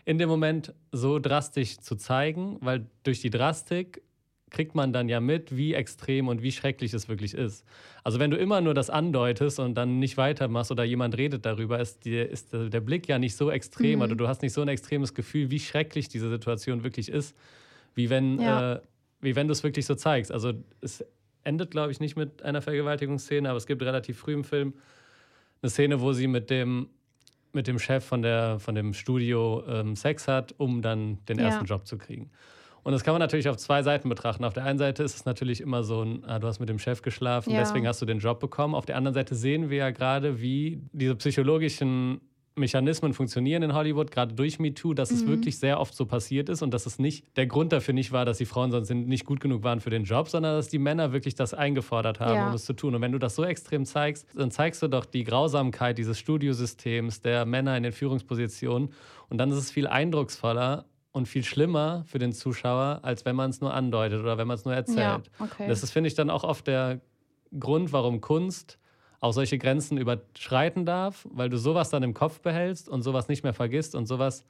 in 0.06 0.18
dem 0.18 0.30
Moment 0.30 0.74
so 0.92 1.20
drastisch 1.20 1.80
zu 1.80 1.96
zeigen, 1.96 2.58
weil 2.62 2.88
durch 3.04 3.22
die 3.22 3.30
Drastik 3.30 4.02
kriegt 4.54 4.76
man 4.76 4.94
dann 4.94 5.10
ja 5.10 5.20
mit, 5.20 5.58
wie 5.58 5.74
extrem 5.74 6.30
und 6.30 6.42
wie 6.42 6.52
schrecklich 6.54 6.94
es 6.94 7.10
wirklich 7.10 7.34
ist. 7.34 7.66
Also 8.06 8.20
wenn 8.20 8.32
du 8.32 8.38
immer 8.38 8.62
nur 8.62 8.74
das 8.74 8.90
andeutest 8.90 9.60
und 9.60 9.74
dann 9.76 10.00
nicht 10.00 10.16
weitermachst 10.16 10.72
oder 10.72 10.86
jemand 10.86 11.18
redet 11.18 11.46
darüber, 11.46 11.80
ist, 11.80 12.06
dir, 12.06 12.30
ist 12.30 12.54
der 12.54 12.80
Blick 12.80 13.10
ja 13.10 13.20
nicht 13.20 13.36
so 13.36 13.52
extrem 13.52 13.96
Mhm. 14.00 14.02
oder 14.04 14.16
du 14.16 14.28
hast 14.30 14.42
nicht 14.44 14.54
so 14.54 14.62
ein 14.62 14.68
extremes 14.70 15.14
Gefühl, 15.14 15.52
wie 15.52 15.60
schrecklich 15.60 16.08
diese 16.08 16.30
Situation 16.30 16.84
wirklich 16.86 17.10
ist, 17.10 17.36
wie 17.96 18.10
wenn, 18.10 18.40
Ja. 18.40 18.76
äh, 18.76 18.82
wie 19.22 19.36
wenn 19.36 19.48
du 19.48 19.52
es 19.52 19.64
wirklich 19.64 19.86
so 19.86 19.96
zeigst. 19.96 20.32
Also 20.32 20.54
es 20.82 21.04
endet, 21.44 21.72
glaube 21.72 21.92
ich, 21.92 22.00
nicht 22.00 22.16
mit 22.16 22.44
einer 22.44 22.62
Vergewaltigungsszene, 22.62 23.50
aber 23.50 23.58
es 23.58 23.66
gibt 23.66 23.82
relativ 23.82 24.18
früh 24.20 24.34
im 24.34 24.44
Film 24.46 24.74
eine 25.62 25.70
Szene, 25.70 26.00
wo 26.00 26.14
sie 26.14 26.28
mit 26.28 26.50
dem, 26.50 26.90
mit 27.54 27.68
dem 27.68 27.80
Chef 27.80 28.04
von, 28.06 28.22
der, 28.22 28.60
von 28.60 28.76
dem 28.76 28.94
Studio 28.94 29.64
ähm, 29.68 29.96
Sex 29.96 30.28
hat, 30.28 30.54
um 30.58 30.82
dann 30.82 31.20
den 31.28 31.40
Ja. 31.40 31.46
ersten 31.46 31.66
Job 31.66 31.88
zu 31.88 31.98
kriegen. 31.98 32.30
Und 32.84 32.92
das 32.92 33.04
kann 33.04 33.14
man 33.14 33.20
natürlich 33.22 33.48
auf 33.50 33.58
zwei 33.58 33.82
Seiten 33.82 34.10
betrachten. 34.10 34.44
Auf 34.44 34.54
der 34.54 34.66
einen 34.66 34.78
Seite 34.78 35.04
ist 35.04 35.16
es 35.16 35.26
natürlich 35.26 35.62
immer 35.62 35.84
so 35.84 36.02
ein, 36.04 36.24
ah, 36.26 36.40
du 36.40 36.48
hast 36.48 36.60
mit 36.60 36.68
dem 36.70 36.80
Chef 36.80 37.02
geschlafen, 37.02 37.52
Ja. 37.52 37.60
deswegen 37.60 37.88
hast 37.88 38.02
du 38.02 38.06
den 38.06 38.20
Job 38.20 38.40
bekommen. 38.40 38.76
Auf 38.76 38.86
der 38.86 38.98
anderen 38.98 39.14
Seite 39.14 39.36
sehen 39.36 39.70
wir 39.70 39.78
ja 39.78 39.92
gerade, 39.92 40.42
wie 40.42 40.82
diese 40.92 41.16
psychologischen 41.16 42.20
Mechanismen 42.56 43.14
funktionieren 43.14 43.64
in 43.64 43.74
Hollywood, 43.74 44.12
gerade 44.12 44.36
durch 44.36 44.60
MeToo, 44.60 44.94
dass 44.94 45.10
es 45.10 45.24
Mhm. 45.24 45.30
wirklich 45.30 45.58
sehr 45.58 45.80
oft 45.80 45.96
so 45.96 46.06
passiert 46.06 46.50
ist 46.50 46.62
und 46.62 46.72
dass 46.72 46.86
es 46.86 47.00
nicht 47.00 47.26
der 47.36 47.48
Grund 47.48 47.72
dafür 47.74 47.96
nicht 47.96 48.12
war, 48.12 48.26
dass 48.26 48.38
die 48.38 48.46
Frauen 48.46 48.70
sonst 48.70 48.92
nicht 48.92 49.26
gut 49.26 49.40
genug 49.40 49.64
waren 49.64 49.80
für 49.80 49.90
den 49.90 50.04
Job, 50.04 50.30
sondern 50.30 50.58
dass 50.58 50.68
die 50.68 50.78
Männer 50.78 51.14
wirklich 51.14 51.34
das 51.34 51.56
eingefordert 51.56 52.20
haben, 52.20 52.36
Ja. 52.36 52.50
um 52.50 52.54
es 52.54 52.66
zu 52.66 52.74
tun. 52.74 52.94
Und 52.94 53.02
wenn 53.02 53.12
du 53.12 53.18
das 53.18 53.34
so 53.34 53.44
extrem 53.44 53.86
zeigst, 53.86 54.28
dann 54.36 54.52
zeigst 54.52 54.84
du 54.84 54.88
doch 54.88 55.06
die 55.06 55.24
Grausamkeit 55.24 55.98
dieses 55.98 56.20
Studiosystems 56.20 57.22
der 57.22 57.46
Männer 57.46 57.76
in 57.76 57.82
den 57.82 57.92
Führungspositionen 57.92 58.90
und 59.30 59.38
dann 59.40 59.50
ist 59.50 59.58
es 59.58 59.72
viel 59.72 59.88
eindrucksvoller 59.88 60.86
und 61.14 61.28
viel 61.28 61.44
schlimmer 61.46 62.04
für 62.06 62.20
den 62.20 62.34
Zuschauer, 62.34 63.00
als 63.04 63.24
wenn 63.24 63.36
man 63.36 63.52
es 63.52 63.62
nur 63.62 63.74
andeutet 63.74 64.20
oder 64.20 64.38
wenn 64.38 64.48
man 64.48 64.56
es 64.56 64.66
nur 64.66 64.74
erzählt. 64.74 64.98
Ja, 65.40 65.46
okay. 65.46 65.68
Das 65.70 65.84
ist, 65.84 65.92
finde 65.92 66.10
ich, 66.10 66.16
dann 66.16 66.30
auch 66.30 66.44
oft 66.44 66.68
der 66.68 67.00
Grund, 67.58 67.94
warum 67.94 68.20
Kunst 68.20 68.80
auch 69.20 69.32
solche 69.32 69.58
Grenzen 69.58 69.98
überschreiten 69.98 70.86
darf, 70.86 71.26
weil 71.32 71.50
du 71.50 71.58
sowas 71.58 71.90
dann 71.90 72.04
im 72.04 72.14
Kopf 72.14 72.42
behältst 72.42 72.90
und 72.90 73.04
sowas 73.04 73.30
nicht 73.30 73.44
mehr 73.44 73.54
vergisst 73.54 73.96
und 73.96 74.06
sowas 74.08 74.44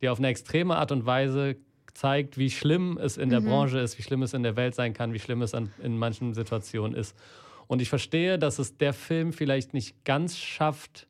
dir 0.00 0.12
auf 0.12 0.18
eine 0.18 0.28
extreme 0.28 0.76
Art 0.76 0.92
und 0.92 1.04
Weise 1.04 1.56
zeigt, 1.92 2.38
wie 2.38 2.50
schlimm 2.50 2.96
es 2.96 3.16
in 3.16 3.28
der 3.28 3.40
Mhm. 3.40 3.46
Branche 3.46 3.80
ist, 3.80 3.98
wie 3.98 4.02
schlimm 4.02 4.22
es 4.22 4.32
in 4.32 4.44
der 4.44 4.56
Welt 4.56 4.74
sein 4.76 4.94
kann, 4.94 5.12
wie 5.12 5.18
schlimm 5.18 5.42
es 5.42 5.52
an, 5.52 5.72
in 5.82 5.98
manchen 5.98 6.32
Situationen 6.32 6.96
ist. 6.96 7.16
Und 7.66 7.82
ich 7.82 7.88
verstehe, 7.88 8.38
dass 8.38 8.58
es 8.60 8.78
der 8.78 8.92
Film 8.92 9.32
vielleicht 9.32 9.74
nicht 9.74 10.04
ganz 10.04 10.38
schafft, 10.38 11.08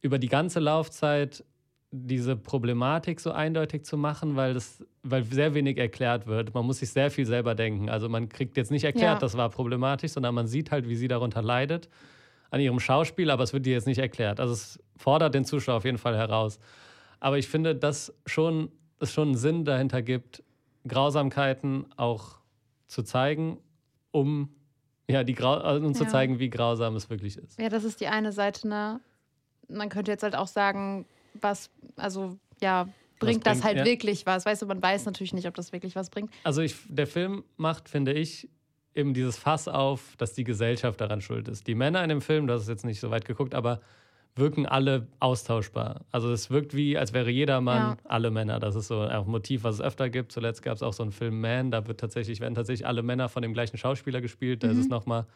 über 0.00 0.18
die 0.18 0.28
ganze 0.28 0.60
Laufzeit 0.60 1.44
diese 1.90 2.36
Problematik 2.36 3.18
so 3.20 3.30
eindeutig 3.32 3.84
zu 3.84 3.96
machen, 3.96 4.36
weil 4.36 4.52
das, 4.54 4.84
weil 5.02 5.24
sehr 5.24 5.54
wenig 5.54 5.78
erklärt 5.78 6.26
wird. 6.26 6.52
Man 6.52 6.66
muss 6.66 6.80
sich 6.80 6.90
sehr 6.90 7.10
viel 7.10 7.24
selber 7.24 7.54
denken. 7.54 7.88
Also 7.88 8.08
man 8.10 8.28
kriegt 8.28 8.56
jetzt 8.58 8.70
nicht 8.70 8.84
erklärt, 8.84 9.14
Ja. 9.14 9.18
das 9.18 9.36
war 9.38 9.48
problematisch, 9.48 10.12
sondern 10.12 10.34
man 10.34 10.46
sieht 10.46 10.70
halt, 10.70 10.86
wie 10.88 10.96
sie 10.96 11.08
darunter 11.08 11.40
leidet 11.40 11.88
an 12.50 12.60
ihrem 12.60 12.78
Schauspiel, 12.80 13.30
aber 13.30 13.42
es 13.42 13.52
wird 13.54 13.64
dir 13.66 13.72
jetzt 13.72 13.86
nicht 13.86 13.98
erklärt. 13.98 14.38
Also 14.38 14.52
es 14.52 14.78
fordert 14.96 15.34
den 15.34 15.44
Zuschauer 15.46 15.76
auf 15.76 15.84
jeden 15.84 15.98
Fall 15.98 16.16
heraus. 16.16 16.58
Aber 17.20 17.38
ich 17.38 17.48
finde, 17.48 17.74
dass 17.74 18.14
schon, 18.26 18.70
es 19.00 19.12
schon 19.12 19.28
einen 19.28 19.36
Sinn 19.36 19.64
dahinter 19.64 20.02
gibt, 20.02 20.42
Grausamkeiten 20.86 21.86
auch 21.96 22.38
zu 22.86 23.02
zeigen, 23.02 23.58
um, 24.10 24.50
ja, 25.08 25.24
die 25.24 25.34
Grau 25.34 25.54
also 25.54 25.86
um 25.86 25.94
zu 25.94 26.04
Ja. 26.04 26.10
zeigen, 26.10 26.38
wie 26.38 26.50
grausam 26.50 26.96
es 26.96 27.08
wirklich 27.08 27.36
ist. 27.38 27.58
Ja, 27.58 27.68
das 27.68 27.84
ist 27.84 28.00
die 28.00 28.08
eine 28.08 28.32
Seite, 28.32 28.68
ne? 28.68 29.00
Man 29.68 29.88
könnte 29.90 30.10
jetzt 30.10 30.22
halt 30.22 30.34
auch 30.34 30.46
sagen, 30.46 31.06
was, 31.40 31.70
also 31.96 32.38
ja, 32.60 32.88
bringt 33.18 33.46
das 33.46 33.54
bringt- 33.58 33.64
halt 33.64 33.78
ja. 33.78 33.84
wirklich 33.84 34.26
was? 34.26 34.46
Weißt 34.46 34.62
du, 34.62 34.66
man 34.66 34.82
weiß 34.82 35.04
natürlich 35.06 35.32
nicht, 35.34 35.46
ob 35.46 35.54
das 35.54 35.72
wirklich 35.72 35.96
was 35.96 36.10
bringt. 36.10 36.30
Also 36.44 36.60
ich, 36.62 36.76
der 36.88 37.06
Film 37.06 37.44
macht, 37.56 37.88
finde 37.88 38.12
ich, 38.12 38.48
eben 38.94 39.14
dieses 39.14 39.36
Fass 39.36 39.68
auf, 39.68 40.16
dass 40.16 40.34
die 40.34 40.44
Gesellschaft 40.44 41.00
daran 41.00 41.20
schuld 41.20 41.48
ist. 41.48 41.66
Die 41.66 41.74
Männer 41.74 42.02
in 42.02 42.08
dem 42.08 42.20
Film, 42.20 42.48
hast 42.50 42.62
es 42.62 42.68
jetzt 42.68 42.84
nicht 42.84 43.00
so 43.00 43.10
weit 43.10 43.24
geguckt, 43.24 43.54
aber 43.54 43.80
wirken 44.34 44.66
alle 44.66 45.08
austauschbar. 45.18 46.04
Also 46.12 46.30
es 46.32 46.48
wirkt 46.50 46.74
wie, 46.74 46.96
als 46.96 47.12
wäre 47.12 47.28
jeder 47.30 47.60
Mann 47.60 47.76
Ja. 47.82 47.96
alle 48.04 48.30
Männer. 48.30 48.60
Das 48.60 48.76
ist 48.76 48.86
so 48.88 49.00
ein 49.00 49.26
Motiv, 49.26 49.64
was 49.64 49.76
es 49.76 49.80
öfter 49.80 50.10
gibt. 50.10 50.30
Zuletzt 50.30 50.62
gab 50.62 50.74
es 50.76 50.82
auch 50.82 50.92
so 50.92 51.02
einen 51.02 51.10
Film 51.12 51.40
Man, 51.40 51.72
da 51.72 51.86
wird 51.88 51.98
tatsächlich, 51.98 52.38
werden 52.40 52.54
tatsächlich 52.54 52.86
alle 52.86 53.02
Männer 53.02 53.28
von 53.28 53.42
dem 53.42 53.52
gleichen 53.52 53.78
Schauspieler 53.78 54.20
gespielt. 54.20 54.62
Da 54.62 54.68
ist 54.68 54.76
Mhm. 54.76 54.82
es 54.82 54.88
nochmal 54.88 55.26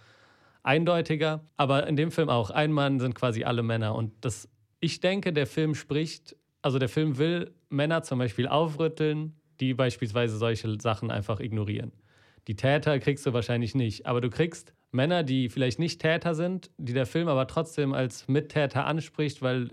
eindeutiger. 0.63 1.41
Aber 1.57 1.87
in 1.87 1.97
dem 1.97 2.11
Film 2.13 2.29
auch, 2.29 2.51
ein 2.51 2.73
Mann 2.73 3.01
sind 3.01 3.15
quasi 3.15 3.45
alle 3.45 3.63
Männer. 3.63 3.95
Und 3.95 4.13
das, 4.21 4.49
ich 4.83 5.01
denke, 5.01 5.33
der 5.33 5.47
Film 5.47 5.75
spricht, 5.75 6.37
also 6.61 6.79
der 6.79 6.89
Film 6.89 7.17
will 7.17 7.53
Männer 7.71 8.03
zum 8.03 8.19
Beispiel 8.19 8.49
aufrütteln, 8.49 9.37
die 9.61 9.75
beispielsweise 9.75 10.37
solche 10.37 10.79
Sachen 10.81 11.11
einfach 11.11 11.39
ignorieren. 11.39 11.93
Die 12.49 12.57
Täter 12.57 12.99
kriegst 12.99 13.25
du 13.25 13.33
wahrscheinlich 13.33 13.77
nicht, 13.77 14.07
aber 14.07 14.21
du 14.21 14.29
kriegst 14.29 14.75
Männer, 14.91 15.23
die 15.23 15.49
vielleicht 15.49 15.79
nicht 15.79 16.01
Täter 16.01 16.35
sind, 16.35 16.69
die 16.79 16.93
der 16.93 17.07
Film 17.07 17.29
aber 17.29 17.47
trotzdem 17.47 17.95
als 17.95 18.27
Mittäter 18.27 18.85
anspricht, 18.85 19.41
weil, 19.41 19.69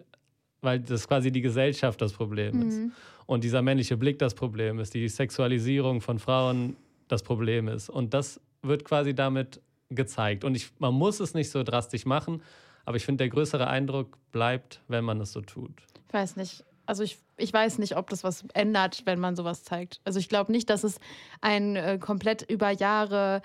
weil 0.62 0.80
das 0.80 1.08
quasi 1.08 1.32
die 1.32 1.42
Gesellschaft 1.42 2.00
das 2.02 2.14
Problem 2.14 2.62
ist. 2.68 2.78
Mhm. 2.78 2.92
Und 3.26 3.44
dieser 3.44 3.64
männliche 3.64 3.98
Blick 3.98 4.20
das 4.20 4.36
Problem 4.36 4.78
ist, 4.78 4.94
die 4.94 5.10
Sexualisierung 5.10 6.02
von 6.02 6.20
Frauen 6.20 6.76
das 7.08 7.24
Problem 7.24 7.68
ist. 7.68 7.90
Und 7.90 8.14
das 8.14 8.40
wird 8.62 8.86
quasi 8.86 9.16
damit 9.16 9.60
gezeigt. 9.90 10.44
Und 10.44 10.56
ich, 10.56 10.70
man 10.78 10.94
muss 10.94 11.20
es 11.20 11.34
nicht 11.34 11.50
so 11.50 11.64
drastisch 11.64 12.06
machen, 12.06 12.44
aber 12.90 12.98
ich 12.98 13.06
finde, 13.06 13.18
der 13.24 13.30
größere 13.30 13.68
Eindruck 13.68 14.18
bleibt, 14.32 14.82
wenn 14.88 15.04
man 15.06 15.22
es 15.22 15.32
so 15.32 15.42
tut. 15.42 15.70
Ich 16.08 16.14
weiß 16.14 16.38
nicht. 16.38 16.66
Also 16.88 17.04
ich, 17.04 17.20
ich 17.38 17.54
weiß 17.54 17.78
nicht, 17.78 17.96
ob 17.98 18.10
das 18.10 18.24
was 18.24 18.46
ändert, 18.56 19.04
wenn 19.06 19.20
man 19.20 19.36
sowas 19.36 19.64
zeigt. 19.64 20.02
Also 20.06 20.18
ich 20.18 20.28
glaube 20.28 20.52
nicht, 20.52 20.72
dass 20.72 20.84
es 20.84 21.00
ein 21.40 21.76
äh, 21.76 22.00
komplett 22.00 22.50
über 22.50 22.72
Jahre 22.72 23.44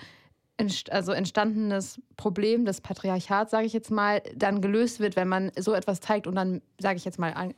entst 0.56 0.90
also 0.90 1.12
entstandenes 1.12 2.00
Problem 2.16 2.64
des 2.64 2.80
Patriarchats, 2.80 3.50
sage 3.50 3.66
ich 3.66 3.74
jetzt 3.74 3.90
mal, 3.90 4.22
dann 4.34 4.62
gelöst 4.62 4.98
wird, 4.98 5.14
wenn 5.14 5.28
man 5.28 5.52
so 5.58 5.74
etwas 5.74 6.00
zeigt 6.00 6.26
und 6.26 6.36
dann, 6.36 6.62
sage 6.80 6.96
ich 6.96 7.04
jetzt 7.04 7.18
mal, 7.18 7.34
an- 7.34 7.54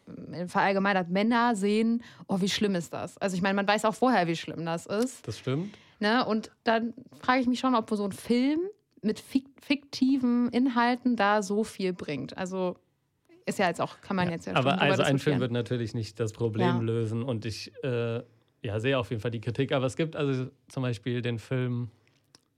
verallgemeinert 0.49 1.09
Männer 1.09 1.55
sehen, 1.55 2.03
oh, 2.27 2.40
wie 2.40 2.49
schlimm 2.49 2.75
ist 2.75 2.92
das? 2.92 3.16
Also 3.18 3.37
ich 3.37 3.42
meine, 3.42 3.55
man 3.55 3.68
weiß 3.68 3.85
auch 3.85 3.94
vorher, 3.94 4.27
wie 4.27 4.35
schlimm 4.35 4.66
das 4.66 4.87
ist. 4.87 5.25
Das 5.29 5.38
stimmt. 5.38 5.72
Ne? 6.01 6.27
Und 6.27 6.51
dann 6.64 6.94
frage 7.20 7.42
ich 7.42 7.46
mich 7.46 7.61
schon, 7.61 7.77
ob 7.77 7.88
so 7.90 8.05
ein 8.05 8.11
Film 8.12 8.59
mit 9.07 9.21
fik 9.21 9.47
fiktiven 9.62 10.49
Inhalten 10.51 11.16
da 11.16 11.42
so 11.42 11.64
viel 11.64 11.92
bringt. 11.92 12.37
Also 12.37 12.77
ist 13.47 13.59
ja 13.59 13.69
jetzt 13.69 13.81
auch, 13.81 14.01
kann 14.01 14.16
man 14.16 14.29
jetzt 14.31 14.47
ja 14.47 14.55
Aber 14.55 14.81
also 14.81 15.03
ein 15.03 15.19
Film 15.19 15.40
wird 15.40 15.53
natürlich 15.53 15.95
nicht 15.95 16.19
das 16.21 16.33
Problem 16.33 16.77
Ja. 16.77 16.79
lösen 16.81 17.23
und 17.23 17.47
ich 17.47 17.73
äh, 17.85 18.23
ja, 18.62 18.81
sehe 18.81 18.99
auf 18.99 19.11
jeden 19.11 19.23
Fall 19.23 19.31
die 19.31 19.40
Kritik. 19.40 19.73
Aber 19.73 19.87
es 19.87 19.97
gibt 19.97 20.16
also 20.16 20.49
zum 20.69 20.83
Beispiel 20.83 21.23
den 21.23 21.38
Film, 21.38 21.90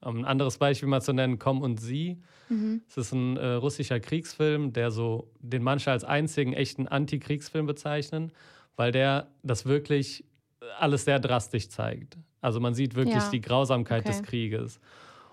um 0.01 0.17
ein 0.21 0.25
anderes 0.25 0.57
Beispiel 0.59 0.89
mal 0.89 1.03
zu 1.03 1.13
nennen, 1.13 1.39
Komm 1.39 1.61
und 1.61 1.79
Sie. 1.81 2.19
Mhm. 2.49 2.81
Es 2.89 2.97
ist 2.97 3.13
ein 3.13 3.37
äh, 3.37 3.47
russischer 3.55 4.01
Kriegsfilm, 4.01 4.73
der 4.73 4.91
so 4.91 5.31
den 5.41 5.63
manche 5.63 5.91
als 5.91 6.05
einzigen 6.05 6.55
echten 6.55 6.89
Antikriegsfilm 6.89 7.67
bezeichnen, 7.67 8.33
weil 8.77 8.91
der 8.93 9.29
das 9.43 9.67
wirklich 9.67 10.25
alles 10.79 11.05
sehr 11.05 11.19
drastisch 11.21 11.69
zeigt. 11.69 12.17
Also 12.41 12.61
man 12.61 12.73
sieht 12.73 12.95
wirklich 12.95 13.25
Ja. 13.25 13.31
die 13.31 13.41
Grausamkeit 13.43 14.03
Okay. 14.03 14.09
des 14.13 14.23
Krieges. 14.23 14.81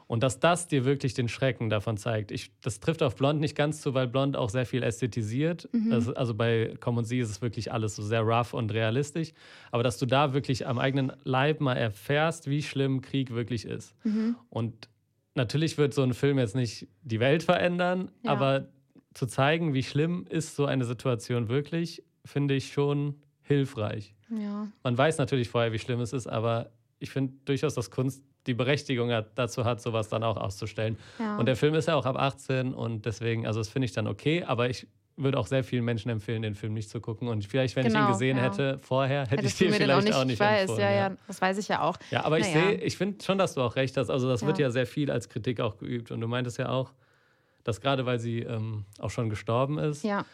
Und 0.07 0.21
dass 0.21 0.39
das 0.39 0.67
dir 0.67 0.85
wirklich 0.85 1.15
den 1.15 1.27
Schrecken 1.27 1.69
davon 1.69 1.97
zeigt. 1.97 2.29
Ich, 2.31 2.51
das 2.61 2.79
trifft 2.79 3.01
auf 3.01 3.15
Blond 3.15 3.39
nicht 3.39 3.55
ganz 3.55 3.81
zu, 3.81 3.93
weil 3.95 4.07
Blond 4.07 4.37
auch 4.37 4.49
sehr 4.49 4.65
viel 4.67 4.83
ästhetisiert. 4.83 5.67
Mhm. 5.71 5.89
Das, 5.89 6.09
also 6.09 6.35
bei 6.35 6.75
Komm 6.79 6.97
und 6.97 7.05
Sie 7.05 7.17
ist 7.19 7.29
es 7.31 7.41
wirklich 7.41 7.71
alles 7.71 7.95
so 7.95 8.03
sehr 8.03 8.21
rough 8.21 8.53
und 8.53 8.71
realistisch. 8.71 9.33
Aber 9.71 9.81
dass 9.81 9.97
du 9.97 10.05
da 10.05 10.33
wirklich 10.33 10.67
am 10.67 10.77
eigenen 10.77 11.11
Leib 11.23 11.59
mal 11.59 11.73
erfährst, 11.73 12.49
wie 12.49 12.61
schlimm 12.61 13.01
Krieg 13.01 13.31
wirklich 13.31 13.65
ist. 13.65 13.95
Mhm. 14.03 14.35
Und 14.49 14.89
natürlich 15.33 15.77
wird 15.79 15.93
so 15.95 16.03
ein 16.03 16.13
Film 16.13 16.37
jetzt 16.37 16.55
nicht 16.55 16.87
die 17.01 17.19
Welt 17.19 17.41
verändern, 17.43 18.11
Ja. 18.23 18.31
aber 18.31 18.67
zu 19.15 19.25
zeigen, 19.25 19.73
wie 19.73 19.83
schlimm 19.83 20.27
ist 20.29 20.55
so 20.55 20.65
eine 20.65 20.85
Situation 20.85 21.49
wirklich, 21.49 22.03
finde 22.25 22.53
ich 22.53 22.71
schon 22.73 23.15
hilfreich. 23.41 24.13
Ja. 24.29 24.67
Man 24.83 24.97
weiß 24.97 25.17
natürlich 25.17 25.49
vorher, 25.49 25.71
wie 25.71 25.79
schlimm 25.79 25.99
es 26.01 26.13
ist, 26.13 26.27
aber 26.27 26.71
ich 26.99 27.09
finde 27.11 27.33
durchaus, 27.45 27.73
dass 27.75 27.91
Kunst 27.91 28.23
die 28.47 28.53
Berechtigung 28.53 29.12
hat, 29.12 29.31
dazu 29.36 29.65
hat, 29.65 29.81
sowas 29.81 30.10
dann 30.10 30.23
auch 30.23 30.38
auszustellen. 30.38 30.97
Ja. 31.19 31.38
Und 31.38 31.45
der 31.47 31.55
Film 31.55 31.73
ist 31.75 31.88
ja 31.88 31.95
auch 31.95 32.05
ab 32.05 32.17
18 32.17 32.73
und 32.73 33.05
deswegen, 33.05 33.45
also 33.47 33.60
das 33.60 33.69
finde 33.69 33.86
ich 33.88 33.91
dann 33.93 34.08
okay, 34.08 34.43
aber 34.43 34.69
ich 34.69 34.88
würde 35.17 35.38
auch 35.39 35.47
sehr 35.47 35.63
vielen 35.63 35.86
Menschen 35.86 36.10
empfehlen, 36.12 36.41
den 36.41 36.55
Film 36.55 36.73
nicht 36.73 36.89
zu 36.89 36.99
gucken. 36.99 37.29
Und 37.29 37.45
vielleicht, 37.45 37.75
wenn 37.77 37.86
ich 37.88 37.93
Genau, 37.93 38.08
ihn 38.08 38.12
gesehen 38.12 38.36
ja. 38.38 38.43
hätte 38.43 38.79
vorher, 38.79 39.21
hätte 39.21 39.38
Hättest 39.38 39.62
ich 39.62 39.67
den 39.69 39.79
den 39.79 39.89
auch 39.91 39.95
vielleicht 40.01 40.08
nicht, 40.08 40.15
auch 40.17 40.25
nicht 40.25 40.34
ich 40.34 40.39
weiß, 40.41 40.62
empfohlen. 40.69 40.81
ja, 40.81 40.91
ja, 40.91 41.12
das 41.27 41.41
weiß 41.41 41.58
ich 41.58 41.67
ja 41.69 41.81
auch. 41.84 41.97
Ja, 42.12 42.25
aber 42.25 42.38
ich 42.39 42.53
Naja. 42.53 42.67
sehe, 42.71 42.81
ich 42.81 42.97
finde 42.97 43.23
schon, 43.23 43.38
dass 43.38 43.53
du 43.53 43.62
auch 43.62 43.77
recht 43.77 43.95
hast. 43.95 44.10
Also 44.10 44.27
das 44.27 44.45
wird 44.45 44.58
Ja. 44.60 44.65
ja 44.65 44.71
sehr 44.71 44.86
viel 44.86 45.10
als 45.10 45.29
Kritik 45.29 45.62
auch 45.62 45.77
geübt. 45.77 46.12
Und 46.12 46.19
du 46.19 46.27
meintest 46.27 46.58
ja 46.58 46.67
auch, 46.67 46.91
dass 47.63 47.79
gerade 47.79 48.05
weil 48.05 48.19
sie 48.19 48.39
ähm, 48.41 48.84
auch 48.99 49.10
schon 49.10 49.29
gestorben 49.29 49.77
ist, 49.77 50.03
Ja, 50.03 50.25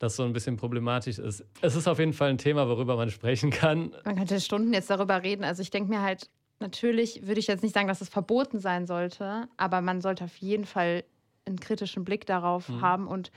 das 0.00 0.16
so 0.16 0.24
ein 0.24 0.32
bisschen 0.32 0.56
problematisch 0.56 1.18
ist. 1.20 1.44
Es 1.62 1.76
ist 1.76 1.86
auf 1.88 1.98
jeden 2.00 2.12
Fall 2.12 2.30
ein 2.30 2.38
Thema, 2.38 2.68
worüber 2.68 2.96
man 2.96 3.10
sprechen 3.10 3.50
kann. 3.50 3.94
man 4.04 4.16
könnte 4.16 4.40
Stunden 4.40 4.72
jetzt 4.74 4.90
darüber 4.90 5.22
reden. 5.22 5.44
Also 5.44 5.62
ich 5.62 5.70
denke 5.70 5.88
mir 5.88 6.02
halt, 6.02 6.28
natürlich 6.60 7.26
würde 7.26 7.40
ich 7.40 7.46
jetzt 7.46 7.62
nicht 7.62 7.74
sagen, 7.74 7.88
dass 7.88 8.00
es 8.00 8.08
verboten 8.08 8.58
sein 8.58 8.86
sollte, 8.86 9.48
aber 9.56 9.80
man 9.80 10.00
sollte 10.00 10.24
auf 10.24 10.36
jeden 10.36 10.64
Fall 10.64 11.04
einen 11.46 11.60
kritischen 11.60 12.04
Blick 12.04 12.26
darauf 12.26 12.68
Mhm. 12.68 12.80
haben 12.80 13.06
und 13.08 13.30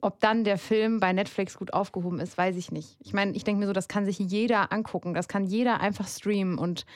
ob 0.00 0.20
dann 0.20 0.44
der 0.44 0.58
Film 0.58 1.00
bei 1.00 1.12
Netflix 1.12 1.58
gut 1.58 1.72
aufgehoben 1.72 2.20
ist, 2.20 2.38
weiß 2.38 2.56
ich 2.56 2.70
nicht. 2.70 2.96
Ich 3.00 3.12
meine, 3.12 3.32
ich 3.32 3.42
denke 3.42 3.58
mir 3.60 3.66
so, 3.66 3.72
das 3.72 3.88
kann 3.88 4.04
sich 4.04 4.18
jeder 4.20 4.72
angucken, 4.72 5.12
das 5.12 5.26
kann 5.26 5.44
jeder 5.44 5.80
einfach 5.80 6.06
streamen 6.06 6.56
und 6.56 6.86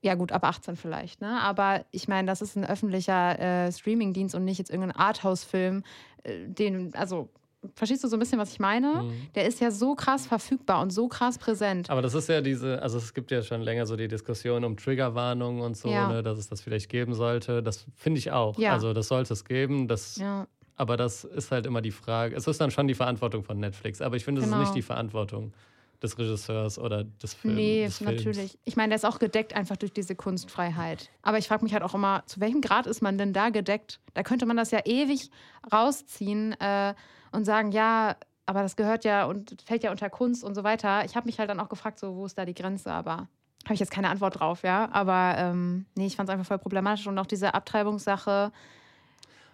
ja 0.00 0.14
gut, 0.14 0.30
ab 0.32 0.44
18 0.44 0.76
vielleicht, 0.76 1.20
ne? 1.20 1.40
Aber 1.40 1.84
ich 1.90 2.06
meine, 2.08 2.26
das 2.26 2.40
ist 2.42 2.56
ein 2.56 2.64
öffentlicher 2.64 3.38
äh, 3.66 3.72
Streamingdienst 3.72 4.34
und 4.34 4.44
nicht 4.44 4.58
jetzt 4.58 4.70
irgendein 4.70 4.96
Arthouse-Film, 4.96 5.82
äh, 6.24 6.48
den, 6.48 6.94
also 6.94 7.28
verstehst 7.74 8.02
du 8.04 8.08
so 8.08 8.16
ein 8.16 8.18
bisschen, 8.18 8.38
was 8.38 8.52
ich 8.52 8.58
meine? 8.60 9.02
Mhm. 9.04 9.12
Der 9.34 9.46
ist 9.46 9.60
ja 9.60 9.70
so 9.70 9.94
krass 9.94 10.26
verfügbar 10.26 10.80
und 10.82 10.90
so 10.90 11.08
krass 11.08 11.38
präsent. 11.38 11.90
Aber 11.90 12.02
das 12.02 12.14
ist 12.14 12.28
ja 12.28 12.40
diese, 12.40 12.82
also 12.82 12.98
es 12.98 13.14
gibt 13.14 13.30
ja 13.30 13.42
schon 13.42 13.60
länger 13.62 13.86
so 13.86 13.96
die 13.96 14.08
Diskussion 14.08 14.64
um 14.64 14.76
Triggerwarnungen 14.76 15.62
und 15.62 15.76
so, 15.76 15.88
Ja. 15.88 16.08
ne, 16.08 16.22
dass 16.22 16.38
es 16.38 16.48
das 16.48 16.60
vielleicht 16.60 16.88
geben 16.88 17.14
sollte. 17.14 17.62
Das 17.62 17.86
finde 17.96 18.18
ich 18.18 18.30
auch. 18.32 18.58
Ja. 18.58 18.72
Also 18.72 18.92
das 18.92 19.08
sollte 19.08 19.32
es 19.32 19.44
geben. 19.44 19.88
Das, 19.88 20.16
Ja, 20.16 20.46
Aber 20.76 20.96
das 20.96 21.24
ist 21.24 21.50
halt 21.52 21.66
immer 21.66 21.82
die 21.82 21.90
Frage. 21.92 22.34
Es 22.34 22.46
ist 22.46 22.60
dann 22.60 22.70
schon 22.70 22.88
die 22.88 22.94
Verantwortung 22.94 23.44
von 23.44 23.58
Netflix. 23.60 24.00
Aber 24.00 24.16
ich 24.16 24.24
finde, 24.24 24.40
es 24.40 24.46
Genau. 24.46 24.58
ist 24.62 24.68
nicht 24.68 24.74
die 24.74 24.82
Verantwortung 24.82 25.52
des 26.02 26.18
Regisseurs 26.18 26.78
oder 26.78 27.04
des, 27.04 27.34
Film, 27.34 27.54
nee, 27.54 27.84
des 27.84 27.98
Films. 27.98 28.12
natürlich. 28.16 28.58
Ich 28.64 28.76
meine, 28.76 28.88
der 28.88 28.96
ist 28.96 29.04
auch 29.04 29.18
gedeckt 29.18 29.54
einfach 29.54 29.76
durch 29.76 29.92
diese 29.92 30.14
Kunstfreiheit. 30.14 31.10
Aber 31.22 31.38
ich 31.38 31.48
frage 31.48 31.62
mich 31.64 31.72
halt 31.72 31.82
auch 31.82 31.94
immer, 31.94 32.24
zu 32.26 32.40
welchem 32.40 32.60
Grad 32.60 32.86
ist 32.86 33.02
man 33.02 33.18
denn 33.18 33.32
da 33.32 33.50
gedeckt? 33.50 34.00
Da 34.14 34.22
könnte 34.22 34.46
man 34.46 34.56
das 34.56 34.70
ja 34.70 34.80
ewig 34.84 35.30
rausziehen 35.72 36.52
äh, 36.60 36.94
und 37.30 37.44
sagen, 37.44 37.72
ja, 37.72 38.16
aber 38.46 38.62
das 38.62 38.76
gehört 38.76 39.04
ja 39.04 39.26
und 39.26 39.62
fällt 39.64 39.84
ja 39.84 39.90
unter 39.90 40.10
Kunst 40.10 40.42
und 40.42 40.54
so 40.54 40.64
weiter. 40.64 41.04
Ich 41.04 41.14
habe 41.14 41.26
mich 41.26 41.38
halt 41.38 41.48
dann 41.48 41.60
auch 41.60 41.68
gefragt, 41.68 41.98
so, 41.98 42.16
wo 42.16 42.26
ist 42.26 42.36
da 42.36 42.44
die 42.44 42.54
Grenze? 42.54 42.92
Aber 42.92 43.28
habe 43.64 43.74
ich 43.74 43.80
jetzt 43.80 43.92
keine 43.92 44.08
Antwort 44.08 44.40
drauf, 44.40 44.64
ja. 44.64 44.90
Aber 44.92 45.36
ähm, 45.38 45.86
nee, 45.94 46.06
ich 46.06 46.16
fand 46.16 46.28
es 46.28 46.32
einfach 46.32 46.46
voll 46.46 46.58
problematisch. 46.58 47.06
Und 47.06 47.18
auch 47.18 47.26
diese 47.26 47.54
Abtreibungssache, 47.54 48.50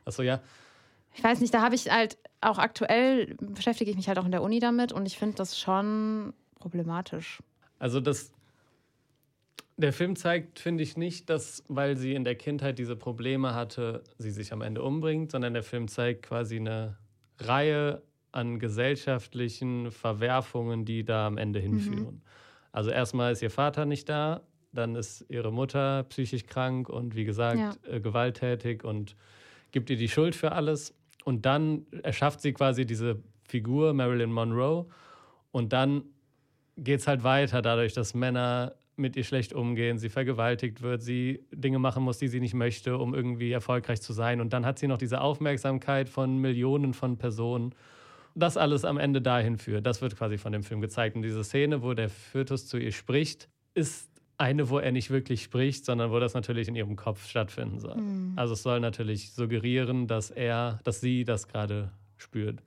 Achso, 0.06 0.22
ja. 0.22 0.40
ich 1.14 1.22
weiß 1.22 1.40
nicht, 1.40 1.52
da 1.52 1.61
habe 1.61 1.74
ich 1.74 1.90
halt 1.90 2.16
auch 2.40 2.59
aktuell 2.59 3.35
beschäftige 3.40 3.90
ich 3.90 3.96
mich 3.96 4.09
halt 4.09 4.18
auch 4.18 4.24
in 4.24 4.33
der 4.33 4.42
Uni 4.42 4.61
damit 4.61 4.92
und 4.92 5.07
ich 5.07 5.18
finde 5.18 5.37
das 5.37 5.59
schon 5.59 6.33
problematisch. 6.59 7.40
Also 7.79 8.01
das. 8.01 8.33
Der 9.77 9.92
Film 9.92 10.16
zeigt, 10.16 10.59
finde 10.59 10.83
ich, 10.83 10.96
nicht, 10.96 11.31
dass, 11.31 11.62
weil 11.68 11.96
sie 11.96 12.14
in 12.14 12.24
der 12.24 12.35
Kindheit 12.35 12.81
diese 12.81 12.96
Probleme 12.96 13.55
hatte, 13.55 14.03
sie 14.18 14.33
sich 14.33 14.53
am 14.53 14.61
Ende 14.61 14.83
umbringt, 14.83 15.31
sondern 15.31 15.55
der 15.55 15.62
Film 15.62 15.87
zeigt 15.87 16.24
quasi 16.24 16.57
eine 16.57 16.96
Reihe 17.38 18.03
an 18.33 18.59
gesellschaftlichen 18.59 19.92
Verwerfungen, 19.92 20.85
die 20.85 21.05
da 21.05 21.29
am 21.29 21.38
Ende 21.38 21.61
hinführen. 21.61 22.22
Also 22.72 22.90
erstmal 22.90 23.33
ist 23.33 23.40
ihr 23.40 23.51
Vater 23.53 23.87
nicht 23.87 24.09
da, 24.09 24.40
dann 24.72 24.96
ist 24.96 25.24
ihre 25.29 25.53
Mutter 25.53 26.03
psychisch 26.09 26.46
krank 26.46 26.88
und 26.88 27.14
wie 27.14 27.24
gesagt 27.24 27.59
Ja. 27.59 27.74
äh, 27.88 28.01
gewalttätig 28.01 28.83
und 28.83 29.14
gibt 29.70 29.90
ihr 29.90 29.96
die 29.96 30.09
Schuld 30.09 30.35
für 30.35 30.53
alles. 30.53 30.92
Und 31.29 31.45
dann 31.45 31.85
erschafft 32.03 32.41
sie 32.41 32.55
quasi 32.55 32.87
diese 32.87 33.23
Figur 33.47 33.93
Marilyn 33.93 34.33
Monroe 34.33 34.87
und 35.51 35.75
dann 35.75 36.05
geht 36.79 37.01
es 37.01 37.07
halt 37.07 37.23
weiter, 37.23 37.61
dadurch, 37.61 37.93
dass 37.93 38.14
Männer 38.14 38.77
mit 38.97 39.14
ihr 39.14 39.25
schlecht 39.25 39.53
umgehen, 39.53 39.99
sie 39.99 40.09
vergewaltigt 40.09 40.81
wird, 40.81 41.03
sie 41.03 41.45
Dinge 41.53 41.79
machen 41.79 42.03
muss, 42.03 42.17
die 42.17 42.29
sie 42.29 42.41
nicht 42.41 42.55
möchte, 42.55 42.97
um 42.97 43.14
irgendwie 43.14 43.53
erfolgreich 43.53 44.01
zu 44.01 44.14
sein. 44.14 44.41
Und 44.41 44.55
dann 44.55 44.64
hat 44.64 44.79
sie 44.79 44.87
noch 44.87 44.97
diese 44.97 45.21
Aufmerksamkeit 45.21 46.09
von 46.09 46.38
Millionen 46.38 46.95
von 46.95 47.19
Personen. 47.19 47.75
Das 48.35 48.57
alles 48.57 48.87
am 48.87 48.97
Ende 48.97 49.21
dahin 49.21 49.59
führt. 49.59 49.85
Das 49.85 50.01
wird 50.01 50.17
quasi 50.17 50.38
von 50.38 50.53
dem 50.53 50.62
Film 50.62 50.81
gezeigt. 50.81 51.14
Und 51.14 51.21
diese 51.21 51.45
Szene, 51.45 51.83
wo 51.83 51.93
der 51.93 52.09
Fötus 52.09 52.67
zu 52.67 52.79
ihr 52.79 52.93
spricht, 52.93 53.51
ist 53.75 54.08
eine, 54.38 54.70
wo 54.70 54.79
er 54.79 54.92
nicht 54.92 55.11
wirklich 55.11 55.42
spricht, 55.42 55.85
sondern 55.85 56.11
wo 56.12 56.18
das 56.20 56.35
natürlich 56.35 56.68
in 56.68 56.77
ihrem 56.77 56.96
Kopf 56.96 57.27
stattfinden 57.29 57.81
soll. 57.81 57.96
Also 58.37 58.55
es 58.55 58.62
soll 58.62 58.79
natürlich 58.81 59.33
suggerieren, 59.33 60.07
dass 60.07 60.31
er, 60.31 60.79
dass 60.85 61.01
sie 61.01 61.24
das 61.24 61.48
gerade 61.48 61.90
spürt. 62.16 62.61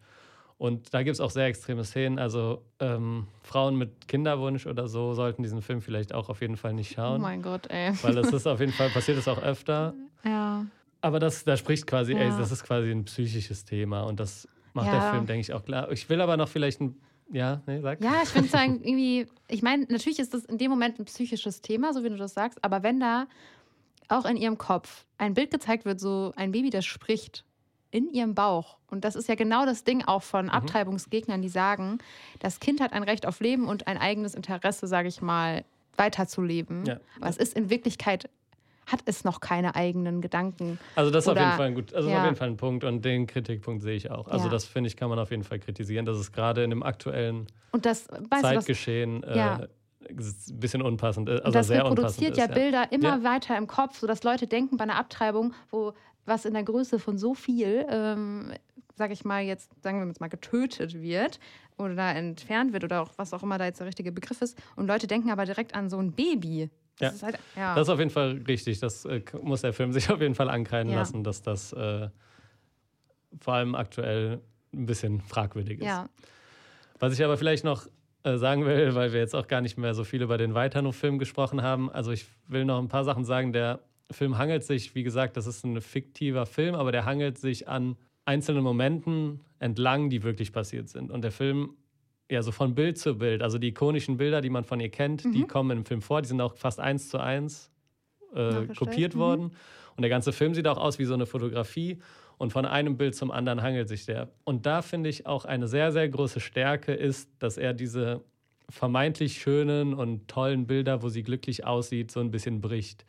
Und 0.57 0.93
da 0.93 1.01
gibt 1.01 1.15
es 1.15 1.21
auch 1.21 1.31
sehr 1.31 1.45
extreme 1.47 1.83
Szenen. 1.83 2.19
Also 2.19 2.61
ähm, 2.79 3.25
Frauen 3.41 3.77
mit 3.77 4.07
Kinderwunsch 4.07 4.67
oder 4.67 4.87
so 4.87 5.13
sollten 5.15 5.41
diesen 5.41 5.61
Film 5.63 5.81
vielleicht 5.81 6.13
auch 6.13 6.29
auf 6.29 6.41
jeden 6.41 6.55
Fall 6.57 6.73
nicht 6.73 6.91
Oh 6.91 6.95
schauen. 7.01 7.21
mein 7.21 7.41
Gott, 7.41 7.67
ey. 7.71 7.93
weil 8.03 8.13
das 8.13 8.27
ist 8.33 8.45
auf 8.45 8.59
jeden 8.59 8.73
Fall, 8.73 8.89
passiert 8.89 9.17
es 9.17 9.27
auch 9.27 9.41
öfter. 9.41 9.95
Ja. 10.23 10.65
Aber 10.99 11.19
das, 11.19 11.45
da 11.45 11.57
spricht 11.57 11.87
quasi, 11.87 12.13
ey, 12.13 12.27
Ja. 12.27 12.37
das 12.37 12.51
ist 12.51 12.63
quasi 12.63 12.91
ein 12.91 13.05
psychisches 13.05 13.65
Thema. 13.65 14.03
Und 14.03 14.19
das 14.19 14.47
macht 14.73 14.87
Ja. 14.87 14.99
der 14.99 15.11
Film, 15.13 15.25
denke 15.25 15.41
ich, 15.41 15.53
auch 15.53 15.65
klar. 15.65 15.91
Ich 15.91 16.09
will 16.09 16.21
aber 16.21 16.37
noch 16.37 16.47
vielleicht 16.49 16.79
ein, 16.81 16.95
ja, 17.31 17.61
nee, 17.65 17.79
sag. 17.81 18.03
Ja, 18.03 18.21
ich 18.23 18.29
finde 18.29 18.45
es 18.45 18.51
dann 18.51 18.81
irgendwie, 18.81 19.27
ich 19.47 19.61
meine, 19.61 19.85
natürlich 19.89 20.19
ist 20.19 20.33
das 20.33 20.45
in 20.45 20.57
dem 20.57 20.69
Moment 20.69 20.99
ein 20.99 21.05
psychisches 21.05 21.61
Thema, 21.61 21.93
so 21.93 22.03
wie 22.03 22.09
du 22.09 22.17
das 22.17 22.33
sagst, 22.33 22.63
aber 22.63 22.83
wenn 22.83 22.99
da 22.99 23.27
auch 24.07 24.25
in 24.25 24.37
ihrem 24.37 24.57
Kopf 24.57 25.05
ein 25.17 25.33
Bild 25.33 25.51
gezeigt 25.51 25.85
wird, 25.85 25.99
so 25.99 26.33
ein 26.35 26.51
Baby, 26.51 26.69
das 26.69 26.85
spricht 26.85 27.45
in 27.91 28.09
ihrem 28.09 28.35
Bauch. 28.35 28.77
Und 28.89 29.03
das 29.05 29.15
ist 29.15 29.27
ja 29.29 29.35
genau 29.35 29.65
das 29.65 29.83
Ding 29.83 30.03
auch 30.05 30.23
von 30.23 30.45
Mhm. 30.45 30.51
Abtreibungsgegnern, 30.51 31.41
die 31.41 31.49
sagen, 31.49 31.99
das 32.39 32.59
Kind 32.59 32.81
hat 32.81 32.93
ein 32.93 33.03
Recht 33.03 33.25
auf 33.25 33.39
Leben 33.39 33.67
und 33.67 33.87
ein 33.87 33.97
eigenes 33.97 34.33
Interesse, 34.35 34.87
sage 34.87 35.07
ich 35.07 35.21
mal, 35.21 35.63
weiterzuleben. 35.97 36.85
Ja. 36.85 36.99
Aber 37.19 37.29
es 37.29 37.37
ist 37.37 37.53
in 37.53 37.69
Wirklichkeit, 37.69 38.29
hat 38.91 39.01
es 39.05 39.23
noch 39.23 39.39
keine 39.39 39.75
eigenen 39.75 40.21
Gedanken. 40.21 40.79
Also 40.95 41.11
das 41.11 41.25
ist 41.25 41.27
auf 41.29 41.33
Oder- 41.33 41.41
jeden 41.45 41.57
Fall 41.57 41.67
ein 41.67 41.75
gut, 41.75 41.93
also 41.93 42.09
ja. 42.09 42.17
auf 42.19 42.23
jeden 42.25 42.35
Fall 42.35 42.47
ein 42.49 42.57
Punkt 42.57 42.83
und 42.83 43.03
den 43.05 43.27
Kritikpunkt 43.27 43.81
sehe 43.81 43.95
ich 43.95 44.11
auch. 44.11 44.27
Also 44.27 44.45
Ja. 44.45 44.51
das 44.51 44.65
finde 44.65 44.87
ich, 44.89 44.95
kann 44.97 45.09
man 45.09 45.19
auf 45.19 45.31
jeden 45.31 45.43
Fall 45.43 45.59
kritisieren, 45.59 46.05
dass 46.05 46.17
es 46.17 46.31
gerade 46.31 46.63
in 46.63 46.69
dem 46.69 46.83
aktuellen 46.83 47.47
Und 47.71 47.85
das, 47.85 48.07
Zeitgeschehen 48.41 49.23
äh, 49.23 49.37
Ja. 49.37 49.61
ein 50.09 50.15
bisschen 50.59 50.81
unpassend 50.81 51.29
ist. 51.29 51.39
Und 51.39 51.45
Also 51.45 51.59
das 51.59 51.67
sehr 51.67 51.83
reproduziert 51.85 52.31
ist. 52.31 52.37
ja 52.37 52.47
Bilder 52.47 52.91
immer 52.91 53.23
weiter 53.23 53.57
im 53.57 53.67
Kopf, 53.67 53.99
sodass 53.99 54.23
Leute 54.23 54.47
denken 54.47 54.77
bei 54.77 54.83
einer 54.83 54.95
Abtreibung, 54.97 55.53
wo 55.69 55.93
was 56.25 56.45
in 56.45 56.53
der 56.53 56.63
Größe 56.63 56.99
von 56.99 57.17
so 57.17 57.33
viel, 57.33 57.85
ähm, 57.89 58.51
sage 58.95 59.13
ich 59.13 59.25
mal 59.25 59.41
jetzt, 59.41 59.71
sagen 59.83 59.99
wir 59.99 60.07
jetzt 60.07 60.21
mal, 60.21 60.27
getötet 60.27 61.01
wird 61.01 61.39
oder 61.77 62.13
entfernt 62.15 62.73
wird 62.73 62.83
oder 62.83 63.01
auch 63.01 63.09
was 63.17 63.33
auch 63.33 63.41
immer 63.41 63.57
da 63.57 63.65
jetzt 63.65 63.79
der 63.79 63.87
richtige 63.87 64.11
Begriff 64.11 64.41
ist. 64.41 64.55
Und 64.75 64.85
Leute 64.87 65.07
denken 65.07 65.31
aber 65.31 65.45
direkt 65.45 65.73
an 65.73 65.89
so 65.89 65.97
ein 65.97 66.11
Baby. 66.11 66.69
Das 67.01 67.09
Ja. 67.11 67.15
ist 67.15 67.23
halt, 67.23 67.39
ja. 67.55 67.75
Das 67.75 67.87
ist 67.87 67.89
auf 67.93 67.99
jeden 67.99 68.11
Fall 68.11 68.41
richtig. 68.47 68.79
Das 68.79 69.05
äh, 69.05 69.21
muss 69.41 69.61
der 69.61 69.73
Film 69.73 69.91
sich 69.93 70.09
auf 70.09 70.21
jeden 70.21 70.35
Fall 70.35 70.49
ankreiden 70.49 70.91
Ja. 70.91 70.99
lassen, 70.99 71.23
dass 71.23 71.41
das 71.41 71.73
äh, 71.73 72.09
vor 73.39 73.53
allem 73.55 73.75
aktuell 73.75 74.41
ein 74.73 74.85
bisschen 74.85 75.21
fragwürdig 75.21 75.79
ist. 75.79 75.85
ja. 75.85 76.07
Was 76.99 77.13
ich 77.13 77.23
aber 77.25 77.35
vielleicht 77.37 77.63
noch 77.63 77.87
äh, 78.23 78.37
sagen 78.37 78.65
will, 78.65 78.93
weil 78.93 79.11
wir 79.11 79.19
jetzt 79.19 79.35
auch 79.35 79.47
gar 79.47 79.61
nicht 79.61 79.77
mehr 79.77 79.95
so 79.95 80.03
viel 80.03 80.21
über 80.21 80.37
den 80.37 80.53
Weiterno-Film 80.53 81.17
gesprochen 81.17 81.63
haben. 81.63 81.89
Also 81.91 82.11
ich 82.11 82.27
will 82.47 82.63
noch 82.65 82.77
ein 82.79 82.87
paar 82.89 83.03
Sachen 83.03 83.25
sagen. 83.25 83.53
Der 83.53 83.79
Film 84.11 84.37
hangelt 84.37 84.63
sich, 84.63 84.93
wie 84.93 85.01
gesagt, 85.01 85.35
das 85.35 85.47
ist 85.47 85.63
ein 85.65 85.81
fiktiver 85.81 86.45
Film, 86.45 86.75
aber 86.75 86.91
der 86.91 87.05
hangelt 87.05 87.39
sich 87.39 87.67
an 87.67 87.97
einzelnen 88.25 88.61
Momenten 88.63 89.41
entlang, 89.57 90.11
die 90.11 90.21
wirklich 90.21 90.53
passiert 90.53 90.89
sind. 90.89 91.09
Und 91.09 91.23
der 91.23 91.31
Film, 91.31 91.71
ja, 92.31 92.41
so 92.41 92.51
von 92.51 92.73
Bild 92.73 92.97
zu 92.97 93.17
Bild, 93.17 93.43
also 93.43 93.57
die 93.57 93.67
ikonischen 93.67 94.17
Bilder, 94.17 94.41
die 94.41 94.49
man 94.49 94.63
von 94.63 94.79
ihr 94.79 94.89
kennt, 94.89 95.23
die 95.25 95.43
kommen 95.43 95.79
im 95.79 95.85
Film 95.85 96.01
vor, 96.01 96.21
die 96.21 96.29
sind 96.29 96.39
auch 96.39 96.55
fast 96.55 96.79
eins 96.79 97.09
zu 97.09 97.19
eins 97.19 97.69
äh, 98.33 98.67
kopiert 98.75 99.15
mhm. 99.15 99.19
worden. 99.19 99.51
Und 99.95 100.01
der 100.01 100.09
ganze 100.09 100.31
Film 100.31 100.53
sieht 100.53 100.67
auch 100.67 100.77
aus 100.77 100.99
wie 100.99 101.05
so 101.05 101.13
eine 101.13 101.25
Fotografie. 101.25 101.99
Und 102.37 102.53
von 102.53 102.65
einem 102.65 102.97
Bild 102.97 103.15
zum 103.15 103.29
anderen 103.29 103.61
hangelt 103.61 103.87
sich 103.87 104.05
der. 104.05 104.29
Und 104.45 104.65
da 104.65 104.81
finde 104.81 105.09
ich 105.09 105.27
auch 105.27 105.45
eine 105.45 105.67
sehr, 105.67 105.91
sehr 105.91 106.09
große 106.09 106.39
Stärke 106.39 106.93
ist, 106.93 107.29
dass 107.39 107.57
er 107.57 107.73
diese 107.73 108.23
vermeintlich 108.69 109.39
schönen 109.39 109.93
und 109.93 110.27
tollen 110.27 110.65
Bilder, 110.65 111.03
wo 111.03 111.09
sie 111.09 111.21
glücklich 111.21 111.67
aussieht, 111.67 112.09
so 112.09 112.19
ein 112.19 112.31
bisschen 112.31 112.61
bricht. 112.61 113.05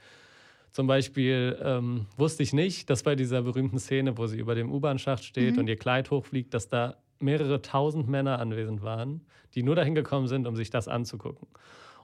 Zum 0.73 0.87
Beispiel 0.87 1.59
ähm, 1.63 2.07
wusste 2.17 2.43
ich 2.43 2.53
nicht, 2.53 2.91
dass 2.91 3.03
bei 3.03 3.15
dieser 3.15 3.43
berühmten 3.43 3.79
Szene, 3.79 4.19
wo 4.19 4.27
sie 4.27 4.39
über 4.39 4.55
dem 4.55 4.73
U-Bahn-Schacht 4.73 5.25
steht 5.25 5.57
und 5.59 5.69
ihr 5.69 5.77
Kleid 5.77 6.11
hochfliegt, 6.11 6.53
dass 6.53 6.69
da 6.69 6.97
mehrere 7.23 7.63
tausend 7.63 8.09
Männer 8.09 8.39
anwesend 8.39 8.83
waren, 8.83 9.23
die 9.55 9.63
nur 9.63 9.75
dahin 9.77 9.95
gekommen 9.95 10.27
sind, 10.27 10.47
um 10.47 10.57
sich 10.57 10.71
das 10.71 10.89
anzugucken. 10.89 11.47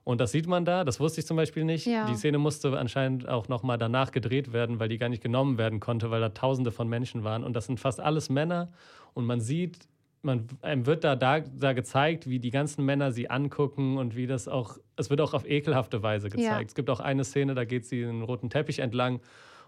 Und 0.05 0.21
das 0.23 0.33
sieht 0.33 0.47
man 0.47 0.65
da, 0.65 0.85
das 0.85 1.01
wusste 1.01 1.21
ich 1.21 1.27
zum 1.27 1.37
Beispiel 1.37 1.65
nicht. 1.65 1.87
Ja. 1.87 2.07
Die 2.07 2.15
Szene 2.15 2.39
musste 2.39 2.79
anscheinend 2.79 3.29
auch 3.29 3.49
nochmal 3.49 3.77
danach 3.77 4.11
gedreht 4.11 4.55
werden, 4.55 4.81
weil 4.81 4.89
die 4.89 4.97
gar 4.97 5.11
nicht 5.11 5.23
genommen 5.23 5.59
werden 5.59 5.81
konnte, 5.81 6.11
weil 6.11 6.21
da 6.21 6.31
tausende 6.31 6.71
von 6.71 6.89
Menschen 6.89 7.25
waren. 7.25 7.45
Und 7.45 7.55
das 7.55 7.67
sind 7.67 7.79
fast 7.79 8.01
alles 8.01 8.31
Männer. 8.31 8.73
Und 9.13 9.27
man 9.27 9.41
sieht 9.41 9.87
man, 10.23 10.47
einem 10.63 10.87
wird 10.87 11.05
da, 11.05 11.15
da, 11.15 11.41
da 11.41 11.73
gezeigt, 11.73 12.29
wie 12.29 12.39
die 12.39 12.51
ganzen 12.51 12.85
Männer 12.85 13.13
sie 13.13 13.31
angucken 13.31 13.99
und 13.99 14.17
wie 14.17 14.27
das 14.27 14.49
auch, 14.49 14.79
es 14.97 15.11
wird 15.11 15.21
auch 15.21 15.35
auf 15.35 15.49
ekelhafte 15.49 16.03
Weise 16.03 16.29
gezeigt. 16.29 16.61
Ja. 16.61 16.67
Es 16.67 16.75
gibt 16.75 16.91
auch 16.91 17.01
eine 17.01 17.25
Szene, 17.25 17.55
da 17.55 17.65
geht 17.65 17.85
sie 17.87 18.01
den 18.01 18.23
roten 18.23 18.51
Teppich 18.51 18.81
entlang 18.81 19.21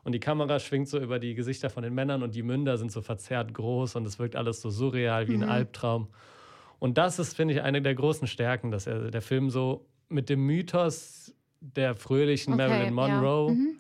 und 0.05 0.13
die 0.13 0.21
Kamera 0.21 0.59
schwingt 0.59 0.89
so 0.89 0.99
über 0.99 1.19
die 1.19 1.35
Gesichter 1.35 1.71
von 1.71 1.83
den 1.83 1.95
Männern 1.95 2.23
und 2.23 2.35
die 2.35 2.43
Münder 2.43 2.79
sind 2.79 2.91
so 2.91 3.03
verzerrt 3.03 3.53
groß 3.55 3.97
und 3.97 4.07
es 4.07 4.19
wirkt 4.19 4.37
alles 4.37 4.61
so 4.61 4.71
surreal 4.71 5.29
wie 5.29 5.37
mhm. 5.37 5.45
ein 5.45 5.49
Albtraum. 5.49 6.09
Und 6.79 6.97
das 6.97 7.19
ist, 7.19 7.37
finde 7.37 7.55
ich, 7.55 7.63
eine 7.63 7.83
der 7.83 7.95
großen 7.95 8.27
Stärken, 8.27 8.71
dass 8.71 8.87
er, 8.87 9.11
der 9.11 9.23
Film 9.23 9.51
so 9.51 9.87
mit 10.09 10.29
dem 10.29 10.45
Mythos 10.47 11.35
der 11.61 11.95
fröhlichen 11.95 12.55
okay, 12.55 12.69
Marilyn 12.69 12.95
Monroe, 12.95 13.49
ja. 13.49 13.55
mhm. 13.55 13.77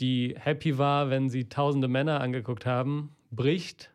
die 0.00 0.34
happy 0.38 0.76
war, 0.76 1.08
wenn 1.08 1.30
sie 1.30 1.48
tausende 1.48 1.88
Männer 1.88 2.20
angeguckt 2.20 2.66
haben, 2.66 3.16
bricht 3.30 3.90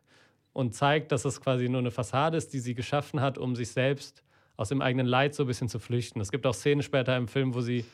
und 0.52 0.74
zeigt, 0.74 1.12
dass 1.12 1.24
es 1.24 1.40
quasi 1.40 1.68
nur 1.68 1.80
eine 1.80 1.92
Fassade 1.92 2.36
ist, 2.36 2.52
die 2.52 2.58
sie 2.58 2.74
geschaffen 2.74 3.20
hat, 3.20 3.38
um 3.38 3.54
sich 3.54 3.70
selbst 3.70 4.24
aus 4.56 4.68
dem 4.68 4.82
eigenen 4.82 5.06
Leid 5.06 5.34
so 5.34 5.44
ein 5.44 5.46
bisschen 5.46 5.68
zu 5.68 5.78
flüchten. 5.78 6.20
Es 6.20 6.30
gibt 6.30 6.44
auch 6.46 6.54
Szenen 6.54 6.82
später 6.82 7.16
im 7.16 7.28
Film, 7.28 7.54
wo 7.54 7.60
sie 7.60 7.84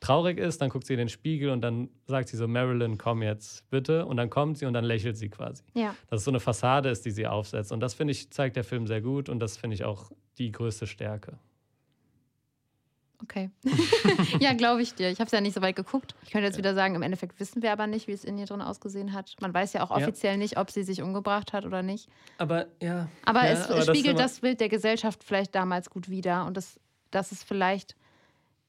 traurig 0.00 0.38
ist, 0.38 0.60
dann 0.60 0.70
guckt 0.70 0.86
sie 0.86 0.94
in 0.94 0.98
den 0.98 1.08
Spiegel 1.08 1.50
und 1.50 1.60
dann 1.60 1.88
sagt 2.06 2.28
sie 2.28 2.36
so, 2.36 2.46
Marilyn, 2.48 2.98
komm 2.98 3.22
jetzt 3.22 3.68
bitte. 3.70 4.06
Und 4.06 4.16
dann 4.16 4.30
kommt 4.30 4.58
sie 4.58 4.66
und 4.66 4.72
dann 4.72 4.84
lächelt 4.84 5.16
sie 5.16 5.28
quasi. 5.28 5.62
Ja. 5.74 5.94
Dass 6.08 6.20
es 6.20 6.24
so 6.24 6.30
eine 6.30 6.40
Fassade 6.40 6.88
ist, 6.88 7.04
die 7.04 7.10
sie 7.10 7.26
aufsetzt. 7.26 7.72
Und 7.72 7.80
das, 7.80 7.94
finde 7.94 8.12
ich, 8.12 8.30
zeigt 8.30 8.56
der 8.56 8.64
Film 8.64 8.86
sehr 8.86 9.00
gut 9.00 9.28
und 9.28 9.40
das 9.40 9.56
finde 9.56 9.74
ich 9.74 9.84
auch 9.84 10.10
die 10.38 10.52
größte 10.52 10.86
Stärke. 10.86 11.38
Okay. 13.22 13.50
ja, 14.40 14.52
glaube 14.52 14.82
ich 14.82 14.94
dir. 14.94 15.10
Ich 15.10 15.20
habe 15.20 15.26
es 15.26 15.32
ja 15.32 15.40
nicht 15.40 15.54
so 15.54 15.62
weit 15.62 15.76
geguckt. 15.76 16.14
Ich 16.22 16.30
könnte 16.30 16.46
jetzt 16.46 16.58
wieder 16.58 16.74
sagen, 16.74 16.94
im 16.94 17.02
Endeffekt 17.02 17.40
wissen 17.40 17.62
wir 17.62 17.72
aber 17.72 17.86
nicht, 17.86 18.08
wie 18.08 18.12
es 18.12 18.24
in 18.24 18.36
ihr 18.38 18.46
drin 18.46 18.60
ausgesehen 18.60 19.12
hat. 19.12 19.34
Man 19.40 19.54
weiß 19.54 19.72
ja 19.72 19.82
auch 19.82 19.90
offiziell 19.90 20.34
ja. 20.34 20.38
nicht, 20.38 20.58
ob 20.58 20.70
sie 20.70 20.82
sich 20.82 21.02
umgebracht 21.02 21.52
hat 21.52 21.64
oder 21.64 21.82
nicht. 21.82 22.08
Aber 22.38 22.66
ja. 22.82 23.08
Aber 23.24 23.44
ja, 23.44 23.52
es 23.52 23.70
aber 23.70 23.82
spiegelt 23.82 24.18
das, 24.18 24.32
das, 24.32 24.40
Bild 24.40 24.60
der 24.60 24.68
Gesellschaft 24.68 25.24
vielleicht 25.24 25.54
damals 25.54 25.88
gut 25.88 26.10
wider. 26.10 26.44
Und 26.46 26.56
das, 26.56 26.78
das 27.10 27.32
ist 27.32 27.44
vielleicht, 27.44 27.96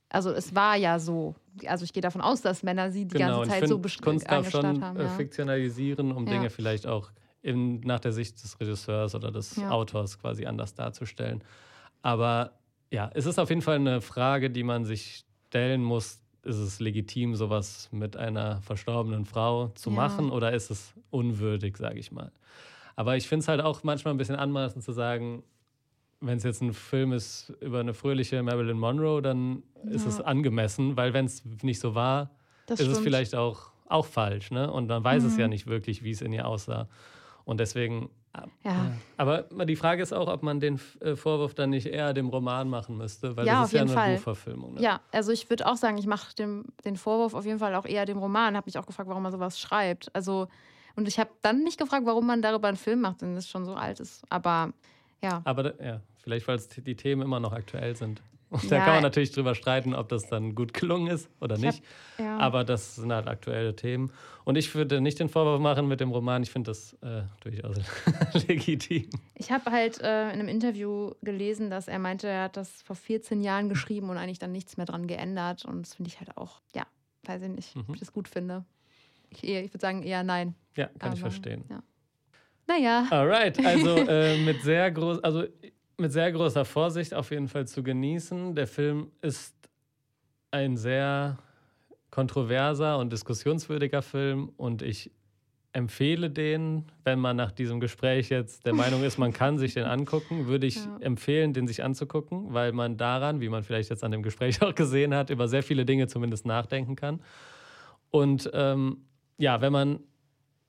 also 0.10 0.32
es 0.32 0.56
war 0.56 0.76
ja 0.76 1.00
so. 1.00 1.36
Also 1.66 1.84
ich 1.86 1.94
gehe 1.94 2.02
davon 2.02 2.22
aus, 2.22 2.42
dass 2.42 2.64
Männer 2.64 2.92
sie 2.92 3.06
die 3.06 3.18
genau, 3.18 3.40
ganze 3.40 3.52
Zeit 3.52 3.68
so 3.68 3.80
bestimmt 3.80 4.06
Kunst 4.06 4.30
darf 4.30 4.50
schon 4.50 4.84
haben, 4.84 5.00
äh, 5.00 5.04
ja. 5.04 5.10
fiktionalisieren, 5.10 6.12
um 6.12 6.26
Dinge 6.26 6.50
vielleicht 6.50 6.86
auch 6.86 7.12
in, 7.42 7.80
nach 7.82 8.00
der 8.00 8.12
Sicht 8.12 8.42
des 8.44 8.60
Regisseurs 8.60 9.16
oder 9.16 9.32
des 9.32 9.58
Autors 9.60 10.20
quasi 10.20 10.46
anders 10.46 10.76
darzustellen. 10.76 11.44
Aber 12.02 12.52
ja, 12.92 13.10
es 13.14 13.26
ist 13.26 13.40
auf 13.40 13.50
jeden 13.50 13.62
Fall 13.62 13.76
eine 13.76 14.02
Frage, 14.02 14.50
die 14.50 14.64
man 14.64 14.86
sich 14.86 15.26
stellen 15.48 15.84
muss. 15.84 16.22
Ist 16.44 16.58
es 16.58 16.80
legitim, 16.80 17.36
sowas 17.36 17.90
mit 17.92 18.16
einer 18.16 18.62
verstorbenen 18.62 19.26
Frau 19.26 19.70
zu 19.70 19.90
ja. 19.90 19.96
machen 19.96 20.30
oder 20.30 20.54
ist 20.54 20.70
es 20.70 20.94
unwürdig, 21.10 21.76
sage 21.76 22.00
ich 22.00 22.12
mal? 22.12 22.32
Aber 22.96 23.18
ich 23.18 23.28
finde 23.28 23.42
es 23.42 23.48
halt 23.48 23.62
auch 23.62 23.84
manchmal 23.84 24.14
ein 24.14 24.18
bisschen 24.18 24.38
anmaßend 24.38 24.84
zu 24.84 24.92
sagen, 24.92 25.44
wenn 26.20 26.38
es 26.38 26.44
jetzt 26.44 26.62
ein 26.62 26.74
Film 26.74 27.14
ist 27.14 27.54
über 27.62 27.80
eine 27.80 27.94
fröhliche 27.94 28.42
Marilyn 28.42 28.78
Monroe, 28.78 29.22
dann 29.22 29.64
ja. 29.84 29.92
ist 29.92 30.06
es 30.06 30.20
angemessen, 30.20 30.98
weil 30.98 31.14
wenn 31.14 31.26
es 31.26 31.44
nicht 31.62 31.80
so 31.80 31.96
war, 31.96 32.32
das 32.66 32.80
ist 32.80 32.86
stimmt. 32.86 32.98
es 32.98 33.04
vielleicht 33.04 33.36
auch, 33.36 33.72
auch 33.88 34.06
falsch. 34.06 34.52
Ne? 34.52 34.72
Und 34.72 34.88
man 34.88 35.04
weiß 35.04 35.24
mhm. 35.24 35.30
es 35.30 35.38
ja 35.38 35.48
nicht 35.48 35.68
wirklich, 35.68 36.04
wie 36.04 36.12
es 36.12 36.22
in 36.22 36.34
ihr 36.34 36.48
aussah. 36.48 36.88
Und 37.46 37.60
deswegen 37.60 38.10
ja. 38.64 38.92
Aber 39.18 39.44
die 39.66 39.76
Frage 39.76 40.04
ist 40.04 40.14
auch, 40.14 40.28
ob 40.28 40.44
man 40.44 40.60
den 40.60 40.80
äh, 41.00 41.16
Vorwurf 41.16 41.56
dann 41.56 41.72
nicht 41.72 41.88
eher 41.88 42.14
dem 42.14 42.30
Roman 42.30 42.70
machen 42.70 42.96
müsste, 42.98 43.36
weil 43.36 43.48
ja, 43.48 43.62
das 43.62 43.70
ist 43.70 43.74
ja 43.74 43.82
eine 43.82 43.92
Fall. 43.92 44.16
Buchverfilmung. 44.16 44.74
Ne? 44.76 44.82
Ja, 44.82 45.02
also 45.12 45.32
ich 45.32 45.50
würde 45.50 45.66
auch 45.66 45.76
sagen, 45.76 45.98
ich 45.98 46.06
mache 46.06 46.36
den 46.36 46.98
Vorwurf 46.98 47.34
auf 47.34 47.46
jeden 47.46 47.58
Fall 47.58 47.74
auch 47.74 47.86
eher 47.86 48.06
dem 48.06 48.20
Roman. 48.20 48.56
Habe 48.56 48.68
mich 48.68 48.78
auch 48.78 48.86
gefragt, 48.86 49.10
warum 49.10 49.24
man 49.24 49.32
sowas 49.32 49.60
schreibt. 49.60 50.14
Also 50.14 50.48
und 50.96 51.08
ich 51.08 51.20
habe 51.20 51.30
dann 51.42 51.64
mich 51.64 51.78
gefragt, 51.78 52.06
warum 52.06 52.26
man 52.26 52.42
darüber 52.42 52.68
einen 52.68 52.78
Film 52.78 53.02
macht, 53.02 53.22
wenn 53.22 53.36
das 53.36 53.48
schon 53.48 53.66
so 53.66 53.76
alt 53.76 54.00
ist. 54.00 54.24
Aber 54.30 54.74
ja. 55.22 55.42
Aber 55.46 55.82
ja, 55.84 56.02
vielleicht 56.18 56.48
weil 56.48 56.60
die 56.60 56.96
Themen 56.96 57.22
immer 57.22 57.40
noch 57.40 57.54
aktuell 57.54 57.96
sind. 57.96 58.22
Und 58.50 58.64
ja, 58.64 58.70
da 58.70 58.86
kann 58.86 58.94
man 58.94 59.04
natürlich 59.04 59.32
drüber 59.32 59.56
streiten, 59.56 59.94
ob 59.94 60.08
das 60.08 60.30
dann 60.30 60.56
gut 60.56 60.74
gelungen 60.74 61.08
ist 61.08 61.30
oder 61.42 61.58
nicht. 61.58 61.84
Hab, 62.18 62.26
ja. 62.26 62.38
Aber 62.38 62.64
das 62.64 62.96
sind 62.96 63.12
halt 63.12 63.28
aktuelle 63.28 63.76
Themen. 63.76 64.10
Und 64.46 64.58
ich 64.58 64.74
würde 64.74 65.02
nicht 65.02 65.20
den 65.20 65.28
Vorwurf 65.28 65.60
machen 65.60 65.90
mit 65.90 66.00
dem 66.00 66.12
Roman. 66.12 66.44
Ich 66.44 66.52
finde 66.52 66.72
das 66.72 66.94
äh, 67.02 67.24
durchaus 67.42 67.78
legitim. 68.48 69.10
Ich 69.36 69.52
habe 69.52 69.70
halt 69.70 70.00
äh, 70.00 70.28
in 70.28 70.40
einem 70.40 70.48
Interview 70.48 71.12
gelesen, 71.22 71.70
dass 71.70 71.90
er 71.90 72.00
meinte, 72.00 72.30
er 72.30 72.44
hat 72.44 72.56
das 72.56 72.82
vor 72.84 72.96
14 72.96 73.42
Jahren 73.42 73.68
geschrieben 73.68 74.10
und 74.10 74.16
eigentlich 74.16 74.40
dann 74.40 74.54
nichts 74.54 74.78
mehr 74.78 74.86
dran 74.86 75.08
geändert. 75.08 75.66
Und 75.66 75.86
das 75.86 75.96
finde 75.96 76.10
ich 76.10 76.20
halt 76.20 76.38
auch, 76.38 76.62
ja, 76.74 76.86
weiß 77.24 77.42
ich 77.42 77.50
nicht, 77.50 77.76
mhm. 77.76 77.84
ob 77.90 77.96
ich 77.96 78.00
das 78.00 78.14
gut 78.14 78.30
finde. 78.30 78.64
Ich, 79.30 79.44
ich 79.44 79.74
würde 79.74 79.82
sagen 79.82 80.04
eher 80.04 80.24
nein. 80.24 80.56
Ja, 80.78 80.86
kann 80.86 81.10
Aber, 81.10 81.14
ich 81.16 81.20
verstehen. 81.20 81.66
Ja. 81.70 81.84
Naja. 82.68 83.08
Alright, 83.10 83.64
also 83.66 83.96
äh, 84.08 84.38
mit 84.44 84.62
sehr 84.62 84.92
groß, 84.92 85.24
also 85.24 85.46
mit 85.98 86.12
sehr 86.12 86.32
großer 86.32 86.66
Vorsicht 86.66 87.14
auf 87.14 87.32
jeden 87.32 87.48
Fall 87.48 87.68
zu 87.68 87.82
genießen. 87.82 88.56
Der 88.56 88.68
Film 88.68 89.12
ist 89.22 89.56
ein 90.52 90.78
sehr 90.78 91.38
kontroverser 92.12 92.98
und 92.98 93.12
diskussionswürdiger 93.12 94.02
Film 94.02 94.52
und 94.58 94.82
ich 94.82 95.12
empfehle 95.74 96.30
den, 96.30 96.86
wenn 97.04 97.20
man 97.20 97.36
nach 97.36 97.52
diesem 97.52 97.80
Gespräch 97.80 98.30
jetzt 98.30 98.66
der 98.66 98.74
Meinung 98.74 99.04
ist, 99.04 99.20
man 99.20 99.32
kann 99.32 99.60
sich 99.60 99.76
den 99.76 99.84
angucken, 99.84 100.48
würde 100.48 100.66
ich 100.66 100.76
ja. 100.86 100.98
empfehlen, 101.02 101.54
den 101.54 101.68
sich 101.68 101.84
anzugucken, 101.84 102.54
weil 102.54 102.72
man 102.72 102.98
daran, 102.98 103.42
wie 103.42 103.50
man 103.50 103.64
vielleicht 103.64 103.90
jetzt 103.90 104.04
an 104.04 104.12
dem 104.12 104.24
Gespräch 104.24 104.62
auch 104.64 104.74
gesehen 104.74 105.14
hat, 105.14 105.30
über 105.30 105.48
sehr 105.48 105.64
viele 105.64 105.86
Dinge 105.86 106.08
zumindest 106.08 106.46
nachdenken 106.46 106.96
kann. 106.96 107.22
Und 108.10 108.50
ähm, 108.54 109.06
ja, 109.38 109.62
wenn 109.62 109.72
man 109.72 110.00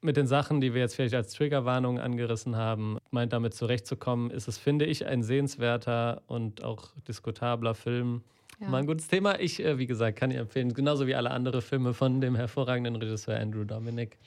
mit 0.00 0.16
den 0.16 0.26
Sachen, 0.26 0.60
die 0.60 0.74
wir 0.74 0.80
jetzt 0.80 0.94
vielleicht 0.94 1.14
als 1.14 1.32
Triggerwarnung 1.32 1.98
angerissen 1.98 2.56
haben, 2.56 2.98
meint 3.10 3.32
damit 3.32 3.54
zurechtzukommen, 3.54 4.30
ist 4.30 4.48
es, 4.48 4.58
finde 4.58 4.84
ich, 4.84 5.06
ein 5.06 5.22
sehenswerter 5.22 6.22
und 6.26 6.62
auch 6.62 6.92
diskutabler 7.06 7.74
Film. 7.74 8.22
Ja. 8.60 8.68
Mal 8.68 8.78
ein 8.78 8.86
gutes 8.86 9.08
Thema. 9.08 9.38
Ich, 9.40 9.64
äh, 9.64 9.78
wie 9.78 9.86
gesagt, 9.86 10.18
kann 10.18 10.30
ich 10.30 10.36
empfehlen, 10.36 10.74
genauso 10.74 11.06
wie 11.06 11.14
alle 11.14 11.30
anderen 11.30 11.62
Filme 11.62 11.94
von 11.94 12.20
dem 12.20 12.34
hervorragenden 12.34 12.96
Regisseur 12.96 13.38
Andrew 13.38 13.64
Dominic, 13.64 14.18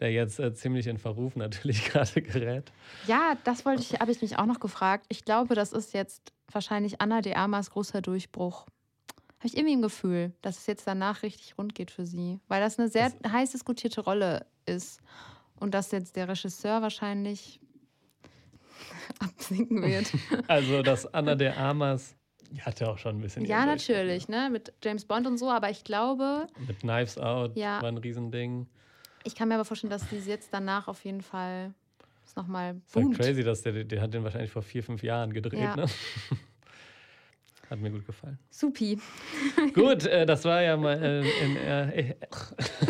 der 0.00 0.12
jetzt 0.12 0.38
äh, 0.38 0.52
ziemlich 0.54 0.86
in 0.86 0.98
Verruf 0.98 1.36
natürlich 1.36 1.84
gerade 1.90 2.22
gerät. 2.22 2.72
Ja, 3.06 3.36
das 3.44 3.64
wollte 3.64 3.82
ich, 3.82 4.00
habe 4.00 4.10
ich 4.12 4.22
mich 4.22 4.38
auch 4.38 4.46
noch 4.46 4.60
gefragt. 4.60 5.06
Ich 5.08 5.24
glaube, 5.24 5.54
das 5.54 5.72
ist 5.72 5.92
jetzt 5.92 6.32
wahrscheinlich 6.50 7.00
Anna 7.00 7.20
de 7.20 7.34
Armas 7.34 7.70
großer 7.70 8.00
Durchbruch. 8.00 8.66
Habe 9.44 9.52
ich 9.52 9.58
irgendwie 9.58 9.76
ein 9.76 9.82
Gefühl, 9.82 10.32
dass 10.40 10.56
es 10.56 10.66
jetzt 10.66 10.86
danach 10.86 11.22
richtig 11.22 11.58
rund 11.58 11.74
geht 11.74 11.90
für 11.90 12.06
sie, 12.06 12.40
weil 12.48 12.62
das 12.62 12.78
eine 12.78 12.88
sehr 12.88 13.10
das 13.10 13.30
heiß 13.30 13.52
diskutierte 13.52 14.00
Rolle 14.00 14.46
ist 14.64 15.02
und 15.60 15.74
dass 15.74 15.90
jetzt 15.90 16.16
der 16.16 16.30
Regisseur 16.30 16.80
wahrscheinlich 16.80 17.60
absinken 19.18 19.82
wird. 19.82 20.10
Also, 20.48 20.80
dass 20.80 21.12
Anna 21.12 21.34
de 21.34 21.48
Armas 21.48 22.16
hatte 22.62 22.88
auch 22.88 22.96
schon 22.96 23.18
ein 23.18 23.20
bisschen. 23.20 23.44
Ja, 23.44 23.66
natürlich, 23.66 24.28
ne? 24.28 24.48
Mit 24.50 24.72
James 24.82 25.04
Bond 25.04 25.26
und 25.26 25.36
so, 25.36 25.50
aber 25.50 25.68
ich 25.68 25.84
glaube. 25.84 26.46
Mit 26.66 26.78
Knives 26.78 27.18
Out 27.18 27.54
ja, 27.54 27.82
war 27.82 27.90
ein 27.90 27.98
Riesending. 27.98 28.66
Ich 29.24 29.34
kann 29.34 29.48
mir 29.48 29.56
aber 29.56 29.66
vorstellen, 29.66 29.90
dass 29.90 30.08
die 30.08 30.16
jetzt 30.16 30.54
danach 30.54 30.88
auf 30.88 31.04
jeden 31.04 31.20
Fall 31.20 31.74
nochmal 32.34 32.80
boomt. 32.94 33.18
Ist 33.18 33.26
crazy, 33.26 33.44
dass 33.44 33.60
der, 33.60 33.84
der 33.84 34.00
hat 34.00 34.14
den 34.14 34.24
wahrscheinlich 34.24 34.50
vor 34.50 34.62
vier, 34.62 34.82
fünf 34.82 35.02
Jahren 35.02 35.34
gedreht, 35.34 35.60
ja. 35.60 35.76
ne? 35.76 35.84
Hat 37.70 37.80
mir 37.80 37.90
gut 37.90 38.06
gefallen. 38.06 38.38
Supi. 38.50 38.98
Gut, 39.74 40.06
äh, 40.06 40.26
das 40.26 40.44
war 40.44 40.62
ja 40.62 40.76
mal 40.76 41.02
äh, 41.02 41.24
ein, 41.42 41.56
äh, 41.56 42.14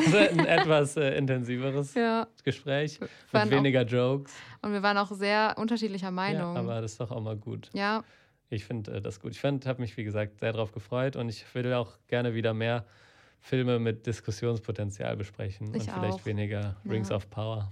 ein 0.30 0.46
etwas 0.46 0.96
äh, 0.96 1.16
intensiveres 1.16 1.94
ja. 1.94 2.26
Gespräch 2.42 2.98
mit 3.32 3.50
weniger 3.50 3.82
auch, 3.82 3.88
Jokes. 3.88 4.34
Und 4.62 4.72
wir 4.72 4.82
waren 4.82 4.98
auch 4.98 5.12
sehr 5.12 5.54
unterschiedlicher 5.56 6.10
Meinung. 6.10 6.54
Ja, 6.54 6.60
aber 6.60 6.80
das 6.80 6.92
ist 6.92 7.00
doch 7.00 7.10
auch 7.10 7.22
mal 7.22 7.36
gut. 7.36 7.70
Ja. 7.72 8.02
Ich 8.50 8.64
finde 8.64 8.94
äh, 8.94 9.00
das 9.00 9.20
gut. 9.20 9.32
Ich 9.32 9.44
habe 9.44 9.80
mich, 9.80 9.96
wie 9.96 10.04
gesagt, 10.04 10.40
sehr 10.40 10.52
darauf 10.52 10.72
gefreut 10.72 11.16
und 11.16 11.28
ich 11.28 11.44
will 11.54 11.72
auch 11.72 11.98
gerne 12.08 12.34
wieder 12.34 12.54
mehr 12.54 12.84
Filme 13.40 13.78
mit 13.78 14.06
Diskussionspotenzial 14.06 15.16
besprechen 15.16 15.68
ich 15.74 15.82
und 15.82 15.92
vielleicht 15.92 16.20
auch. 16.20 16.26
weniger 16.26 16.76
Rings 16.88 17.10
ja. 17.10 17.16
of 17.16 17.28
Power. 17.28 17.70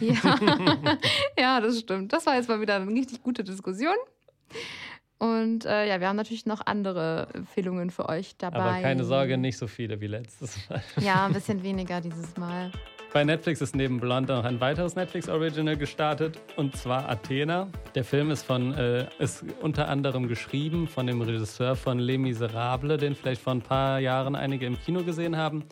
Ja. 0.00 0.38
ja, 1.38 1.60
das 1.60 1.80
stimmt. 1.80 2.12
Das 2.12 2.24
war 2.24 2.36
jetzt 2.36 2.48
mal 2.48 2.60
wieder 2.60 2.76
eine 2.76 2.90
richtig 2.90 3.22
gute 3.22 3.44
Diskussion. 3.44 3.94
Und 5.22 5.66
äh, 5.66 5.86
ja, 5.86 6.00
wir 6.00 6.08
haben 6.08 6.16
natürlich 6.16 6.46
noch 6.46 6.66
andere 6.66 7.28
Empfehlungen 7.32 7.92
für 7.92 8.08
euch 8.08 8.34
dabei. 8.38 8.58
Aber 8.58 8.82
keine 8.82 9.04
Sorge, 9.04 9.38
nicht 9.38 9.56
so 9.56 9.68
viele 9.68 10.00
wie 10.00 10.08
letztes 10.08 10.68
Mal. 10.68 10.82
Ja, 11.00 11.26
ein 11.26 11.32
bisschen 11.32 11.62
weniger 11.62 12.00
dieses 12.00 12.36
Mal. 12.36 12.72
Bei 13.12 13.22
Netflix 13.22 13.60
ist 13.60 13.76
neben 13.76 14.00
Blonde 14.00 14.34
noch 14.34 14.44
ein 14.44 14.60
weiteres 14.60 14.96
Netflix-Original 14.96 15.76
gestartet, 15.76 16.40
und 16.56 16.76
zwar 16.76 17.08
Athena. 17.08 17.68
Der 17.94 18.02
Film 18.02 18.32
ist, 18.32 18.42
von, 18.42 18.74
äh, 18.74 19.06
ist 19.20 19.44
unter 19.60 19.86
anderem 19.86 20.26
geschrieben 20.26 20.88
von 20.88 21.06
dem 21.06 21.20
Regisseur 21.20 21.76
von 21.76 22.00
Les 22.00 22.18
Miserables, 22.18 22.98
den 22.98 23.14
vielleicht 23.14 23.42
vor 23.42 23.52
ein 23.52 23.62
paar 23.62 24.00
Jahren 24.00 24.34
einige 24.34 24.66
im 24.66 24.76
Kino 24.76 25.04
gesehen 25.04 25.36
haben. 25.36 25.62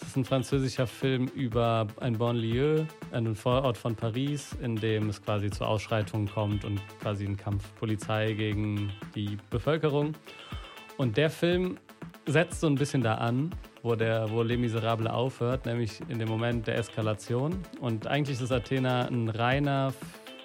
Es 0.00 0.08
ist 0.08 0.16
ein 0.16 0.24
französischer 0.24 0.86
Film 0.86 1.26
über 1.34 1.86
ein 2.00 2.18
Bonlieu, 2.18 2.84
einen 3.12 3.34
Vorort 3.34 3.76
von 3.76 3.94
Paris, 3.94 4.56
in 4.60 4.76
dem 4.76 5.08
es 5.08 5.22
quasi 5.22 5.50
zu 5.50 5.64
Ausschreitungen 5.64 6.28
kommt 6.28 6.64
und 6.64 6.80
quasi 7.00 7.24
ein 7.24 7.36
Kampf 7.36 7.72
Polizei 7.76 8.32
gegen 8.32 8.92
die 9.14 9.36
Bevölkerung. 9.50 10.14
Und 10.96 11.16
der 11.16 11.30
Film 11.30 11.78
setzt 12.26 12.60
so 12.60 12.66
ein 12.66 12.74
bisschen 12.74 13.02
da 13.02 13.16
an, 13.16 13.54
wo, 13.82 13.94
der, 13.94 14.30
wo 14.30 14.42
Les 14.42 14.58
Miserables 14.58 15.10
aufhört, 15.10 15.66
nämlich 15.66 16.00
in 16.08 16.18
dem 16.18 16.28
Moment 16.28 16.66
der 16.66 16.78
Eskalation. 16.78 17.62
Und 17.80 18.06
eigentlich 18.06 18.40
ist 18.40 18.52
Athena 18.52 19.06
ein 19.06 19.28
reiner 19.28 19.92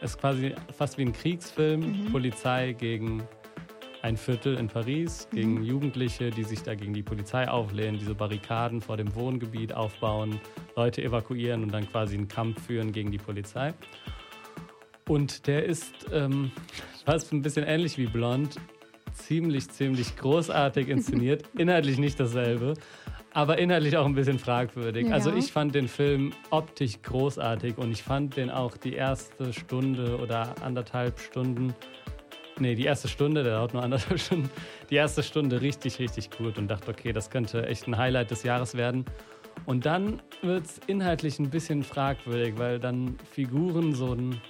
ist 0.02 0.20
quasi 0.20 0.54
fast 0.78 0.98
wie 0.98 1.04
ein 1.04 1.14
Kriegsfilm, 1.14 1.80
Mhm. 1.80 2.12
Polizei 2.12 2.74
gegen 2.74 3.24
ein 4.06 4.18
Viertel 4.18 4.56
in 4.58 4.68
Paris, 4.68 5.28
Mhm. 5.32 5.36
gegen 5.36 5.64
Jugendliche, 5.64 6.30
die 6.30 6.44
sich 6.44 6.62
da 6.62 6.76
gegen 6.76 6.94
die 6.94 7.02
Polizei 7.02 7.50
auflehnen, 7.50 7.98
diese 7.98 8.14
Barrikaden 8.14 8.80
vor 8.80 8.98
dem 8.98 9.16
Wohngebiet 9.16 9.74
aufbauen, 9.74 10.40
Leute 10.76 11.02
evakuieren 11.02 11.64
und 11.64 11.74
dann 11.74 11.90
quasi 11.90 12.16
einen 12.16 12.28
Kampf 12.28 12.68
führen 12.68 12.92
gegen 12.92 13.12
die 13.12 13.18
Polizei. 13.18 13.74
Und 15.08 15.48
der 15.48 15.66
ist 15.66 15.92
ähm, 16.14 16.52
fast 17.06 17.34
ein 17.34 17.42
bisschen 17.42 17.66
ähnlich 17.66 17.98
wie 17.98 18.06
Blond, 18.06 18.58
ziemlich, 19.14 19.70
ziemlich 19.72 20.16
großartig 20.18 20.88
inszeniert, 20.88 21.44
inhaltlich 21.58 21.98
nicht 21.98 22.20
dasselbe, 22.20 22.76
aber 23.34 23.58
inhaltlich 23.58 23.98
auch 23.98 24.06
ein 24.06 24.14
bisschen 24.14 24.38
fragwürdig. 24.38 25.08
Ja. 25.08 25.14
Also 25.16 25.34
ich 25.34 25.52
fand 25.52 25.74
den 25.74 25.88
Film 25.88 26.32
optisch 26.52 27.02
großartig 27.02 27.80
und 27.80 27.92
ich 27.92 28.04
fand 28.04 28.38
den 28.38 28.52
auch 28.52 28.78
die 28.78 28.94
erste 28.94 29.52
Stunde 29.52 30.20
oder 30.20 30.54
anderthalb 30.64 31.20
Stunden, 31.20 31.74
nee, 32.60 32.76
die 32.76 32.86
erste 32.86 33.08
Stunde, 33.08 33.44
der 33.44 33.54
dauert 33.58 33.74
nur 33.74 33.84
anderthalb 33.84 34.20
Stunden, 34.26 34.50
die 34.90 34.96
erste 34.96 35.24
Stunde 35.24 35.62
richtig, 35.62 36.00
richtig 36.00 36.30
gut 36.32 36.58
und 36.58 36.68
dachte, 36.68 36.92
okay, 36.92 37.14
das 37.14 37.30
könnte 37.30 37.66
echt 37.68 37.88
ein 37.88 37.98
Highlight 37.98 38.32
des 38.32 38.44
Jahres 38.44 38.76
werden. 38.76 39.06
Und 39.66 39.86
dann 39.86 40.22
wird 40.42 40.66
es 40.66 40.80
inhaltlich 40.88 41.40
ein 41.40 41.50
bisschen 41.50 41.84
fragwürdig, 41.84 42.58
weil 42.58 42.80
dann 42.80 43.18
Figuren 43.32 43.94
so 43.94 44.12
einen 44.12 44.42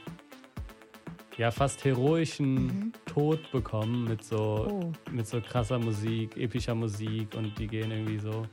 ja, 1.38 1.52
fast 1.52 1.84
heroischen 1.84 2.94
Tod 3.06 3.52
bekommen 3.52 4.06
mit 4.06 4.24
so, 4.24 4.68
Oh. 4.70 4.92
mit 5.12 5.28
so 5.28 5.42
krasser 5.42 5.78
Musik, 5.80 6.36
epischer 6.38 6.76
Musik 6.76 7.36
und 7.36 7.58
die 7.60 7.68
gehen 7.68 7.92
irgendwie 7.92 8.20
so 8.20 8.46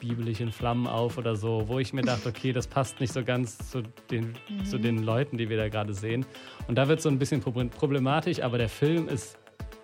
biblisch 0.00 0.40
in 0.40 0.52
Flammen 0.52 0.86
auf 0.86 1.18
oder 1.18 1.34
so, 1.36 1.64
wo 1.66 1.78
ich 1.78 1.92
mir 1.92 2.02
dachte, 2.02 2.28
okay, 2.28 2.52
das 2.52 2.66
passt 2.66 3.00
nicht 3.00 3.12
so 3.12 3.22
ganz 3.24 3.58
zu 3.70 3.82
den, 4.10 4.34
zu 4.64 4.78
den 4.78 5.02
Leuten, 5.02 5.36
die 5.38 5.48
wir 5.48 5.56
da 5.56 5.68
gerade 5.68 5.94
sehen. 5.94 6.24
Und 6.68 6.76
da 6.76 6.88
wird 6.88 6.98
es 6.98 7.02
so 7.04 7.08
ein 7.08 7.18
bisschen 7.18 7.42
prob- 7.42 7.70
problematisch, 7.70 8.40
aber 8.42 8.58
der 8.58 8.68
Film 8.68 9.08
ist 9.08 9.38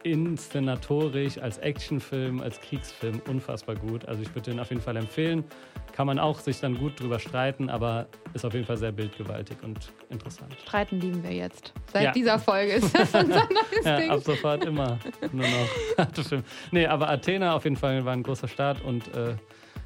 inszenatorisch, 0.05 1.39
als 1.39 1.57
Actionfilm, 1.59 2.41
als 2.41 2.61
Kriegsfilm 2.61 3.23
unfassbar 3.29 3.75
gut. 3.75 4.05
Also 4.07 4.21
ich 4.23 4.29
würde 4.35 4.51
den 4.51 4.61
auf 4.61 4.69
jeden 4.71 4.83
Fall 4.83 4.97
empfehlen. 4.97 5.45
Kann 5.93 6.07
man 6.07 6.19
auch 6.19 6.41
sich 6.41 6.61
dann 6.61 6.77
gut 6.77 7.01
drüber 7.01 7.19
streiten, 7.19 7.71
aber 7.71 8.07
ist 8.35 8.45
auf 8.45 8.53
jeden 8.53 8.67
Fall 8.67 8.77
sehr 8.77 8.93
bildgewaltig 8.93 9.57
und 9.63 9.79
interessant. 10.11 10.55
Streiten 10.67 11.01
lieben 11.01 11.23
wir 11.23 11.33
jetzt. 11.33 11.73
Seit 11.93 12.03
Ja. 12.05 12.13
dieser 12.13 12.39
Folge 12.39 12.73
ist 12.73 12.95
das 12.95 13.15
unser 13.15 13.45
neues 13.49 13.85
Ja, 13.85 13.97
Ding. 13.99 14.11
ab 14.11 14.21
sofort 14.23 14.65
immer 14.65 14.99
nur 15.33 15.47
noch 15.47 15.69
harte 15.99 16.23
Filme. 16.25 16.45
Nee, 16.71 16.87
aber 16.87 17.09
Athena 17.09 17.55
auf 17.55 17.65
jeden 17.65 17.77
Fall 17.77 18.05
war 18.05 18.13
ein 18.13 18.23
großer 18.23 18.49
Start 18.49 18.83
und 18.83 19.07
äh, 19.15 19.35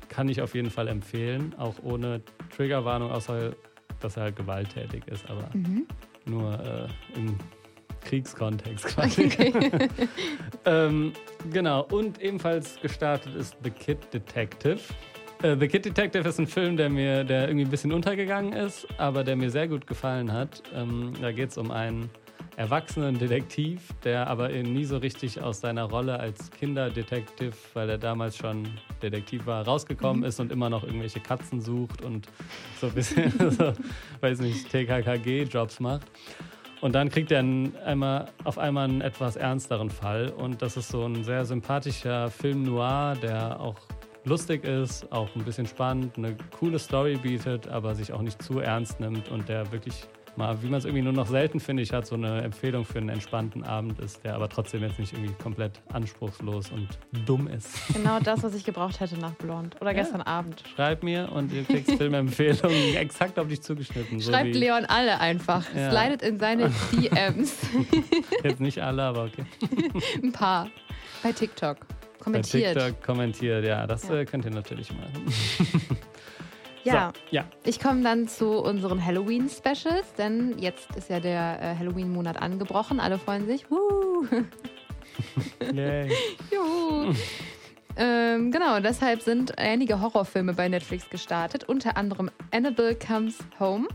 kann 0.08 0.28
ich 0.28 0.40
auf 0.42 0.54
jeden 0.54 0.70
Fall 0.70 0.88
empfehlen, 0.88 1.54
auch 1.58 1.74
ohne 1.82 2.20
Triggerwarnung, 2.56 3.10
außer 3.10 3.52
dass 4.00 4.16
er 4.16 4.24
halt 4.24 4.36
gewalttätig 4.36 5.06
ist, 5.08 5.28
aber 5.28 5.48
Mhm. 5.54 5.86
nur 6.26 6.52
äh, 6.54 7.18
im 7.18 7.36
Kriegskontext 8.04 8.84
quasi. 8.94 9.26
Okay. 9.26 9.52
ähm, 10.64 11.12
genau, 11.52 11.82
und 11.90 12.20
ebenfalls 12.20 12.80
gestartet 12.80 13.34
ist 13.34 13.56
The 13.62 13.70
Kid 13.70 13.98
Detective. 14.12 14.78
Äh, 15.42 15.56
The 15.58 15.68
Kid 15.68 15.84
Detective 15.84 16.28
ist 16.28 16.38
ein 16.38 16.46
Film, 16.46 16.76
der 16.76 16.88
mir, 16.90 17.24
der 17.24 17.48
irgendwie 17.48 17.64
ein 17.66 17.70
bisschen 17.70 17.92
untergegangen 17.92 18.52
ist, 18.52 18.86
aber 18.98 19.24
der 19.24 19.36
mir 19.36 19.50
sehr 19.50 19.68
gut 19.68 19.86
gefallen 19.86 20.32
hat. 20.32 20.62
Ähm, 20.74 21.12
da 21.20 21.32
geht 21.32 21.50
es 21.50 21.58
um 21.58 21.70
einen 21.70 22.10
erwachsenen 22.58 23.16
Detektiv, 23.16 23.94
der 24.02 24.26
aber 24.26 24.48
nie 24.48 24.84
so 24.84 24.96
richtig 24.96 25.40
aus 25.40 25.60
seiner 25.60 25.84
Rolle 25.84 26.18
als 26.18 26.50
Kinderdetektiv, 26.50 27.54
weil 27.74 27.88
er 27.88 27.98
damals 27.98 28.36
schon 28.36 28.66
Detektiv 29.00 29.46
war, 29.46 29.64
rausgekommen 29.64 30.24
ist 30.24 30.40
und 30.40 30.50
immer 30.50 30.68
noch 30.68 30.82
irgendwelche 30.82 31.20
Katzen 31.20 31.60
sucht 31.60 32.02
und 32.02 32.26
so 32.80 32.88
ein 32.88 32.94
bisschen, 32.94 33.32
so, 33.52 33.72
weiß 34.20 34.40
nicht, 34.40 34.68
TKKG-Jobs 34.70 35.78
macht. 35.78 36.02
Und 36.80 36.96
dann 36.96 37.10
kriegt 37.10 37.30
er 37.30 37.40
einmal, 37.40 38.26
auf 38.42 38.58
einmal 38.58 38.88
einen 38.88 39.02
etwas 39.02 39.36
ernsteren 39.36 39.90
Fall. 39.90 40.30
Und 40.30 40.60
das 40.60 40.76
ist 40.76 40.88
so 40.88 41.04
ein 41.04 41.22
sehr 41.22 41.44
sympathischer 41.44 42.28
Film 42.28 42.64
noir, 42.64 43.16
der 43.22 43.60
auch 43.60 43.76
lustig 44.24 44.64
ist, 44.64 45.10
auch 45.12 45.28
ein 45.36 45.44
bisschen 45.44 45.66
spannend, 45.66 46.18
eine 46.18 46.36
coole 46.58 46.80
Story 46.80 47.16
bietet, 47.16 47.68
aber 47.68 47.94
sich 47.94 48.12
auch 48.12 48.20
nicht 48.20 48.42
zu 48.42 48.58
ernst 48.58 48.98
nimmt 48.98 49.28
und 49.28 49.48
der 49.48 49.70
wirklich 49.70 50.08
mal, 50.38 50.62
wie 50.62 50.68
man 50.68 50.78
es 50.78 50.84
irgendwie 50.86 51.02
nur 51.02 51.12
noch 51.12 51.26
selten, 51.26 51.60
finde 51.60 51.82
ich, 51.82 51.92
hat, 51.92 52.06
so 52.06 52.14
eine 52.14 52.40
Empfehlung 52.42 52.84
für 52.86 52.98
einen 52.98 53.10
entspannten 53.10 53.64
Abend 53.64 53.98
ist, 53.98 54.24
der 54.24 54.34
aber 54.36 54.48
trotzdem 54.48 54.82
jetzt 54.82 54.98
nicht 54.98 55.12
irgendwie 55.12 55.34
komplett 55.34 55.80
anspruchslos 55.92 56.70
und 56.70 56.88
dumm 57.26 57.48
ist. 57.48 57.68
genau 57.92 58.18
das, 58.20 58.42
was 58.42 58.54
ich 58.54 58.64
gebraucht 58.64 59.00
hätte 59.00 59.18
nach 59.18 59.32
Blond. 59.32 59.76
Oder 59.80 59.90
Ja. 59.90 59.98
gestern 59.98 60.22
Abend. 60.22 60.62
Schreib 60.74 61.02
mir 61.02 61.30
und 61.32 61.52
ihr 61.52 61.64
kriegt 61.64 61.90
Filmempfehlungen 61.90 62.94
exakt 62.96 63.38
auf 63.38 63.48
dich 63.48 63.60
zugeschnitten. 63.62 64.20
So 64.20 64.30
Schreibt 64.32 64.54
Leon 64.54 64.86
alle 64.86 65.20
einfach. 65.20 65.64
Ja. 65.74 65.90
Slidet 65.90 66.22
in 66.22 66.38
seine 66.38 66.70
DMs. 66.92 67.56
jetzt 68.44 68.60
nicht 68.60 68.78
alle, 68.80 69.02
aber 69.02 69.24
okay. 69.24 69.44
Ein 70.22 70.32
paar. 70.32 70.68
Bei 71.22 71.32
TikTok. 71.32 71.78
Kommentiert. 72.20 72.74
Bei 72.74 72.84
TikTok 72.86 73.02
kommentiert, 73.04 73.64
ja, 73.66 73.86
das 73.86 74.08
Ja. 74.08 74.16
Äh, 74.18 74.24
könnt 74.24 74.44
ihr 74.44 74.50
natürlich 74.52 74.90
machen. 74.92 75.24
Ja, 76.84 77.12
So, 77.14 77.36
ja. 77.36 77.44
ich 77.64 77.80
komme 77.80 78.02
dann 78.02 78.28
zu 78.28 78.58
unseren 78.62 79.04
Halloween-Specials, 79.04 80.14
denn 80.16 80.58
jetzt 80.58 80.94
ist 80.96 81.10
ja 81.10 81.20
der 81.20 81.58
äh, 81.60 81.76
Halloween-Monat 81.76 82.40
angebrochen. 82.40 83.00
Alle 83.00 83.18
freuen 83.18 83.46
sich. 83.46 83.70
Woo! 83.70 84.26
Yay. 85.72 86.10
Juhu. 86.52 87.12
ähm, 87.96 88.52
genau, 88.52 88.78
deshalb 88.80 89.22
sind 89.22 89.58
einige 89.58 90.00
Horrorfilme 90.00 90.54
bei 90.54 90.68
Netflix 90.68 91.08
gestartet, 91.10 91.64
unter 91.64 91.96
anderem 91.96 92.30
Annabelle 92.52 92.94
Comes 92.94 93.38
Home, 93.58 93.88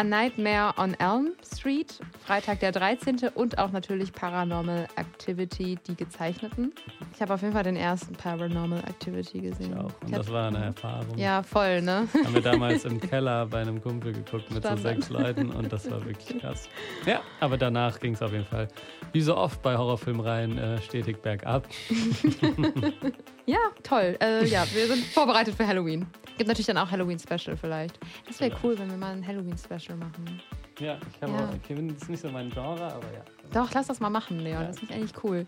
A 0.00 0.02
Nightmare 0.02 0.72
on 0.78 0.94
Elm 0.94 1.32
Street, 1.44 2.00
Freitag 2.24 2.60
der 2.60 2.72
13. 2.72 3.18
und 3.34 3.58
auch 3.58 3.70
natürlich 3.70 4.14
Paranormal 4.14 4.88
Activity, 4.96 5.78
die 5.86 5.94
gezeichneten. 5.94 6.72
Ich 7.14 7.20
habe 7.20 7.34
auf 7.34 7.42
jeden 7.42 7.52
Fall 7.52 7.64
den 7.64 7.76
ersten 7.76 8.14
Paranormal 8.14 8.78
Activity 8.78 9.42
gesehen. 9.42 9.72
Ich 9.72 9.78
auch. 9.78 9.92
Und 10.00 10.08
Ich 10.08 10.12
das 10.12 10.32
war 10.32 10.48
eine 10.48 10.64
Erfahrung. 10.64 11.18
Ja, 11.18 11.42
voll, 11.42 11.82
ne? 11.82 12.08
Haben 12.24 12.32
wir 12.32 12.40
damals 12.40 12.86
im 12.86 12.98
Keller 13.10 13.44
bei 13.44 13.60
einem 13.60 13.82
Kumpel 13.82 14.14
geguckt 14.14 14.50
mit 14.50 14.62
so 14.62 14.70
Standard. 14.70 14.78
sechs 14.80 15.10
Leuten 15.10 15.50
und 15.50 15.70
das 15.70 15.90
war 15.90 16.02
wirklich 16.02 16.40
krass. 16.40 16.70
Ja, 17.04 17.20
aber 17.40 17.58
danach 17.58 18.00
ging 18.00 18.14
es 18.14 18.22
auf 18.22 18.32
jeden 18.32 18.46
Fall, 18.46 18.68
wie 19.12 19.20
so 19.20 19.36
oft 19.36 19.60
bei 19.60 19.76
Horrorfilmreihen, 19.76 20.56
äh, 20.56 20.80
stetig 20.80 21.20
bergab. 21.20 21.68
Ja, 23.46 23.58
toll. 23.82 24.16
Äh, 24.20 24.44
ja, 24.46 24.64
wir 24.72 24.86
sind 24.86 25.04
vorbereitet 25.06 25.54
für 25.54 25.66
Halloween. 25.66 26.06
Gibt 26.36 26.48
natürlich 26.48 26.66
dann 26.66 26.78
auch 26.78 26.90
Halloween-Special 26.90 27.56
vielleicht. 27.56 27.98
Das 28.26 28.40
wäre 28.40 28.56
cool, 28.62 28.78
wenn 28.78 28.90
wir 28.90 28.96
mal 28.96 29.12
ein 29.12 29.26
Halloween-Special 29.26 29.96
machen. 29.98 30.40
Ja, 30.78 30.98
ich 31.14 31.22
habe 31.22 31.32
Ja. 31.32 31.38
auch, 31.48 31.54
okay, 31.54 31.74
das 31.88 32.02
ist 32.02 32.08
nicht 32.08 32.20
so 32.22 32.30
mein 32.30 32.48
Genre, 32.50 32.84
aber 32.94 33.12
ja. 33.12 33.22
Doch, 33.52 33.70
lass 33.74 33.88
das 33.88 34.00
mal 34.00 34.08
machen, 34.10 34.38
Leon. 34.38 34.62
Ja. 34.62 34.66
Das 34.68 34.78
finde 34.78 34.94
ich 34.94 35.00
eigentlich 35.00 35.24
cool. 35.24 35.46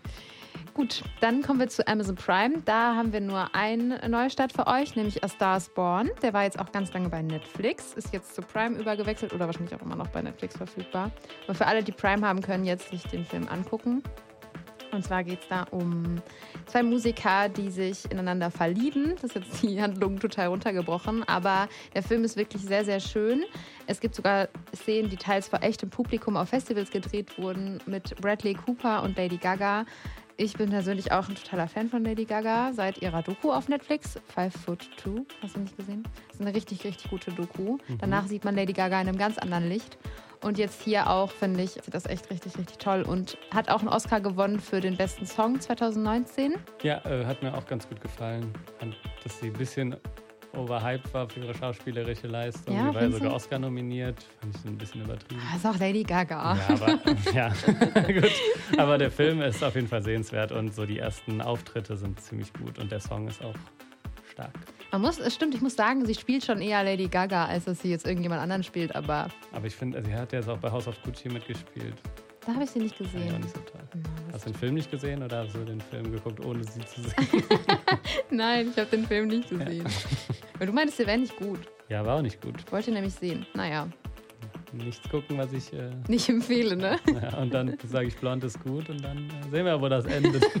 Gut, 0.75 1.03
dann 1.21 1.41
kommen 1.41 1.59
wir 1.59 1.67
zu 1.69 1.87
Amazon 1.87 2.15
Prime. 2.15 2.61
Da 2.65 2.95
haben 2.95 3.11
wir 3.13 3.21
nur 3.21 3.55
einen 3.55 3.99
Neustart 4.11 4.51
für 4.53 4.67
euch, 4.67 4.95
nämlich 4.95 5.23
A 5.23 5.27
Star 5.27 5.57
is 5.57 5.69
Born. 5.69 6.11
Der 6.21 6.33
war 6.33 6.43
jetzt 6.43 6.59
auch 6.59 6.71
ganz 6.71 6.93
lange 6.93 7.09
bei 7.09 7.21
Netflix, 7.23 7.93
ist 7.93 8.13
jetzt 8.13 8.35
zu 8.35 8.41
Prime 8.41 8.77
übergewechselt 8.79 9.33
oder 9.33 9.45
wahrscheinlich 9.47 9.73
auch 9.75 9.81
immer 9.81 9.95
noch 9.95 10.07
bei 10.09 10.21
Netflix 10.21 10.57
verfügbar. 10.57 11.09
Aber 11.45 11.55
für 11.55 11.65
alle, 11.65 11.83
die 11.83 11.91
Prime 11.91 12.27
haben, 12.27 12.41
können 12.41 12.65
jetzt 12.65 12.89
sich 12.89 13.01
den 13.03 13.25
Film 13.25 13.47
angucken. 13.47 14.03
Und 14.93 15.03
zwar 15.03 15.23
geht 15.23 15.41
es 15.41 15.47
da 15.47 15.63
um 15.71 16.21
zwei 16.67 16.83
Musiker, 16.83 17.49
die 17.49 17.71
sich 17.71 18.09
ineinander 18.11 18.51
verlieben. 18.51 19.15
Das 19.15 19.23
ist 19.23 19.35
jetzt 19.35 19.63
die 19.63 19.81
Handlung 19.81 20.19
total 20.19 20.47
runtergebrochen, 20.47 21.23
aber 21.23 21.67
der 21.95 22.03
Film 22.03 22.23
ist 22.23 22.37
wirklich 22.37 22.61
sehr, 22.61 22.85
sehr 22.85 22.99
schön. 22.99 23.43
Es 23.87 23.99
gibt 23.99 24.15
sogar 24.15 24.47
Szenen, 24.75 25.09
die 25.09 25.17
teils 25.17 25.47
vor 25.47 25.63
echtem 25.63 25.89
Publikum 25.89 26.37
auf 26.37 26.49
Festivals 26.49 26.91
gedreht 26.91 27.37
wurden, 27.37 27.79
mit 27.85 28.15
Bradley 28.21 28.53
Cooper 28.53 29.03
und 29.03 29.17
Lady 29.17 29.37
Gaga. 29.37 29.85
Ich 30.35 30.53
bin 30.53 30.69
persönlich 30.69 31.11
auch 31.11 31.29
ein 31.29 31.35
totaler 31.35 31.67
Fan 31.67 31.89
von 31.89 32.03
Lady 32.03 32.25
Gaga 32.25 32.73
seit 32.73 33.01
ihrer 33.01 33.21
Doku 33.21 33.51
auf 33.51 33.69
Netflix, 33.69 34.19
Five 34.27 34.53
Foot 34.65 34.89
Two. 34.97 35.25
Hast 35.41 35.55
du 35.55 35.59
nicht 35.59 35.77
gesehen? 35.77 36.03
Das 36.27 36.39
ist 36.39 36.41
eine 36.41 36.55
richtig, 36.55 36.83
richtig 36.83 37.09
gute 37.11 37.31
Doku. 37.31 37.77
Danach 37.99 38.25
sieht 38.25 38.43
man 38.43 38.55
Lady 38.55 38.73
Gaga 38.73 39.01
in 39.01 39.07
einem 39.07 39.17
ganz 39.17 39.37
anderen 39.37 39.69
Licht. 39.69 39.97
Und 40.43 40.57
jetzt 40.57 40.81
hier 40.81 41.09
auch, 41.09 41.31
finde 41.31 41.63
ich, 41.63 41.77
ist 41.77 41.93
das 41.93 42.05
echt 42.05 42.29
richtig, 42.29 42.57
richtig 42.57 42.77
toll. 42.77 43.03
Und 43.03 43.37
hat 43.51 43.69
auch 43.69 43.79
einen 43.79 43.87
Oscar 43.87 44.19
gewonnen 44.19 44.59
für 44.59 44.81
den 44.81 44.97
besten 44.97 45.25
Song 45.25 45.59
2019. 45.59 46.55
Ja, 46.83 46.97
äh, 47.05 47.25
hat 47.25 47.41
mir 47.41 47.53
auch 47.53 47.65
ganz 47.65 47.87
gut 47.87 48.01
gefallen, 48.01 48.53
dass 49.23 49.39
sie 49.39 49.47
ein 49.47 49.53
bisschen 49.53 49.95
overhyped 50.55 51.13
war 51.13 51.27
für 51.29 51.39
ihre 51.39 51.53
schauspielerische 51.53 52.27
Leistung. 52.27 52.75
Ja, 52.75 52.89
sie 52.89 52.95
war 52.95 53.01
ja 53.03 53.11
sogar? 53.11 53.33
Oscar 53.33 53.59
nominiert, 53.59 54.23
fand 54.39 54.55
ich 54.55 54.65
ein 54.65 54.77
bisschen 54.77 55.01
übertrieben. 55.03 55.41
Das 55.51 55.59
ist 55.59 55.65
auch 55.65 55.79
Lady 55.79 56.03
Gaga. 56.03 56.55
Ja, 56.55 56.67
aber, 56.69 56.99
ja, 57.33 57.49
gut. 58.21 58.31
aber 58.77 58.97
der 58.97 59.11
Film 59.11 59.41
ist 59.41 59.63
auf 59.63 59.75
jeden 59.75 59.87
Fall 59.87 60.03
sehenswert 60.03 60.51
und 60.51 60.73
so 60.75 60.85
die 60.85 60.99
ersten 60.99 61.41
Auftritte 61.41 61.97
sind 61.97 62.19
ziemlich 62.19 62.51
gut 62.53 62.77
und 62.79 62.91
der 62.91 62.99
Song 62.99 63.27
ist 63.27 63.43
auch 63.43 63.55
stark. 64.31 64.53
Man 64.93 65.01
muss, 65.01 65.17
es 65.19 65.33
stimmt, 65.33 65.55
ich 65.55 65.61
muss 65.61 65.75
sagen, 65.75 66.05
sie 66.05 66.13
spielt 66.13 66.45
schon 66.45 66.61
eher 66.61 66.83
Lady 66.83 67.07
Gaga, 67.07 67.45
als 67.47 67.65
dass 67.65 67.81
sie 67.81 67.89
jetzt 67.89 68.05
irgendjemand 68.05 68.41
anderen 68.41 68.61
spielt, 68.63 68.95
aber 68.95 69.27
Aber 69.51 69.65
ich 69.65 69.75
finde, 69.75 70.03
sie 70.03 70.13
hat 70.13 70.31
ja 70.31 70.37
jetzt 70.39 70.47
auch 70.47 70.59
bei 70.59 70.69
House 70.71 70.87
of 70.87 71.01
Gucci 71.01 71.29
mitgespielt. 71.29 71.95
da 72.45 72.53
habe 72.53 72.63
ich 72.63 72.69
sie 72.69 72.77
nicht 72.79 72.95
gesehen. 72.95 73.39
nicht 73.41 73.49
so. 73.55 73.59
Na, 73.73 73.79
das- 73.91 74.33
Hast 74.35 74.45
du 74.45 74.49
den 74.51 74.55
Film 74.59 74.73
nicht 74.75 74.91
gesehen 74.91 75.23
oder 75.23 75.45
hast 75.45 75.55
du 75.55 75.65
den 75.65 75.81
Film 75.81 76.11
geguckt, 76.11 76.45
ohne 76.45 76.63
sie 76.63 76.79
zu 76.85 77.01
sehen? 77.01 77.43
Nein, 78.29 78.69
ich 78.69 78.77
habe 78.77 78.89
den 78.95 79.07
Film 79.07 79.29
nicht 79.29 79.49
gesehen. 79.49 79.83
Weil 80.59 80.67
du 80.67 80.73
meintest, 80.73 80.99
der 80.99 81.07
wäre 81.07 81.17
nicht 81.17 81.35
gut. 81.37 81.59
Ja, 81.89 82.05
war 82.05 82.17
auch 82.17 82.21
nicht 82.21 82.39
gut. 82.39 82.53
Ich 82.63 82.71
wollte 82.71 82.91
nämlich 82.91 83.15
sehen. 83.15 83.47
Naja. 83.55 83.87
Nichts 84.73 85.09
gucken, 85.09 85.37
was 85.37 85.53
ich. 85.53 85.71
Äh, 85.73 85.91
Nicht 86.07 86.29
empfehle, 86.29 86.75
ne? 86.75 86.99
ja, 87.21 87.37
und 87.37 87.53
dann 87.53 87.77
sage 87.83 88.07
ich, 88.07 88.15
blond 88.15 88.43
ist 88.43 88.61
gut 88.63 88.89
und 88.89 89.03
dann 89.03 89.17
äh, 89.17 89.49
sehen 89.51 89.65
wir, 89.65 89.79
wo 89.79 89.87
das 89.89 90.05
endet. 90.05 90.45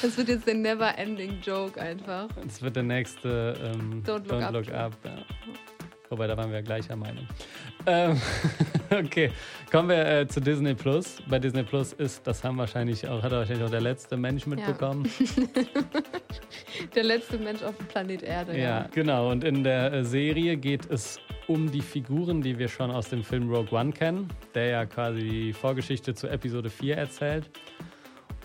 Das 0.00 0.16
wird 0.16 0.28
jetzt 0.28 0.46
der 0.46 0.54
never-ending 0.54 1.40
Joke 1.42 1.80
einfach. 1.80 2.28
Das 2.40 2.62
wird 2.62 2.76
der 2.76 2.84
nächste 2.84 3.54
ähm, 3.64 4.04
Don't 4.06 4.28
Look 4.30 4.42
Up. 4.42 4.52
Look 4.52 4.72
Up 4.72 4.92
ja. 5.04 5.16
Wobei, 6.10 6.26
da 6.26 6.36
waren 6.36 6.50
wir 6.50 6.62
gleicher 6.62 6.96
Meinung. 6.96 7.26
Ähm, 7.84 8.20
okay, 8.90 9.30
kommen 9.70 9.90
wir 9.90 10.06
äh, 10.06 10.26
zu 10.26 10.40
Disney 10.40 10.74
Plus. 10.74 11.18
Bei 11.28 11.38
Disney 11.38 11.62
Plus 11.62 11.92
ist, 11.92 12.26
das 12.26 12.42
haben 12.42 12.56
wahrscheinlich 12.56 13.06
auch, 13.06 13.22
hat 13.22 13.32
wahrscheinlich 13.32 13.66
auch 13.66 13.70
der 13.70 13.82
letzte 13.82 14.16
Mensch 14.16 14.46
mitbekommen. 14.46 15.10
Der 16.94 17.04
letzte 17.04 17.38
Mensch 17.38 17.62
auf 17.62 17.76
dem 17.76 17.86
Planet 17.86 18.22
Erde. 18.22 18.58
Ja, 18.58 18.86
genau. 18.92 19.30
Und 19.30 19.44
in 19.44 19.64
der 19.64 19.92
äh, 19.92 20.04
Serie 20.04 20.56
geht 20.56 20.90
es 20.90 21.18
um 21.48 21.70
die 21.70 21.80
Figuren, 21.80 22.42
die 22.42 22.58
wir 22.58 22.68
schon 22.68 22.90
aus 22.90 23.08
dem 23.08 23.24
Film 23.24 23.50
Rogue 23.50 23.76
One 23.76 23.92
kennen, 23.92 24.28
der 24.54 24.66
ja 24.66 24.86
quasi 24.86 25.20
die 25.20 25.52
Vorgeschichte 25.52 26.14
zu 26.14 26.28
Episode 26.28 26.70
4 26.70 26.96
erzählt 26.96 27.50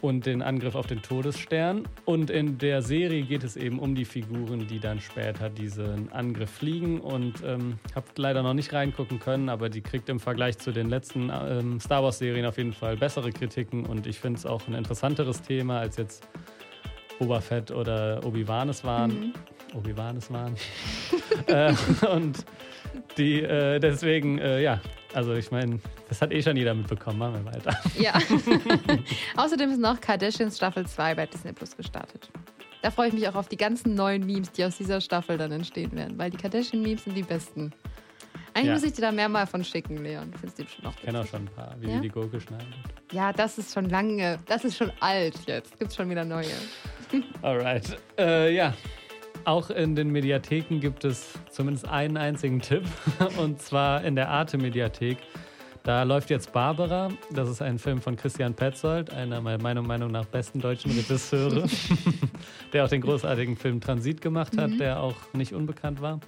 und 0.03 0.25
den 0.25 0.41
Angriff 0.41 0.75
auf 0.75 0.87
den 0.87 1.01
Todesstern. 1.01 1.87
Und 2.03 2.29
in 2.29 2.57
der 2.57 2.81
Serie 2.81 3.23
geht 3.23 3.43
es 3.43 3.55
eben 3.55 3.79
um 3.79 3.95
die 3.95 4.03
Figuren, 4.03 4.67
die 4.67 4.79
dann 4.79 4.99
später 4.99 5.49
diesen 5.49 6.11
Angriff 6.11 6.49
fliegen. 6.49 6.99
Und 6.99 7.41
ähm, 7.45 7.79
habe 7.95 8.07
leider 8.17 8.43
noch 8.43 8.53
nicht 8.53 8.73
reingucken 8.73 9.19
können, 9.19 9.47
aber 9.47 9.69
die 9.69 9.81
kriegt 9.81 10.09
im 10.09 10.19
Vergleich 10.19 10.57
zu 10.57 10.73
den 10.73 10.89
letzten 10.89 11.31
ähm, 11.33 11.79
Star 11.79 12.03
Wars-Serien 12.03 12.45
auf 12.45 12.57
jeden 12.57 12.73
Fall 12.73 12.97
bessere 12.97 13.31
Kritiken. 13.31 13.85
Und 13.85 14.05
ich 14.05 14.19
finde 14.19 14.39
es 14.39 14.45
auch 14.45 14.67
ein 14.67 14.73
interessanteres 14.73 15.41
Thema 15.41 15.79
als 15.79 15.95
jetzt 15.95 16.27
Boba 17.17 17.39
Fett 17.39 17.71
oder 17.71 18.25
Obi-Wan 18.25 18.67
es 18.67 18.83
waren. 18.83 19.11
Mhm. 19.11 19.33
Obi-Wan 19.75 20.17
es 20.17 20.31
waren. 20.31 20.55
äh, 21.47 21.73
und 22.07 22.45
die 23.17 23.41
äh, 23.41 23.79
deswegen, 23.79 24.39
äh, 24.39 24.61
ja, 24.61 24.79
also 25.13 25.33
ich 25.33 25.51
meine, 25.51 25.79
das 26.09 26.21
hat 26.21 26.31
eh 26.31 26.41
schon 26.41 26.57
jeder 26.57 26.73
mitbekommen. 26.73 27.17
Machen 27.19 27.45
wir 27.45 27.53
weiter. 27.53 27.77
Ja. 27.99 28.13
Außerdem 29.37 29.71
ist 29.71 29.79
noch 29.79 29.99
Kardashians 30.01 30.57
Staffel 30.57 30.85
2 30.85 31.15
bei 31.15 31.25
Disney 31.25 31.53
Plus 31.53 31.75
gestartet. 31.75 32.29
Da 32.81 32.91
freue 32.91 33.07
ich 33.07 33.13
mich 33.13 33.27
auch 33.29 33.35
auf 33.35 33.47
die 33.47 33.57
ganzen 33.57 33.95
neuen 33.95 34.25
Memes, 34.25 34.51
die 34.51 34.65
aus 34.65 34.77
dieser 34.77 34.99
Staffel 34.99 35.37
dann 35.37 35.51
entstehen 35.51 35.91
werden, 35.93 36.17
weil 36.17 36.29
die 36.31 36.37
Kardashian-Memes 36.37 37.05
sind 37.05 37.15
die 37.15 37.23
besten. 37.23 37.71
Eigentlich 38.55 38.67
Ja. 38.67 38.73
muss 38.73 38.83
ich 38.83 38.93
dir 38.93 39.01
da 39.01 39.11
mehr 39.11 39.29
mal 39.29 39.47
von 39.47 39.63
schicken, 39.63 40.03
Leon. 40.03 40.31
Findest 40.33 40.59
du 40.59 40.63
bestimmt 40.63 40.87
auch 40.87 40.93
Ich 40.97 41.01
kenne 41.01 41.21
auch 41.21 41.25
schon 41.25 41.43
ein 41.43 41.49
paar, 41.55 41.75
wie 41.79 41.87
Ja? 41.87 41.95
die 41.95 42.01
die 42.01 42.09
Gurke 42.09 42.39
schneiden. 42.41 42.67
Ja, 43.11 43.31
das 43.33 43.57
ist 43.57 43.73
schon 43.73 43.89
lange, 43.89 44.37
das 44.47 44.63
ist 44.65 44.77
schon 44.77 44.91
alt 44.99 45.35
jetzt. 45.47 45.79
Gibt's 45.79 45.95
schon 45.95 46.09
wieder 46.09 46.25
neue. 46.25 46.45
Alright. 47.41 47.97
Äh, 48.17 48.53
ja. 48.55 48.73
Auch 49.45 49.69
in 49.69 49.95
den 49.95 50.09
Mediatheken 50.11 50.79
gibt 50.79 51.03
es 51.03 51.33
zumindest 51.49 51.87
einen 51.87 52.17
einzigen 52.17 52.61
Tipp. 52.61 52.83
Und 53.37 53.61
zwar 53.61 54.03
in 54.03 54.15
der 54.15 54.29
Arte-Mediathek. 54.29 55.17
Da 55.83 56.03
läuft 56.03 56.29
jetzt 56.29 56.53
Barbara. 56.53 57.09
Das 57.31 57.49
ist 57.49 57.61
ein 57.61 57.77
Film 57.77 58.01
von 58.01 58.15
Christian 58.15 58.53
Petzold, 58.53 59.11
einer 59.11 59.41
meiner 59.41 59.81
Meinung 59.81 60.11
nach 60.11 60.25
besten 60.25 60.61
deutschen 60.61 60.91
Regisseure, 60.91 61.67
der 62.73 62.85
auch 62.85 62.89
den 62.89 63.01
großartigen 63.01 63.57
Film 63.57 63.81
Transit 63.81 64.21
gemacht 64.21 64.57
hat, 64.57 64.79
der 64.79 65.01
auch 65.01 65.17
nicht 65.33 65.53
unbekannt 65.53 66.01
war. 66.01 66.21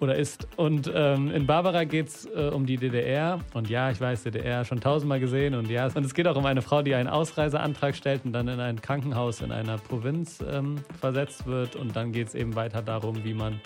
Oder 0.00 0.16
ist. 0.16 0.46
Und 0.56 0.90
ähm, 0.94 1.30
in 1.30 1.46
Barbara 1.46 1.84
geht 1.84 2.08
es 2.08 2.26
äh, 2.26 2.50
um 2.52 2.66
die 2.66 2.76
DDR. 2.76 3.40
Und 3.54 3.68
ja, 3.68 3.90
ich 3.90 4.00
weiß, 4.00 4.22
DDR 4.22 4.64
schon 4.64 4.80
tausendmal 4.80 5.20
gesehen. 5.20 5.54
Und 5.54 5.68
ja, 5.70 5.86
und 5.86 6.04
es 6.04 6.14
geht 6.14 6.28
auch 6.28 6.36
um 6.36 6.46
eine 6.46 6.62
Frau, 6.62 6.82
die 6.82 6.94
einen 6.94 7.08
Ausreiseantrag 7.08 7.96
stellt 7.96 8.24
und 8.24 8.32
dann 8.32 8.48
in 8.48 8.60
ein 8.60 8.80
Krankenhaus 8.80 9.40
in 9.40 9.50
einer 9.50 9.78
Provinz 9.78 10.42
ähm, 10.48 10.76
versetzt 11.00 11.46
wird. 11.46 11.76
Und 11.76 11.96
dann 11.96 12.12
geht 12.12 12.28
es 12.28 12.34
eben 12.34 12.54
weiter 12.54 12.82
darum, 12.82 13.24
wie 13.24 13.34
man 13.34 13.60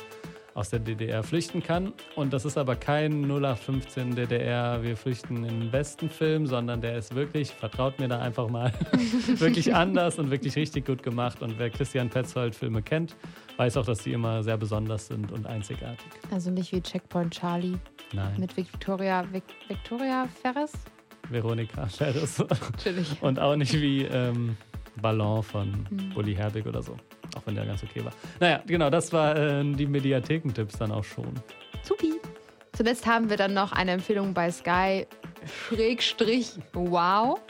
aus 0.55 0.71
der 0.71 0.79
DDR 0.81 1.23
flüchten 1.23 1.63
kann. 1.63 1.93
Und 2.17 2.33
das 2.33 2.45
ist 2.45 2.59
aber 2.59 2.77
kein 2.77 3.23
0815 3.25 4.15
DDR, 4.15 4.83
wir 4.83 4.97
flüchten 4.97 5.45
in 5.45 5.61
den 5.61 5.73
Westen 5.73 6.11
Film, 6.11 6.47
sondern 6.47 6.81
der 6.81 6.97
ist 6.99 7.15
wirklich, 7.15 7.51
vertraut 7.51 7.99
mir 7.99 8.09
da 8.09 8.19
einfach 8.21 8.49
mal, 8.49 8.73
wirklich 9.37 9.75
anders 9.75 10.19
und 10.19 10.31
wirklich 10.31 10.57
richtig 10.57 10.87
gut 10.87 11.03
gemacht. 11.03 11.43
Und 11.43 11.59
wer 11.59 11.71
Christian 11.71 12.11
Petzold 12.11 12.55
Filme 12.55 12.83
kennt, 12.83 13.17
weiß 13.57 13.77
auch, 13.79 13.87
dass 13.87 13.99
die 14.01 14.13
immer 14.13 14.43
sehr 14.43 14.57
besonders 14.57 15.07
sind 15.07 15.33
und 15.33 15.47
einzigartig. 15.47 16.07
Also 16.31 16.51
nicht 16.51 16.73
wie 16.73 16.81
Checkpoint 16.81 17.33
Charlie 17.35 17.77
Nein, 18.13 18.35
mit 18.39 18.57
Victoria, 18.57 19.25
Vic, 19.33 19.45
Victoria 19.69 20.29
Ferris. 20.43 20.73
Veronika 21.31 21.87
Ferris. 21.87 22.39
Natürlich. 22.39 23.09
und 23.23 23.39
auch 23.39 23.57
nicht 23.57 23.73
wie 23.81 24.03
ähm, 24.03 24.57
Ballon 25.01 25.43
von 25.43 25.87
Hm. 25.89 26.11
Bully 26.15 26.35
Herbig 26.35 26.67
oder 26.67 26.83
so. 26.83 26.97
Auch 27.37 27.43
wenn 27.47 27.55
der 27.55 27.66
ganz 27.66 27.83
okay 27.83 28.05
war. 28.05 28.12
Naja, 28.41 28.62
genau, 28.66 28.91
das 28.91 29.12
war 29.12 29.37
äh, 29.37 29.64
die 29.64 29.87
Mediathekentipps 29.87 30.78
dann 30.78 30.93
auch 30.93 31.05
schon. 31.05 31.33
Supi. 31.83 32.14
Zuletzt 32.72 33.07
haben 33.07 33.28
wir 33.28 33.37
dann 33.37 33.55
noch 33.55 33.72
eine 33.72 33.93
Empfehlung 33.93 34.33
bei 34.33 34.51
Sky 34.51 35.07
Schrägstrich 35.68 36.53
Wow. 36.72 37.41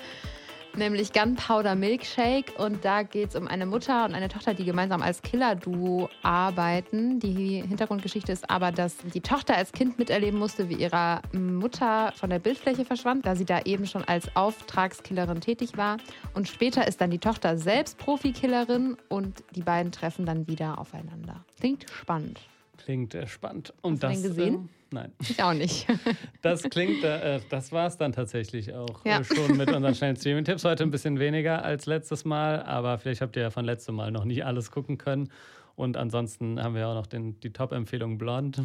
Nämlich 0.74 1.12
Gunpowder 1.12 1.74
Milkshake. 1.74 2.52
Und 2.56 2.84
da 2.84 3.02
geht 3.02 3.30
es 3.30 3.36
um 3.36 3.46
eine 3.46 3.66
Mutter 3.66 4.06
und 4.06 4.14
eine 4.14 4.28
Tochter, 4.28 4.54
die 4.54 4.64
gemeinsam 4.64 5.02
als 5.02 5.20
Killer-Duo 5.20 6.08
arbeiten. 6.22 7.20
Die 7.20 7.62
Hintergrundgeschichte 7.62 8.32
ist 8.32 8.48
aber, 8.48 8.72
dass 8.72 8.96
die 8.98 9.20
Tochter 9.20 9.54
als 9.56 9.72
Kind 9.72 9.98
miterleben 9.98 10.38
musste, 10.38 10.70
wie 10.70 10.74
ihre 10.74 11.20
Mutter 11.32 12.12
von 12.16 12.30
der 12.30 12.38
Bildfläche 12.38 12.86
verschwand, 12.86 13.26
da 13.26 13.36
sie 13.36 13.44
da 13.44 13.60
eben 13.62 13.86
schon 13.86 14.04
als 14.04 14.34
Auftragskillerin 14.34 15.40
tätig 15.42 15.76
war. 15.76 15.98
Und 16.32 16.48
später 16.48 16.86
ist 16.88 17.00
dann 17.02 17.10
die 17.10 17.18
Tochter 17.18 17.58
selbst 17.58 17.98
Profikillerin 17.98 18.96
und 19.08 19.44
die 19.54 19.62
beiden 19.62 19.92
treffen 19.92 20.24
dann 20.24 20.46
wieder 20.46 20.78
aufeinander. 20.78 21.44
Klingt 21.60 21.84
spannend. 21.90 22.40
Klingt 22.78 23.14
äh, 23.14 23.26
spannend. 23.26 23.74
Und 23.82 24.02
Hast 24.02 24.02
du 24.02 24.06
das, 24.08 24.22
den 24.22 24.28
gesehen? 24.30 24.54
ähm, 24.54 24.68
nein. 24.92 25.12
Ich 25.20 25.42
auch 25.42 25.54
nicht. 25.54 25.86
Das 26.42 26.62
klingt, 26.64 27.04
äh, 27.04 27.40
das 27.50 27.70
war 27.72 27.86
es 27.86 27.96
dann 27.96 28.12
tatsächlich 28.12 28.74
auch 28.74 29.04
Ja. 29.04 29.20
äh, 29.20 29.24
schon 29.24 29.56
mit 29.56 29.70
unseren 29.72 29.94
schnellen 29.94 30.16
Streaming-Tipps. 30.16 30.64
Heute 30.64 30.82
ein 30.82 30.90
bisschen 30.90 31.18
weniger 31.20 31.64
als 31.64 31.86
letztes 31.86 32.24
Mal, 32.24 32.62
aber 32.64 32.98
vielleicht 32.98 33.20
habt 33.20 33.36
ihr 33.36 33.42
ja 33.42 33.50
von 33.50 33.64
letztem 33.64 33.94
Mal 33.94 34.10
noch 34.10 34.24
nicht 34.24 34.44
alles 34.44 34.70
gucken 34.70 34.98
können. 34.98 35.28
Und 35.76 35.96
ansonsten 35.96 36.62
haben 36.62 36.74
wir 36.74 36.86
auch 36.88 36.94
noch 36.94 37.06
den, 37.06 37.38
die 37.40 37.50
Top-Empfehlung 37.52 38.18
Blond. 38.18 38.60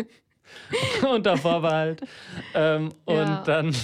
Unter 1.14 1.36
Vorbehalt. 1.36 2.00
Ähm, 2.54 2.90
Ja. 3.08 3.38
Und 3.38 3.48
dann, 3.48 3.74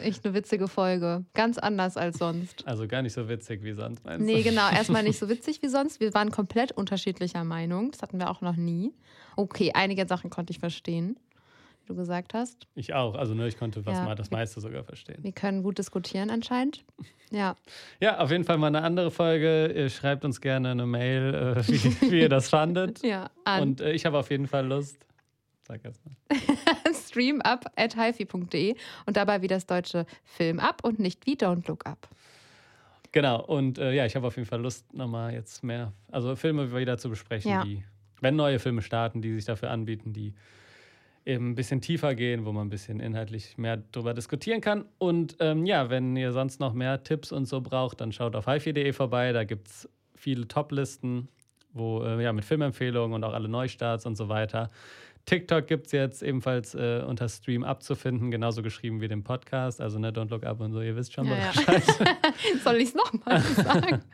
Echt 0.00 0.24
eine 0.24 0.34
witzige 0.34 0.68
Folge. 0.68 1.24
Ganz 1.34 1.58
anders 1.58 1.96
als 1.96 2.18
sonst. 2.18 2.66
also 2.66 2.86
gar 2.86 3.02
nicht 3.02 3.12
so 3.12 3.28
witzig 3.28 3.62
wie 3.62 3.72
sonst, 3.72 4.04
meinst 4.04 4.24
Nee, 4.24 4.42
du? 4.42 4.50
genau. 4.50 4.68
Erstmal 4.70 5.02
nicht 5.02 5.18
so 5.20 5.28
witzig 5.28 5.62
wie 5.62 5.68
sonst. 5.68 6.00
Wir 6.00 6.14
waren 6.14 6.30
komplett 6.30 6.72
unterschiedlicher 6.72 7.44
Meinung. 7.44 7.90
Das 7.90 8.02
hatten 8.02 8.18
wir 8.18 8.30
auch 8.30 8.40
noch 8.40 8.56
nie. 8.56 8.92
Okay, 9.36 9.72
einige 9.74 10.06
Sachen 10.06 10.30
konnte 10.30 10.52
ich 10.52 10.58
verstehen, 10.58 11.18
wie 11.82 11.88
du 11.88 11.94
gesagt 11.94 12.34
hast. 12.34 12.66
Ich 12.74 12.94
auch. 12.94 13.14
Also 13.14 13.34
nur 13.34 13.46
ich 13.46 13.56
konnte 13.58 13.84
was 13.86 13.96
Ja. 13.98 14.04
mal 14.04 14.14
das 14.14 14.30
meiste 14.30 14.60
sogar 14.60 14.84
verstehen. 14.84 15.18
Wir 15.22 15.32
können 15.32 15.62
gut 15.62 15.78
diskutieren 15.78 16.30
anscheinend. 16.30 16.84
Ja, 17.30 17.56
Ja, 18.00 18.18
auf 18.18 18.30
jeden 18.30 18.44
Fall 18.44 18.58
mal 18.58 18.68
eine 18.68 18.82
andere 18.82 19.10
Folge. 19.10 19.68
Ihr 19.74 19.90
schreibt 19.90 20.24
uns 20.24 20.40
gerne 20.40 20.70
eine 20.70 20.86
Mail, 20.86 21.34
äh, 21.58 21.68
wie, 21.68 22.10
wie 22.10 22.20
ihr 22.20 22.28
das 22.28 22.48
fandet. 22.50 23.02
ja. 23.02 23.30
An 23.44 23.62
Und 23.62 23.80
äh, 23.80 23.92
ich 23.92 24.06
habe 24.06 24.18
auf 24.18 24.30
jeden 24.30 24.46
Fall 24.46 24.66
Lust. 24.66 24.96
Sag 25.66 25.84
erst 25.84 26.00
mal. 26.06 26.14
Streamup 27.18 27.66
at 27.76 27.94
hifi.de 27.94 28.74
und 29.06 29.16
dabei 29.16 29.42
wie 29.42 29.48
das 29.48 29.66
deutsche 29.66 30.06
Film 30.24 30.60
ab 30.60 30.82
und 30.84 30.98
nicht 30.98 31.26
wie 31.26 31.34
Don't 31.34 31.66
Look 31.68 31.86
Up. 31.86 32.08
Genau, 33.12 33.42
und 33.42 33.78
äh, 33.78 33.92
ja, 33.94 34.04
ich 34.06 34.14
habe 34.16 34.26
auf 34.26 34.36
jeden 34.36 34.46
Fall 34.48 34.60
Lust, 34.60 34.92
nochmal 34.94 35.32
jetzt 35.32 35.64
mehr, 35.64 35.92
also 36.12 36.36
Filme 36.36 36.74
wieder 36.76 36.98
zu 36.98 37.08
besprechen, 37.08 37.50
Ja. 37.50 37.64
die, 37.64 37.82
wenn 38.20 38.36
neue 38.36 38.58
Filme 38.58 38.82
starten, 38.82 39.22
die 39.22 39.34
sich 39.34 39.46
dafür 39.46 39.70
anbieten, 39.70 40.12
die 40.12 40.34
eben 41.24 41.50
ein 41.50 41.54
bisschen 41.54 41.80
tiefer 41.80 42.14
gehen, 42.14 42.44
wo 42.44 42.52
man 42.52 42.66
ein 42.66 42.70
bisschen 42.70 43.00
inhaltlich 43.00 43.56
mehr 43.58 43.78
drüber 43.92 44.14
diskutieren 44.14 44.60
kann. 44.60 44.84
Und 44.98 45.36
ähm, 45.40 45.66
ja, 45.66 45.90
wenn 45.90 46.16
ihr 46.16 46.32
sonst 46.32 46.60
noch 46.60 46.74
mehr 46.74 47.02
Tipps 47.02 47.32
und 47.32 47.46
so 47.46 47.60
braucht, 47.60 48.00
dann 48.00 48.12
schaut 48.12 48.36
auf 48.36 48.46
hifi.de 48.46 48.92
vorbei, 48.92 49.32
da 49.32 49.44
gibt 49.44 49.68
es 49.68 49.88
viele 50.14 50.46
Top-Listen, 50.48 51.28
wo 51.72 52.02
äh, 52.02 52.22
ja 52.22 52.32
mit 52.32 52.44
Filmempfehlungen 52.44 53.14
und 53.14 53.24
auch 53.24 53.34
alle 53.34 53.48
Neustarts 53.48 54.06
und 54.06 54.16
so 54.16 54.28
weiter. 54.28 54.70
TikTok 55.26 55.66
gibt 55.66 55.86
es 55.86 55.92
jetzt 55.92 56.22
ebenfalls 56.22 56.74
äh, 56.74 57.02
unter 57.06 57.28
Stream 57.28 57.64
abzufinden, 57.64 58.30
genauso 58.30 58.62
geschrieben 58.62 59.00
wie 59.00 59.08
den 59.08 59.24
Podcast. 59.24 59.80
Also 59.80 59.98
ne, 59.98 60.10
Don't 60.10 60.30
Look 60.30 60.44
Up 60.44 60.60
und 60.60 60.72
so, 60.72 60.80
ihr 60.80 60.96
wisst 60.96 61.12
schon 61.12 61.26
Ja, 61.26 61.36
ja. 61.36 61.52
Soll 62.64 62.76
ich 62.76 62.88
es 62.88 62.94
nochmal 62.94 63.40
sagen? 63.40 64.02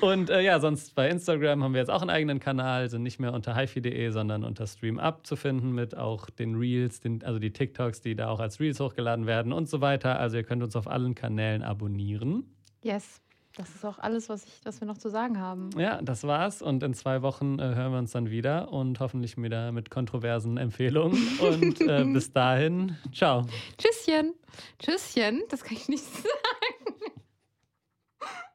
Und 0.00 0.30
äh, 0.30 0.42
ja, 0.42 0.60
sonst 0.60 0.94
bei 0.94 1.08
Instagram 1.08 1.62
haben 1.62 1.72
wir 1.72 1.80
jetzt 1.80 1.90
auch 1.90 2.02
einen 2.02 2.10
eigenen 2.10 2.40
Kanal, 2.40 2.90
sind 2.90 3.02
nicht 3.02 3.18
mehr 3.18 3.32
unter 3.32 3.56
hifi.de, 3.56 4.10
sondern 4.10 4.44
unter 4.44 4.66
StreamUp 4.66 5.26
zu 5.26 5.36
finden, 5.36 5.72
mit 5.72 5.96
auch 5.96 6.28
den 6.30 6.54
Reels, 6.54 7.00
den, 7.00 7.22
also 7.24 7.38
die 7.38 7.52
TikToks, 7.52 8.00
die 8.00 8.14
da 8.14 8.28
auch 8.28 8.40
als 8.40 8.60
Reels 8.60 8.80
hochgeladen 8.80 9.26
werden 9.26 9.52
und 9.52 9.68
so 9.68 9.80
weiter. 9.80 10.18
Also 10.18 10.36
ihr 10.36 10.44
könnt 10.44 10.62
uns 10.62 10.76
auf 10.76 10.86
allen 10.86 11.14
Kanälen 11.14 11.62
abonnieren. 11.62 12.44
Yes. 12.82 13.22
Das 13.56 13.68
ist 13.74 13.84
auch 13.84 13.98
alles, 13.98 14.28
was, 14.28 14.44
ich, 14.44 14.60
was 14.64 14.80
wir 14.80 14.86
noch 14.86 14.96
zu 14.98 15.08
sagen 15.10 15.38
haben. 15.38 15.70
Ja, 15.76 16.00
das 16.02 16.22
war's. 16.24 16.62
Und 16.62 16.82
in 16.84 16.94
zwei 16.94 17.20
Wochen 17.22 17.58
äh, 17.58 17.74
hören 17.74 17.92
wir 17.92 17.98
uns 17.98 18.12
dann 18.12 18.30
wieder 18.30 18.72
und 18.72 19.00
hoffentlich 19.00 19.36
wieder 19.36 19.72
mit 19.72 19.90
kontroversen 19.90 20.56
Empfehlungen. 20.56 21.18
Und 21.40 21.80
äh, 21.80 22.04
bis 22.04 22.32
dahin, 22.32 22.96
ciao. 23.12 23.46
Tschüsschen. 23.76 24.34
Tschüsschen. 24.78 25.42
Das 25.48 25.64
kann 25.64 25.76
ich 25.76 25.88
nicht 25.88 26.04
sagen. 26.04 26.94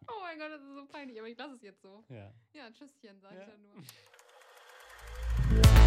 Oh 0.08 0.12
mein 0.24 0.40
Gott, 0.40 0.50
das 0.52 0.62
ist 0.62 0.76
so 0.76 0.86
peinlich, 0.86 1.20
aber 1.20 1.28
ich 1.28 1.38
lasse 1.38 1.56
es 1.56 1.62
jetzt 1.62 1.82
so. 1.82 2.04
Ja. 2.10 2.32
Ja, 2.54 2.72
Tschüsschen, 2.72 3.20
sage 3.20 3.36
ich 3.36 3.42
Ja. 3.42 3.48
ja 3.48 3.58
nur. 5.74 5.85